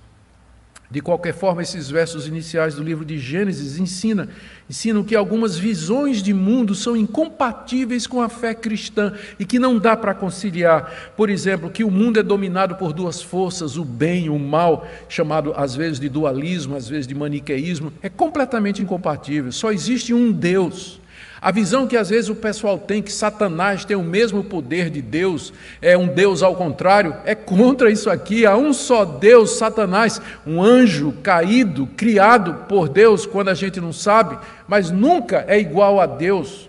De 0.90 1.00
qualquer 1.00 1.32
forma, 1.32 1.62
esses 1.62 1.88
versos 1.88 2.26
iniciais 2.26 2.74
do 2.74 2.82
livro 2.82 3.04
de 3.04 3.16
Gênesis 3.16 3.78
ensinam, 3.78 4.26
ensinam 4.68 5.04
que 5.04 5.14
algumas 5.14 5.56
visões 5.56 6.20
de 6.20 6.34
mundo 6.34 6.74
são 6.74 6.96
incompatíveis 6.96 8.08
com 8.08 8.20
a 8.20 8.28
fé 8.28 8.52
cristã 8.54 9.12
e 9.38 9.44
que 9.44 9.60
não 9.60 9.78
dá 9.78 9.96
para 9.96 10.14
conciliar. 10.14 11.12
Por 11.16 11.30
exemplo, 11.30 11.70
que 11.70 11.84
o 11.84 11.90
mundo 11.92 12.18
é 12.18 12.24
dominado 12.24 12.74
por 12.74 12.92
duas 12.92 13.22
forças, 13.22 13.76
o 13.76 13.84
bem 13.84 14.24
e 14.24 14.30
o 14.30 14.38
mal, 14.38 14.84
chamado 15.08 15.54
às 15.56 15.76
vezes 15.76 16.00
de 16.00 16.08
dualismo, 16.08 16.74
às 16.74 16.88
vezes 16.88 17.06
de 17.06 17.14
maniqueísmo, 17.14 17.92
é 18.02 18.08
completamente 18.08 18.82
incompatível. 18.82 19.52
Só 19.52 19.70
existe 19.70 20.12
um 20.12 20.32
Deus. 20.32 21.00
A 21.42 21.50
visão 21.50 21.86
que 21.86 21.96
às 21.96 22.10
vezes 22.10 22.28
o 22.28 22.34
pessoal 22.34 22.78
tem 22.78 23.00
que 23.00 23.10
Satanás 23.10 23.84
tem 23.84 23.96
o 23.96 24.02
mesmo 24.02 24.44
poder 24.44 24.90
de 24.90 25.00
Deus, 25.00 25.54
é 25.80 25.96
um 25.96 26.06
Deus 26.06 26.42
ao 26.42 26.54
contrário, 26.54 27.16
é 27.24 27.34
contra 27.34 27.90
isso 27.90 28.10
aqui. 28.10 28.44
Há 28.44 28.56
um 28.56 28.74
só 28.74 29.06
Deus, 29.06 29.56
Satanás, 29.56 30.20
um 30.46 30.62
anjo 30.62 31.12
caído, 31.22 31.86
criado 31.96 32.66
por 32.68 32.90
Deus 32.90 33.24
quando 33.24 33.48
a 33.48 33.54
gente 33.54 33.80
não 33.80 33.92
sabe, 33.92 34.38
mas 34.68 34.90
nunca 34.90 35.44
é 35.48 35.58
igual 35.58 35.98
a 35.98 36.04
Deus. 36.04 36.68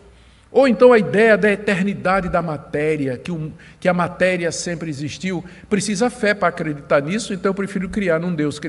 Ou 0.50 0.68
então 0.68 0.94
a 0.94 1.00
ideia 1.00 1.38
da 1.38 1.52
eternidade 1.52 2.30
da 2.30 2.42
matéria, 2.42 3.18
que, 3.18 3.32
que 3.80 3.90
a 3.90 3.94
matéria 3.94 4.52
sempre 4.52 4.90
existiu, 4.90 5.44
precisa 5.70 6.10
fé 6.10 6.34
para 6.34 6.48
acreditar 6.48 7.02
nisso, 7.02 7.34
então 7.34 7.50
eu 7.50 7.54
prefiro 7.54 7.90
criar 7.90 8.20
num 8.20 8.34
Deus, 8.34 8.60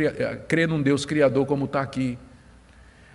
crer 0.48 0.66
num 0.66 0.82
Deus 0.82 1.04
criador 1.04 1.46
como 1.46 1.64
está 1.66 1.80
aqui. 1.80 2.18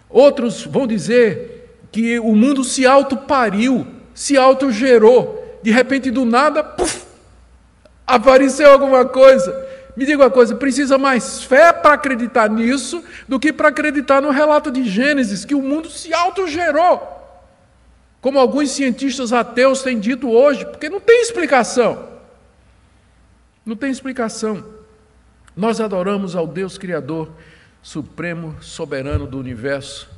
Outros 0.10 0.66
vão 0.66 0.88
dizer 0.88 1.57
que 1.92 2.20
o 2.20 2.36
mundo 2.36 2.64
se 2.64 2.86
auto-pariu, 2.86 3.88
se 4.14 4.38
auto-gerou. 4.38 5.60
De 5.62 5.72
repente, 5.72 6.12
do 6.12 6.26
nada, 6.26 6.64
puff, 6.64 7.06
apareceu 8.06 8.72
alguma 8.72 9.06
coisa. 9.06 9.66
Me 9.96 10.06
diga 10.06 10.24
uma 10.24 10.30
coisa: 10.30 10.56
precisa 10.56 10.98
mais 10.98 11.44
fé 11.44 11.74
para 11.74 11.94
acreditar 11.94 12.50
nisso 12.50 13.04
do 13.28 13.40
que 13.40 13.52
para 13.52 13.70
acreditar 13.70 14.22
no 14.22 14.30
relato 14.30 14.72
de 14.72 14.84
Gênesis, 14.84 15.46
que 15.46 15.56
o 15.56 15.62
mundo 15.62 15.90
se 15.90 16.14
auto-gerou. 16.14 17.16
Como 18.22 18.40
alguns 18.40 18.72
cientistas 18.72 19.32
ateus 19.32 19.82
têm 19.84 20.00
dito 20.00 20.30
hoje, 20.30 20.66
porque 20.66 20.90
não 20.90 21.00
tem 21.00 21.22
explicação. 21.22 22.08
Não 23.66 23.76
tem 23.76 23.92
explicação. 23.92 24.64
Nós 25.56 25.82
adoramos 25.82 26.36
ao 26.36 26.46
Deus 26.48 26.78
Criador, 26.78 27.30
Supremo, 27.82 28.56
Soberano 28.62 29.26
do 29.26 29.40
universo 29.40 30.17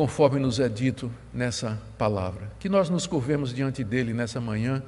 conforme 0.00 0.40
nos 0.40 0.58
é 0.58 0.66
dito 0.66 1.12
nessa 1.30 1.78
palavra. 1.98 2.50
Que 2.58 2.70
nós 2.70 2.88
nos 2.88 3.06
curvemos 3.06 3.52
diante 3.52 3.84
dele 3.84 4.14
nessa 4.14 4.40
manhã, 4.40 4.82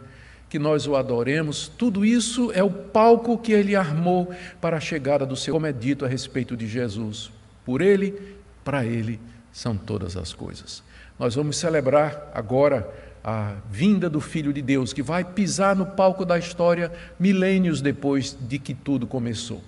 que 0.49 0.59
nós 0.59 0.87
o 0.87 0.97
adoremos. 0.97 1.69
Tudo 1.69 2.03
isso 2.03 2.51
é 2.53 2.63
o 2.63 2.71
palco 2.71 3.37
que 3.37 3.53
ele 3.53 3.77
armou 3.77 4.33
para 4.59 4.79
a 4.79 4.81
chegada 4.81 5.27
do 5.27 5.37
seu, 5.37 5.53
como 5.53 5.67
é 5.67 5.73
dito 5.73 6.07
a 6.07 6.09
respeito 6.09 6.57
de 6.57 6.67
Jesus. 6.67 7.31
Por 7.63 7.83
ele, 7.83 8.39
para 8.65 8.87
ele 8.87 9.21
são 9.53 9.77
todas 9.77 10.17
as 10.17 10.33
coisas. 10.33 10.83
Nós 11.19 11.35
vamos 11.35 11.59
celebrar 11.59 12.31
agora 12.33 12.91
a 13.23 13.57
vinda 13.71 14.09
do 14.09 14.19
Filho 14.19 14.51
de 14.51 14.63
Deus, 14.63 14.95
que 14.95 15.03
vai 15.03 15.23
pisar 15.23 15.77
no 15.77 15.85
palco 15.85 16.25
da 16.25 16.39
história 16.39 16.91
milênios 17.21 17.83
depois 17.83 18.35
de 18.41 18.59
que 18.59 18.73
tudo 18.73 19.07
começou. 19.07 19.61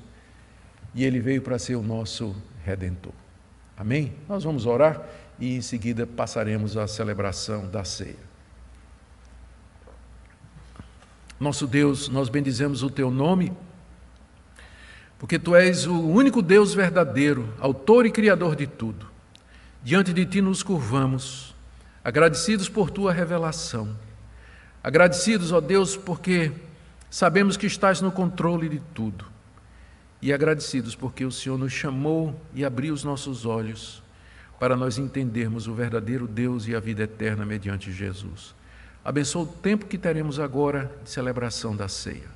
E 0.95 1.05
ele 1.05 1.20
veio 1.20 1.42
para 1.42 1.59
ser 1.59 1.74
o 1.74 1.82
nosso 1.82 2.34
redentor. 2.64 3.12
Amém? 3.76 4.12
Nós 4.26 4.45
vamos 4.45 4.66
orar 4.66 5.03
e 5.39 5.57
em 5.57 5.61
seguida 5.61 6.07
passaremos 6.07 6.76
à 6.76 6.87
celebração 6.87 7.68
da 7.68 7.85
ceia. 7.85 8.35
Nosso 11.39 11.66
Deus, 11.66 12.09
nós 12.09 12.28
bendizemos 12.28 12.82
o 12.82 12.91
teu 12.91 13.11
nome, 13.11 13.53
porque 15.18 15.39
tu 15.39 15.55
és 15.55 15.87
o 15.87 16.01
único 16.01 16.41
Deus 16.41 16.72
verdadeiro, 16.72 17.53
autor 17.59 18.07
e 18.07 18.11
criador 18.11 18.55
de 18.55 18.66
tudo. 18.66 19.07
Diante 19.82 20.12
de 20.12 20.24
ti 20.24 20.41
nos 20.41 20.62
curvamos, 20.62 21.55
agradecidos 22.03 22.68
por 22.68 22.91
tua 22.91 23.12
revelação. 23.12 23.97
Agradecidos, 24.82 25.51
ó 25.51 25.61
Deus, 25.61 25.97
porque 25.97 26.53
sabemos 27.11 27.57
que 27.57 27.66
estás 27.66 28.01
no 28.01 28.12
controle 28.12 28.68
de 28.68 28.80
tudo. 28.95 29.24
E 30.22 30.32
agradecidos 30.32 30.95
porque 30.95 31.24
o 31.24 31.32
Senhor 31.32 31.59
nos 31.59 31.72
chamou 31.72 32.39
e 32.55 32.64
abriu 32.64 32.95
os 32.95 33.03
nossos 33.03 33.45
olhos 33.45 34.03
para 34.59 34.76
nós 34.76 34.98
entendermos 34.98 35.66
o 35.66 35.74
verdadeiro 35.74 36.26
Deus 36.26 36.66
e 36.66 36.74
a 36.74 36.80
vida 36.80 37.02
eterna 37.02 37.44
mediante 37.44 37.92
Jesus. 37.92 38.55
Abençoa 39.05 39.42
o 39.42 39.46
tempo 39.46 39.86
que 39.86 39.98
teremos 39.98 40.38
agora 40.40 40.90
de 41.02 41.11
celebração 41.11 41.76
da 41.76 41.88
ceia. 41.88 42.28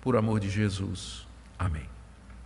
Por 0.00 0.16
amor 0.16 0.40
de 0.40 0.48
Jesus. 0.48 1.26
Amém. 1.58 1.95